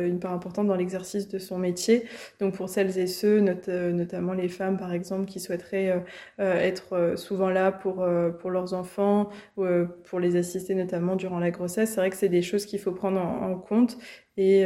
une 0.04 0.20
part 0.20 0.32
importante 0.32 0.66
dans 0.66 0.76
l'exercice 0.76 1.28
de 1.28 1.38
son 1.38 1.58
métier. 1.58 2.04
Donc 2.40 2.54
pour 2.54 2.68
celles 2.68 2.98
et 2.98 3.06
ceux, 3.06 3.40
notamment 3.40 4.32
les 4.32 4.48
femmes 4.48 4.78
par 4.78 4.92
exemple, 4.92 5.26
qui 5.26 5.40
souhaiteraient 5.40 6.02
être 6.38 7.14
souvent 7.16 7.50
là 7.50 7.72
pour, 7.72 8.06
pour 8.40 8.50
leurs 8.50 8.74
enfants, 8.74 9.30
ou 9.56 9.64
pour 10.04 10.20
les 10.20 10.36
assister 10.36 10.74
notamment 10.74 11.16
durant 11.16 11.38
la 11.38 11.50
grossesse, 11.50 11.90
c'est 11.90 12.00
vrai 12.00 12.10
que 12.10 12.16
c'est 12.16 12.28
des 12.28 12.42
choses 12.42 12.66
qu'il 12.66 12.78
faut 12.78 12.92
prendre 12.92 13.20
en, 13.20 13.54
compte. 13.54 13.98
Et, 14.38 14.62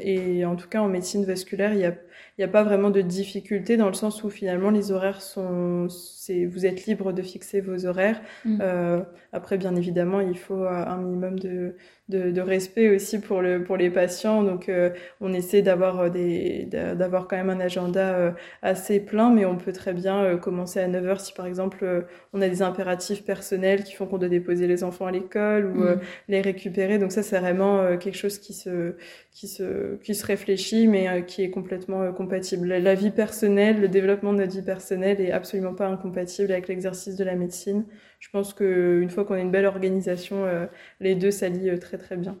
et 0.00 0.44
en 0.44 0.54
tout 0.54 0.68
cas, 0.68 0.80
en 0.80 0.88
médecine 0.88 1.24
vasculaire, 1.24 1.72
il 1.72 1.84
a 1.84 1.94
n'y 2.38 2.44
a 2.44 2.48
pas 2.48 2.62
vraiment 2.62 2.90
de 2.90 3.00
difficulté 3.00 3.76
dans 3.76 3.88
le 3.88 3.94
sens 3.94 4.22
où 4.22 4.30
finalement 4.30 4.70
les 4.70 4.92
horaires 4.92 5.22
sont, 5.22 5.86
vous 5.86 6.66
êtes 6.66 6.86
libre 6.86 7.12
de 7.12 7.22
fixer 7.22 7.60
vos 7.60 7.86
horaires. 7.86 8.20
Mm. 8.44 8.58
Euh, 8.60 9.02
après, 9.32 9.56
bien 9.56 9.74
évidemment, 9.74 10.20
il 10.20 10.36
faut 10.36 10.64
un 10.64 10.96
minimum 10.98 11.38
de, 11.38 11.76
de, 12.08 12.30
de, 12.30 12.40
respect 12.40 12.94
aussi 12.94 13.20
pour, 13.20 13.42
le, 13.42 13.64
pour 13.64 13.76
les 13.76 13.90
patients. 13.90 14.44
Donc, 14.44 14.68
euh, 14.68 14.90
on 15.20 15.34
essaie 15.34 15.62
d'avoir, 15.62 16.00
euh, 16.00 16.08
des, 16.08 16.64
d'avoir 16.70 17.26
quand 17.26 17.36
même 17.36 17.50
un 17.50 17.58
agenda 17.58 18.14
euh, 18.14 18.30
assez 18.62 19.00
plein, 19.00 19.30
mais 19.30 19.44
on 19.44 19.56
peut 19.56 19.72
très 19.72 19.92
bien 19.92 20.36
commencer 20.36 20.78
à 20.78 20.88
9h 20.88 21.18
si, 21.18 21.32
par 21.32 21.46
exemple, 21.46 22.06
on 22.32 22.40
a 22.40 22.48
des 22.48 22.62
impératifs 22.62 23.24
personnels 23.24 23.82
qui 23.82 23.94
font 23.94 24.06
qu'on 24.06 24.18
doit 24.18 24.28
déposer 24.28 24.68
les 24.68 24.84
enfants 24.84 25.06
à 25.06 25.10
l'école 25.10 25.66
ou 25.66 25.80
mm. 25.80 26.00
les 26.28 26.40
récupérer. 26.40 26.98
Donc, 26.98 27.10
ça, 27.10 27.22
c'est 27.24 27.38
vraiment 27.40 27.96
quelque 27.96 28.16
chose 28.16 28.38
qui 28.38 28.52
se, 28.52 28.94
qui 29.32 29.48
se, 29.48 29.96
qui 29.96 30.14
se 30.14 30.24
réfléchit, 30.24 30.86
mais 30.86 31.24
qui 31.26 31.42
est 31.42 31.50
complètement 31.50 32.12
compatible. 32.12 32.68
La 32.68 32.94
vie 32.94 33.10
personnelle, 33.10 33.80
le 33.80 33.88
développement 33.88 34.32
de 34.32 34.38
notre 34.38 34.52
vie 34.52 34.62
personnelle 34.62 35.20
est 35.20 35.32
absolument 35.32 35.74
pas 35.74 35.88
incompatible 35.88 36.52
avec 36.52 36.68
l'exercice 36.68 37.16
de 37.16 37.24
la 37.24 37.34
médecine 37.34 37.84
je 38.26 38.30
pense 38.32 38.54
qu'une 38.54 39.08
fois 39.08 39.24
qu'on 39.24 39.34
a 39.34 39.38
une 39.38 39.52
belle 39.52 39.66
organisation, 39.66 40.44
euh, 40.46 40.66
les 40.98 41.14
deux 41.14 41.30
s'allient 41.30 41.70
euh, 41.70 41.78
très 41.78 41.96
très 41.96 42.16
bien. 42.16 42.36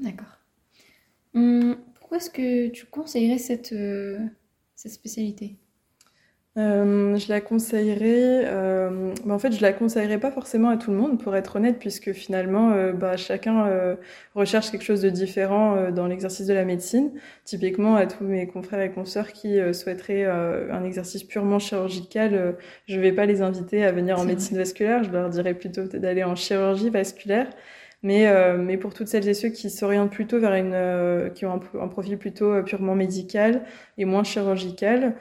D'accord. 0.00 0.38
Hum, 1.34 1.76
pourquoi 1.94 2.18
est-ce 2.18 2.30
que 2.30 2.68
tu 2.70 2.86
conseillerais 2.86 3.38
cette, 3.38 3.72
euh, 3.72 4.18
cette 4.74 4.92
spécialité? 4.92 5.58
Euh, 6.58 7.16
je 7.16 7.28
la 7.30 7.40
conseillerais, 7.40 8.44
euh, 8.44 9.14
en 9.26 9.38
fait, 9.38 9.52
je 9.52 9.62
la 9.62 9.72
conseillerais 9.72 10.18
pas 10.18 10.30
forcément 10.30 10.68
à 10.68 10.76
tout 10.76 10.90
le 10.90 10.98
monde, 10.98 11.18
pour 11.18 11.34
être 11.34 11.56
honnête, 11.56 11.78
puisque 11.78 12.12
finalement, 12.12 12.72
euh, 12.72 12.92
bah, 12.92 13.16
chacun 13.16 13.66
euh, 13.66 13.96
recherche 14.34 14.70
quelque 14.70 14.84
chose 14.84 15.00
de 15.00 15.08
différent 15.08 15.90
dans 15.90 16.06
l'exercice 16.06 16.46
de 16.46 16.52
la 16.52 16.66
médecine. 16.66 17.10
Typiquement, 17.44 17.96
à 17.96 18.06
tous 18.06 18.24
mes 18.24 18.46
confrères 18.46 18.82
et 18.82 18.90
consoeurs 18.90 19.32
qui 19.32 19.58
souhaiteraient 19.72 20.26
un 20.26 20.84
exercice 20.84 21.24
purement 21.24 21.58
chirurgical, 21.58 22.56
je 22.86 23.00
vais 23.00 23.12
pas 23.12 23.24
les 23.24 23.40
inviter 23.40 23.84
à 23.84 23.92
venir 23.92 24.18
en 24.18 24.24
médecine 24.24 24.58
vasculaire. 24.58 25.04
Je 25.04 25.10
leur 25.10 25.30
dirais 25.30 25.54
plutôt 25.54 25.84
d'aller 25.84 26.24
en 26.24 26.36
chirurgie 26.36 26.90
vasculaire. 26.90 27.48
Mais, 28.04 28.26
euh, 28.26 28.58
mais 28.58 28.78
pour 28.78 28.94
toutes 28.94 29.06
celles 29.06 29.28
et 29.28 29.34
ceux 29.34 29.50
qui 29.50 29.70
s'orientent 29.70 30.10
plutôt 30.10 30.40
vers 30.40 30.54
une, 30.54 30.72
euh, 30.74 31.28
qui 31.28 31.46
ont 31.46 31.60
un, 31.80 31.88
profil 31.88 32.18
plutôt 32.18 32.52
euh, 32.52 32.62
purement 32.62 32.96
médical 32.96 33.62
et 33.96 34.04
moins 34.04 34.24
chirurgical, 34.24 35.14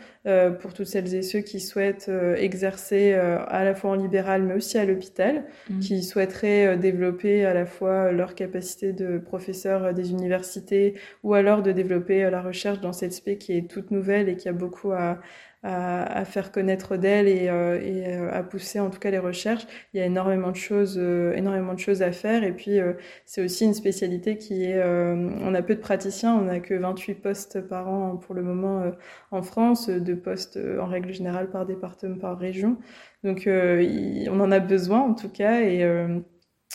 pour 0.62 0.74
toutes 0.74 0.86
celles 0.86 1.16
et 1.16 1.24
ceux 1.24 1.40
qui 1.40 1.60
souhaitent 1.60 2.12
exercer 2.38 3.14
à 3.14 3.64
la 3.64 3.74
fois 3.74 3.90
en 3.90 3.96
libéral 3.96 4.44
mais 4.44 4.54
aussi 4.54 4.78
à 4.78 4.86
l'hôpital, 4.86 5.46
mmh. 5.70 5.80
qui 5.80 6.04
souhaiteraient 6.04 6.78
développer 6.78 7.44
à 7.44 7.56
la 7.56 7.66
fois 7.66 8.12
leur 8.12 8.36
capacité 8.36 8.94
de 8.94 9.18
professeur 9.18 9.96
des 9.96 10.12
universités 10.12 10.94
ou 11.24 11.34
alors 11.34 11.64
de 11.64 11.72
développer 11.72 12.30
la 12.30 12.40
recherche 12.40 12.80
dans 12.82 12.94
cette 12.94 13.14
spé 13.14 13.40
qui 13.40 13.58
est 13.58 13.68
toute 13.68 13.90
nouvelle 13.90 14.30
et 14.30 14.36
qui 14.36 14.48
a 14.48 14.54
beaucoup 14.54 14.92
à, 14.92 15.20
à, 15.64 16.04
à 16.04 16.26
faire 16.26 16.52
connaître 16.52 16.98
d'elle 16.98 17.28
et, 17.28 17.50
euh, 17.50 17.80
et, 17.80 18.08
euh, 18.08 18.32
à 18.32 18.44
pousser 18.44 18.80
en 18.80 18.90
tout 18.90 19.00
cas 19.00 19.12
les 19.12 19.20
recherches. 19.20 19.66
Il 19.94 20.00
y 20.00 20.04
a 20.04 20.06
énormément 20.06 20.52
de 20.52 20.56
choses, 20.56 20.98
euh, 21.00 21.34
énormément 21.34 21.74
de 21.74 21.80
choses 21.80 22.02
à 22.02 22.12
faire. 22.12 22.44
Et 22.44 22.52
puis 22.52 22.80
c'est 23.26 23.44
aussi 23.44 23.66
une 23.66 23.74
spécialité 23.74 24.38
qui 24.38 24.64
est, 24.66 24.82
on 24.84 25.54
a 25.54 25.62
peu 25.62 25.76
de 25.76 25.80
praticiens, 25.80 26.36
on 26.36 26.44
n'a 26.44 26.60
que 26.60 26.74
28 26.74 27.16
postes 27.16 27.62
par 27.62 27.90
an 27.90 28.18
pour 28.18 28.36
le 28.36 28.42
moment 28.44 28.92
en 29.32 29.42
France, 29.42 29.90
de 29.90 30.14
postes 30.14 30.60
en 30.80 30.86
règle 30.88 31.14
générale 31.14 31.50
par 31.50 31.66
département, 31.66 32.18
par 32.18 32.38
région. 32.38 32.78
Donc 33.24 33.48
on 33.48 34.40
en 34.40 34.52
a 34.52 34.60
besoin 34.60 35.02
en 35.02 35.14
tout 35.14 35.30
cas 35.30 35.62
et 35.62 35.84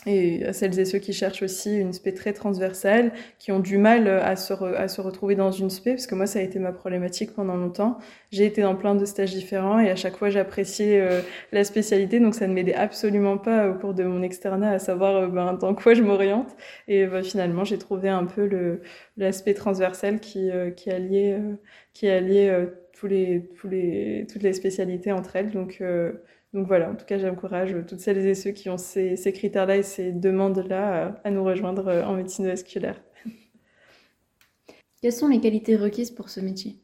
et 0.07 0.45
à 0.45 0.53
celles 0.53 0.79
et 0.79 0.85
ceux 0.85 0.99
qui 0.99 1.11
cherchent 1.11 1.43
aussi 1.43 1.77
une 1.77 1.91
spé 1.91 2.13
très 2.13 2.31
transversale, 2.33 3.11
qui 3.39 3.51
ont 3.51 3.59
du 3.59 3.77
mal 3.77 4.07
à 4.07 4.35
se, 4.37 4.53
à 4.53 4.87
se 4.87 5.01
retrouver 5.01 5.35
dans 5.35 5.51
une 5.51 5.69
spé, 5.69 5.91
parce 5.91 6.07
que 6.07 6.15
moi, 6.15 6.25
ça 6.25 6.39
a 6.39 6.41
été 6.41 6.59
ma 6.59 6.71
problématique 6.71 7.33
pendant 7.33 7.55
longtemps. 7.57 7.97
J'ai 8.31 8.45
été 8.45 8.61
dans 8.61 8.75
plein 8.75 8.95
de 8.95 9.05
stages 9.05 9.33
différents 9.33 9.79
et 9.79 9.89
à 9.89 9.95
chaque 9.95 10.15
fois, 10.17 10.29
j'appréciais 10.29 10.99
euh, 11.01 11.21
la 11.51 11.63
spécialité, 11.65 12.19
donc 12.21 12.35
ça 12.35 12.47
ne 12.47 12.53
m'aidait 12.53 12.73
absolument 12.73 13.37
pas 13.37 13.69
au 13.69 13.73
cours 13.73 13.93
de 13.93 14.03
mon 14.03 14.21
externat 14.21 14.71
à 14.71 14.79
savoir 14.79 15.15
euh, 15.15 15.27
ben, 15.27 15.53
dans 15.53 15.75
quoi 15.75 15.93
je 15.93 16.01
m'oriente. 16.01 16.55
Et 16.87 17.05
ben, 17.05 17.23
finalement, 17.23 17.65
j'ai 17.65 17.77
trouvé 17.77 18.07
un 18.09 18.25
peu 18.25 18.79
l'aspect 19.17 19.53
transversal 19.53 20.19
qui, 20.21 20.49
euh, 20.51 20.71
qui 20.71 20.89
alliait, 20.89 21.39
qui 21.93 22.07
alliait 22.07 22.69
tous 22.97 23.07
les, 23.07 23.49
tous 23.59 23.67
les, 23.67 24.25
toutes 24.31 24.43
les 24.43 24.53
spécialités 24.53 25.11
entre 25.11 25.35
elles. 25.35 25.51
Donc, 25.51 25.81
donc 26.57 26.65
voilà, 26.65 26.89
en 26.89 26.95
tout 26.95 27.05
cas, 27.05 27.19
j'encourage 27.19 27.75
toutes 27.87 27.99
celles 27.99 28.25
et 28.25 28.33
ceux 28.33 28.49
qui 28.49 28.67
ont 28.67 28.79
ces, 28.79 29.15
critères-là 29.31 29.77
et 29.77 29.83
ces 29.83 30.11
demandes-là 30.11 31.21
à, 31.23 31.29
nous 31.29 31.43
rejoindre 31.43 31.87
euh, 31.87 32.03
en 32.03 32.15
médecine 32.15 32.47
vasculaire. 32.47 32.99
Quelles 35.01 35.13
sont 35.13 35.27
les 35.27 35.39
qualités 35.39 35.75
requises 35.75 36.09
pour 36.09 36.29
ce 36.29 36.39
métier? 36.39 36.79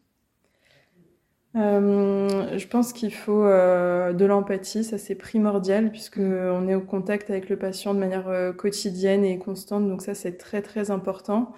Euh, 1.56 2.56
je 2.56 2.68
pense 2.68 2.94
qu'il 2.94 3.12
faut 3.12 3.44
euh, 3.46 4.14
de 4.14 4.26
l'empathie, 4.26 4.84
ça 4.84 5.00
c'est 5.00 5.16
primordial 5.16 5.90
puisque 5.90 6.20
on 6.20 6.68
est 6.68 6.76
au 6.76 6.82
contact 6.82 7.32
avec 7.32 7.50
le 7.50 7.58
patient 7.58 7.96
de 7.96 8.00
manière 8.00 8.56
quotidienne 8.56 9.26
et 9.26 9.40
constante, 9.40 9.88
donc 9.88 10.04
ça 10.04 10.14
c'est 10.14 10.38
très 10.38 10.62
très 10.62 10.92
important. 10.92 11.52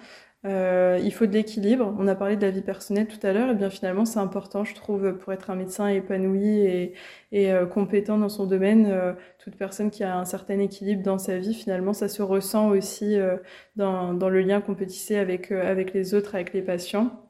Euh, 0.46 1.00
il 1.02 1.12
faut 1.12 1.26
de 1.26 1.32
l'équilibre. 1.32 1.94
On 1.98 2.06
a 2.06 2.14
parlé 2.14 2.36
de 2.36 2.42
la 2.42 2.50
vie 2.50 2.62
personnelle 2.62 3.08
tout 3.08 3.24
à 3.26 3.32
l'heure, 3.32 3.50
et 3.50 3.54
bien 3.54 3.68
finalement 3.70 4.04
c'est 4.04 4.20
important, 4.20 4.64
je 4.64 4.74
trouve, 4.74 5.16
pour 5.18 5.32
être 5.32 5.50
un 5.50 5.56
médecin 5.56 5.88
épanoui 5.88 6.60
et, 6.60 6.94
et 7.32 7.52
euh, 7.52 7.66
compétent 7.66 8.16
dans 8.18 8.28
son 8.28 8.46
domaine. 8.46 8.86
Euh, 8.86 9.12
toute 9.38 9.56
personne 9.56 9.90
qui 9.90 10.04
a 10.04 10.16
un 10.16 10.24
certain 10.24 10.58
équilibre 10.60 11.02
dans 11.02 11.18
sa 11.18 11.38
vie, 11.38 11.54
finalement, 11.54 11.92
ça 11.92 12.08
se 12.08 12.22
ressent 12.22 12.68
aussi 12.70 13.18
euh, 13.18 13.36
dans, 13.76 14.14
dans, 14.14 14.28
le 14.28 14.40
lien 14.40 14.60
qu'on 14.60 14.74
peut 14.74 14.86
tisser 14.86 15.16
avec, 15.16 15.50
avec 15.52 15.92
les 15.92 16.14
autres, 16.14 16.34
avec 16.34 16.52
les 16.52 16.62
patients 16.62 17.25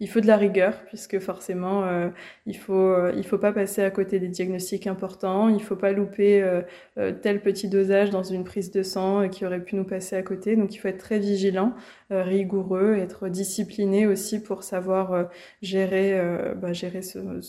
il 0.00 0.08
faut 0.08 0.20
de 0.20 0.26
la 0.26 0.36
rigueur 0.36 0.74
puisque 0.86 1.18
forcément 1.18 1.84
euh, 1.84 2.08
il 2.46 2.56
faut 2.56 2.74
euh, 2.74 3.12
il 3.16 3.24
faut 3.24 3.38
pas 3.38 3.52
passer 3.52 3.82
à 3.82 3.90
côté 3.90 4.20
des 4.20 4.28
diagnostics 4.28 4.86
importants, 4.86 5.48
il 5.48 5.62
faut 5.62 5.76
pas 5.76 5.92
louper 5.92 6.42
euh, 6.42 6.62
euh 6.98 7.12
tel 7.12 7.40
petit 7.40 7.68
dosage 7.68 8.10
dans 8.10 8.22
une 8.22 8.44
prise 8.44 8.70
de 8.70 8.82
sang 8.82 9.28
qui 9.28 9.44
aurait 9.44 9.60
pu 9.62 9.76
nous 9.76 9.84
passer 9.84 10.16
à 10.16 10.22
côté. 10.22 10.56
Donc 10.56 10.74
il 10.74 10.78
faut 10.78 10.88
être 10.88 10.98
très 10.98 11.18
vigilant, 11.18 11.74
rigoureux, 12.10 12.96
être 12.96 13.28
discipliné 13.28 14.06
aussi 14.06 14.42
pour 14.42 14.62
savoir 14.62 15.28
gérer 15.62 16.20
bah, 16.56 16.72
gérer 16.72 17.02
son, 17.02 17.40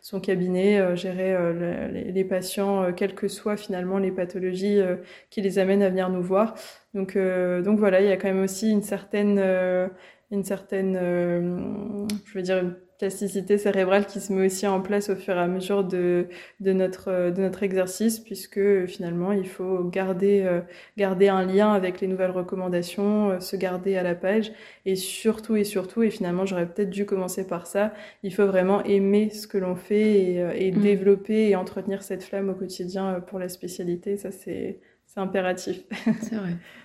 son 0.00 0.20
cabinet, 0.20 0.96
gérer 0.96 1.36
les, 1.92 2.12
les, 2.12 2.24
patients 2.24 2.92
quelles 2.92 3.14
que 3.14 3.28
soient 3.28 3.56
finalement 3.56 3.98
les 3.98 4.10
pathologies 4.10 4.80
qui 5.30 5.40
les 5.42 5.58
amènent 5.58 5.82
à 5.82 5.90
venir 5.90 6.08
nous 6.10 6.22
voir. 6.22 6.54
Donc 6.94 7.16
donc 7.16 7.78
voilà, 7.78 8.00
il 8.00 8.08
y 8.08 8.12
a 8.12 8.16
quand 8.16 8.28
même 8.28 8.42
aussi 8.42 8.70
une 8.70 8.82
certaine 8.82 9.38
une 10.30 10.44
certaine, 10.44 10.96
euh, 11.00 12.06
je 12.26 12.34
veux 12.34 12.42
dire, 12.42 12.62
plasticité 13.00 13.56
cérébrale 13.56 14.04
qui 14.04 14.20
se 14.20 14.30
met 14.30 14.44
aussi 14.44 14.66
en 14.66 14.82
place 14.82 15.08
au 15.08 15.16
fur 15.16 15.34
et 15.34 15.40
à 15.40 15.46
mesure 15.46 15.84
de, 15.84 16.26
de, 16.60 16.72
notre, 16.74 17.30
de 17.30 17.40
notre 17.40 17.62
exercice, 17.62 18.18
puisque 18.18 18.84
finalement, 18.86 19.32
il 19.32 19.48
faut 19.48 19.84
garder, 19.84 20.42
euh, 20.42 20.60
garder 20.98 21.28
un 21.28 21.46
lien 21.46 21.72
avec 21.72 22.02
les 22.02 22.06
nouvelles 22.06 22.30
recommandations, 22.30 23.30
euh, 23.30 23.40
se 23.40 23.56
garder 23.56 23.96
à 23.96 24.02
la 24.02 24.14
page, 24.14 24.52
et 24.84 24.96
surtout, 24.96 25.56
et 25.56 25.64
surtout, 25.64 26.02
et 26.02 26.10
finalement, 26.10 26.44
j'aurais 26.44 26.66
peut-être 26.66 26.90
dû 26.90 27.06
commencer 27.06 27.46
par 27.46 27.66
ça, 27.66 27.94
il 28.22 28.34
faut 28.34 28.46
vraiment 28.46 28.84
aimer 28.84 29.30
ce 29.30 29.46
que 29.46 29.56
l'on 29.56 29.76
fait 29.76 30.32
et, 30.32 30.42
euh, 30.42 30.52
et 30.54 30.70
mmh. 30.70 30.80
développer 30.82 31.48
et 31.48 31.56
entretenir 31.56 32.02
cette 32.02 32.22
flamme 32.22 32.50
au 32.50 32.54
quotidien 32.54 33.20
pour 33.20 33.38
la 33.38 33.48
spécialité, 33.48 34.18
ça 34.18 34.30
c'est 34.30 34.78
impératif. 35.16 35.82
C'est 36.20 36.36
vrai. 36.36 36.56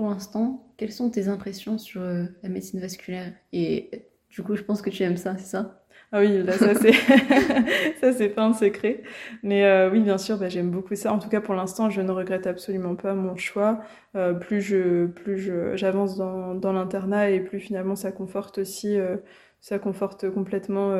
Pour 0.00 0.08
l'instant, 0.08 0.72
quelles 0.78 0.92
sont 0.92 1.10
tes 1.10 1.28
impressions 1.28 1.76
sur 1.76 2.00
la 2.00 2.48
médecine 2.48 2.80
vasculaire? 2.80 3.34
Et 3.52 4.08
du 4.30 4.42
coup, 4.42 4.56
je 4.56 4.62
pense 4.62 4.80
que 4.80 4.88
tu 4.88 5.02
aimes 5.02 5.18
ça, 5.18 5.36
c'est 5.36 5.44
ça? 5.44 5.84
Ah 6.10 6.20
oui, 6.20 6.42
là, 6.42 6.54
ça 6.56 6.74
c'est 6.74 6.92
ça 8.00 8.14
c'est 8.14 8.30
pas 8.30 8.44
un 8.46 8.54
secret. 8.54 9.02
Mais 9.42 9.62
euh, 9.66 9.90
oui, 9.90 10.00
bien 10.00 10.16
sûr, 10.16 10.38
bah, 10.38 10.48
j'aime 10.48 10.70
beaucoup 10.70 10.94
ça. 10.94 11.12
En 11.12 11.18
tout 11.18 11.28
cas, 11.28 11.42
pour 11.42 11.52
l'instant, 11.52 11.90
je 11.90 12.00
ne 12.00 12.10
regrette 12.12 12.46
absolument 12.46 12.96
pas 12.96 13.12
mon 13.12 13.36
choix. 13.36 13.80
Euh, 14.16 14.32
plus 14.32 14.62
je 14.62 15.04
plus 15.08 15.36
je 15.36 15.76
j'avance 15.76 16.16
dans, 16.16 16.54
dans 16.54 16.72
l'internat 16.72 17.28
et 17.28 17.40
plus 17.40 17.60
finalement 17.60 17.94
ça 17.94 18.10
conforte 18.10 18.56
aussi 18.56 18.98
euh, 18.98 19.18
ça 19.60 19.78
conforte 19.78 20.30
complètement 20.30 20.96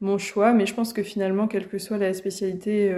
mon 0.00 0.18
choix. 0.18 0.52
Mais 0.52 0.66
je 0.66 0.74
pense 0.74 0.92
que 0.92 1.04
finalement, 1.04 1.46
quelle 1.46 1.68
que 1.68 1.78
soit 1.78 1.98
la 1.98 2.12
spécialité 2.14 2.92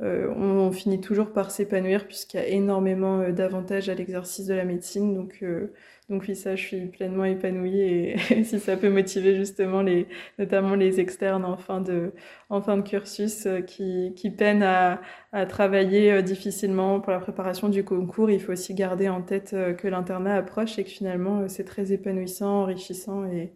euh, 0.00 0.28
on, 0.34 0.70
finit 0.72 1.00
toujours 1.00 1.32
par 1.32 1.50
s'épanouir 1.50 2.06
puisqu'il 2.06 2.36
y 2.38 2.40
a 2.40 2.46
énormément 2.46 3.30
d'avantages 3.30 3.88
à 3.88 3.94
l'exercice 3.94 4.46
de 4.46 4.54
la 4.54 4.64
médecine. 4.64 5.14
Donc, 5.14 5.42
donc 6.08 6.24
oui, 6.26 6.34
ça, 6.34 6.56
je 6.56 6.62
suis 6.64 6.86
pleinement 6.86 7.24
épanouie 7.26 7.80
et, 7.80 8.16
si 8.44 8.58
ça 8.60 8.76
peut 8.78 8.88
motiver 8.88 9.36
justement 9.36 9.82
les, 9.82 10.08
notamment 10.38 10.74
les 10.74 11.00
externes 11.00 11.44
en 11.44 11.58
fin 11.58 11.82
de, 11.82 12.12
en 12.48 12.62
fin 12.62 12.78
de 12.78 12.82
cursus 12.82 13.44
euh, 13.46 13.60
qui, 13.60 14.14
qui 14.16 14.30
peinent 14.30 14.62
à, 14.62 15.02
à 15.32 15.44
travailler 15.44 16.12
euh, 16.12 16.22
difficilement 16.22 17.00
pour 17.00 17.12
la 17.12 17.20
préparation 17.20 17.68
du 17.68 17.84
concours, 17.84 18.30
il 18.30 18.40
faut 18.40 18.52
aussi 18.52 18.74
garder 18.74 19.10
en 19.10 19.20
tête 19.20 19.52
euh, 19.52 19.74
que 19.74 19.86
l'internat 19.86 20.36
approche 20.36 20.78
et 20.78 20.84
que 20.84 20.90
finalement 20.90 21.46
c'est 21.48 21.64
très 21.64 21.92
épanouissant, 21.92 22.62
enrichissant 22.62 23.26
et, 23.26 23.52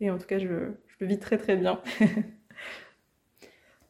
et 0.00 0.10
en 0.10 0.18
tout 0.18 0.26
cas 0.26 0.38
je, 0.38 0.46
je 0.46 0.96
le 1.00 1.06
vis 1.06 1.18
très 1.18 1.38
très 1.38 1.56
bien. 1.56 1.80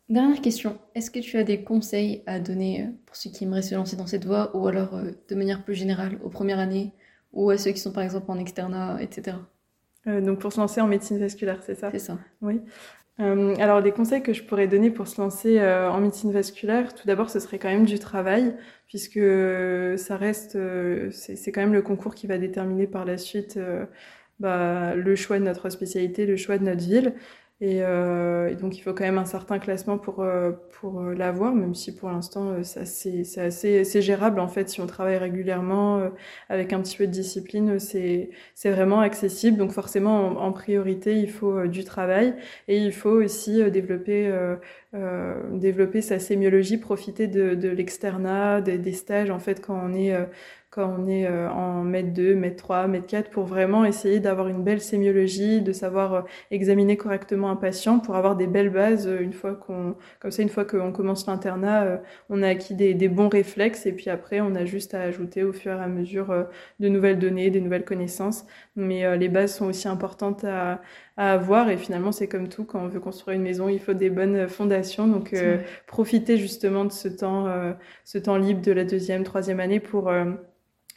Dernière 0.09 0.41
question, 0.41 0.79
est-ce 0.95 1.11
que 1.11 1.19
tu 1.19 1.37
as 1.37 1.43
des 1.43 1.65
conseils 1.65 2.23
à 2.27 2.39
donner 2.39 2.89
pour 3.07 3.17
ceux 3.17 3.31
qui 3.31 3.43
aimeraient 3.43 3.63
se 3.63 3.75
lancer 3.75 3.97
dans 3.97 4.07
cette 4.07 4.25
voie 4.25 4.57
ou 4.57 4.69
alors 4.69 5.01
de 5.29 5.35
manière 5.35 5.65
plus 5.65 5.75
générale 5.75 6.19
aux 6.23 6.29
premières 6.29 6.61
années 6.61 6.93
ou 7.33 7.51
à 7.51 7.59
ceux 7.59 7.73
qui 7.73 7.81
sont 7.81 7.93
par 7.93 8.05
exemple 8.05 8.31
en 8.31 8.39
externat, 8.39 8.99
etc. 9.03 9.37
Euh, 10.07 10.21
donc 10.21 10.39
pour 10.39 10.53
se 10.53 10.61
lancer 10.61 10.81
en 10.81 10.87
médecine 10.87 11.19
vasculaire, 11.19 11.61
c'est 11.63 11.75
ça? 11.75 11.91
C'est 11.91 11.99
ça. 11.99 12.19
Oui. 12.41 12.61
Euh, 13.19 13.55
alors 13.57 13.81
les 13.81 13.93
conseils 13.93 14.23
que 14.23 14.33
je 14.33 14.43
pourrais 14.43 14.69
donner 14.69 14.91
pour 14.91 15.09
se 15.09 15.21
lancer 15.21 15.59
euh, 15.59 15.91
en 15.91 16.01
médecine 16.01 16.33
vasculaire, 16.33 16.95
tout 16.95 17.07
d'abord 17.07 17.31
ce 17.31 17.41
serait 17.41 17.59
quand 17.59 17.69
même 17.69 17.87
du 17.87 17.99
travail, 17.99 18.55
puisque 18.87 19.21
ça 19.99 20.17
reste, 20.17 20.59
c'est 21.11 21.53
quand 21.53 21.63
même 21.63 21.73
le 21.73 21.83
concours 21.83 22.15
qui 22.15 22.27
va 22.27 22.39
déterminer 22.39 22.87
par 22.87 23.05
la 23.05 23.19
suite 23.19 23.59
bah, 24.39 24.95
le 24.95 25.17
choix 25.17 25.39
de 25.39 25.45
notre 25.45 25.71
spécialité, 25.71 26.27
le 26.27 26.37
choix 26.37 26.59
de 26.59 26.65
notre 26.65 26.85
ville. 26.85 27.15
Euh, 27.63 28.49
et, 28.49 28.55
donc 28.55 28.77
il 28.77 28.83
faut 28.83 28.93
quand 28.93 29.05
même 29.05 29.17
un 29.17 29.25
certain 29.25 29.59
classement 29.59 29.97
pour, 29.97 30.21
euh, 30.21 30.53
pour 30.79 31.01
euh, 31.01 31.15
l'avoir, 31.15 31.55
même 31.55 31.75
si 31.75 31.95
pour 31.95 32.11
l'instant 32.11 32.63
c'est 32.63 32.81
assez, 32.81 33.39
assez, 33.39 34.03
gérable 34.03 34.41
en 34.41 34.49
fait 34.49 34.69
si 34.69 34.83
on 34.83 34.87
travaille 34.87 35.17
régulièrement 35.17 36.11
avec 36.51 36.75
un 36.75 36.83
petit 36.83 36.99
peu 36.99 37.07
de 37.07 37.13
discipline, 37.13 37.79
c'est 37.79 38.31
vraiment 38.65 39.01
accessible. 39.01 39.57
Donc 39.57 39.73
forcément 39.73 40.39
en, 40.39 40.53
priorité 40.53 41.15
il 41.19 41.31
faut 41.31 41.67
du 41.67 41.85
travail 41.85 42.35
et 42.69 42.79
il 42.79 42.93
faut 42.93 43.11
aussi 43.11 43.71
développer, 43.71 44.31
développer 45.53 46.03
sa 46.03 46.19
sémiologie, 46.19 46.79
profiter 46.79 47.27
de, 47.27 47.55
de 47.55 47.69
l'externat, 47.69 48.61
des, 48.61 48.79
des, 48.79 48.93
stages 48.93 49.31
en 49.31 49.39
fait 49.39 49.65
quand 49.65 49.81
on 49.83 49.95
est 49.95 50.15
quand 50.77 50.95
on 50.99 51.09
est 51.09 51.27
euh, 51.27 51.51
en 51.51 51.83
mètre 51.83 52.12
2, 52.12 52.35
mètre 52.35 52.57
3, 52.57 52.87
mètre 52.87 53.07
4, 53.07 53.31
pour 53.31 53.45
vraiment 53.45 53.87
essayer 53.87 54.20
d'avoir 54.20 54.49
une 54.49 54.62
belle 54.62 54.83
sémiologie, 54.83 55.62
de 55.62 55.72
savoir 55.72 56.14
euh, 56.14 56.22
examiner 56.51 56.99
correctement 56.99 57.51
un 57.51 57.57
patient, 57.57 57.99
pour 57.99 58.14
avoir 58.14 58.37
des 58.37 58.47
belles 58.47 58.68
bases 58.68 59.09
euh, 59.09 59.20
une 59.22 59.33
fois 59.33 59.55
qu'on, 59.55 59.97
comme 60.20 60.31
ça, 60.31 60.43
une 60.43 60.51
fois 60.51 60.66
qu'on 60.66 60.93
commence 60.93 61.27
l'internat, 61.27 62.03
on 62.29 62.43
a 62.43 62.49
acquis 62.49 62.74
des, 62.74 62.93
des, 62.93 63.09
bons 63.09 63.31
réflexes 63.31 63.87
et 63.87 63.93
puis 63.93 64.11
après, 64.11 64.43
on 64.43 64.55
a 64.55 64.66
juste 64.66 64.93
à 64.93 65.01
ajouter 65.01 65.45
au 65.45 65.55
fur 65.55 65.72
et 65.72 65.83
à 65.83 65.89
mesure 65.89 66.47
de 66.79 66.89
nouvelles 66.89 67.18
données, 67.18 67.49
des 67.51 67.62
nouvelles 67.62 67.85
connaissances. 67.85 68.45
Mais 68.77 69.16
les 69.16 69.29
bases 69.29 69.57
sont 69.57 69.66
aussi 69.66 69.89
importantes 69.89 70.45
à, 70.45 70.83
à 71.16 71.33
avoir 71.33 71.70
et 71.70 71.77
finalement 71.79 72.12
c'est 72.12 72.29
comme 72.29 72.49
tout 72.49 72.64
quand 72.64 72.81
on 72.81 72.89
veut 72.89 73.01
construire 73.01 73.37
une 73.37 73.43
maison 73.43 73.68
il 73.68 73.81
faut 73.81 73.95
des 73.95 74.11
bonnes 74.11 74.49
fondations 74.49 75.07
donc 75.07 75.33
euh, 75.33 75.59
profitez 75.87 76.37
justement 76.37 76.85
de 76.85 76.93
ce 76.93 77.09
temps 77.09 77.47
ce 78.05 78.18
temps 78.18 78.37
libre 78.37 78.61
de 78.61 78.72
la 78.72 78.85
deuxième 78.85 79.24
troisième 79.24 79.61
année 79.61 79.81
pour 79.81 80.12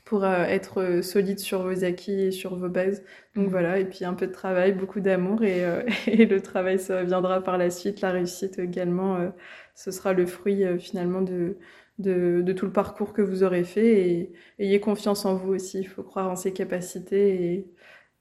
pour 0.09 0.23
euh, 0.23 0.43
être 0.45 0.81
euh, 0.81 1.01
solide 1.03 1.37
sur 1.37 1.61
vos 1.61 1.83
acquis 1.83 2.19
et 2.19 2.31
sur 2.31 2.55
vos 2.55 2.67
bases. 2.67 3.03
Donc 3.35 3.45
mm. 3.45 3.49
voilà, 3.49 3.77
et 3.77 3.85
puis 3.85 4.05
un 4.05 4.15
peu 4.15 4.25
de 4.25 4.31
travail, 4.31 4.73
beaucoup 4.73 5.01
d'amour 5.01 5.43
et, 5.43 5.63
euh, 5.63 5.83
et, 6.07 6.25
le 6.25 6.41
travail 6.41 6.79
ça 6.79 7.03
viendra 7.03 7.43
par 7.43 7.59
la 7.59 7.69
suite, 7.69 8.01
la 8.01 8.09
réussite 8.09 8.57
également, 8.57 9.31
ce 9.75 9.91
sera 9.91 10.13
le 10.13 10.25
fruit 10.25 10.63
finalement 10.79 11.21
de, 11.21 11.57
de, 11.99 12.41
de, 12.41 12.53
tout 12.53 12.65
le 12.65 12.71
parcours 12.71 13.13
que 13.13 13.21
vous 13.21 13.43
aurez 13.43 13.63
fait 13.63 14.09
et 14.09 14.33
ayez 14.57 14.79
confiance 14.79 15.25
en 15.25 15.35
vous 15.35 15.53
aussi, 15.53 15.79
il 15.79 15.87
faut 15.87 16.01
croire 16.01 16.31
en 16.31 16.35
ses 16.35 16.53
capacités 16.53 17.43
et, 17.43 17.67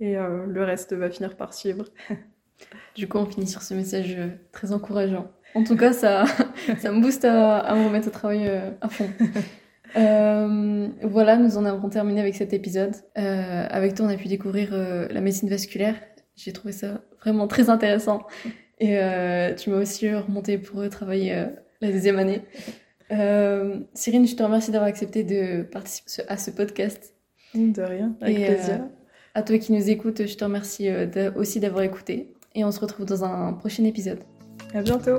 et 0.01 0.17
le 0.17 0.65
reste 0.65 0.93
va 0.93 1.09
finir 1.11 1.37
par 1.37 1.55
suivre. 1.55 1.87
Du 2.97 3.09
coup, 3.09 3.19
on 3.19 3.27
finit 3.27 3.47
sur 3.47 3.63
ce 3.63 3.73
message 3.73 4.19
très 4.51 4.73
encourageant. 4.73 5.31
En 5.55 5.63
tout 5.63 5.77
cas, 5.77 5.93
ça, 5.93 6.25
ça 6.79 6.91
me 6.91 7.01
booste 7.01 7.25
à, 7.25 7.59
à 7.59 7.77
me 7.77 7.87
remettre 7.87 8.09
au 8.09 8.11
travail 8.11 8.49
à 8.81 8.89
fond. 8.89 9.09
Euh, 9.97 10.89
voilà, 11.03 11.37
nous 11.37 11.57
en 11.57 11.65
avons 11.65 11.89
terminé 11.89 12.21
avec 12.21 12.35
cet 12.35 12.53
épisode. 12.53 12.95
Euh, 13.17 13.67
avec 13.71 13.95
toi, 13.95 14.07
on 14.07 14.09
a 14.09 14.17
pu 14.17 14.29
découvrir 14.29 14.71
euh, 14.73 15.09
la 15.11 15.21
médecine 15.21 15.49
vasculaire. 15.49 15.95
J'ai 16.37 16.53
trouvé 16.53 16.73
ça 16.73 17.03
vraiment 17.21 17.47
très 17.49 17.71
intéressant. 17.71 18.23
Et 18.81 18.97
tu 19.57 19.71
m'as 19.71 19.79
aussi 19.79 20.15
remonté 20.15 20.57
pour 20.57 20.89
travailler 20.89 21.47
la 21.81 21.91
deuxième 21.91 22.17
année. 22.19 22.43
Cyrine, 23.93 24.27
je 24.27 24.37
te 24.37 24.43
remercie 24.45 24.71
d'avoir 24.71 24.89
accepté 24.89 25.25
de 25.25 25.63
participer 25.63 26.23
à 26.29 26.37
ce 26.37 26.53
podcast. 26.53 27.15
De 27.55 27.83
rien, 27.83 28.15
avec 28.21 28.37
plaisir. 28.37 28.85
à 29.35 29.43
toi 29.43 29.59
qui 29.59 29.73
nous 29.73 29.91
écoutes, 29.91 30.27
je 30.27 30.37
te 30.37 30.45
remercie 30.45 30.89
aussi 31.35 31.59
d'avoir 31.59 31.83
écouté. 31.83 32.35
Et 32.55 32.65
on 32.65 32.71
se 32.71 32.79
retrouve 32.79 33.07
dans 33.07 33.25
un 33.25 33.53
prochain 33.55 33.83
épisode. 33.83 34.21
À 34.73 34.83
bientôt. 34.83 35.19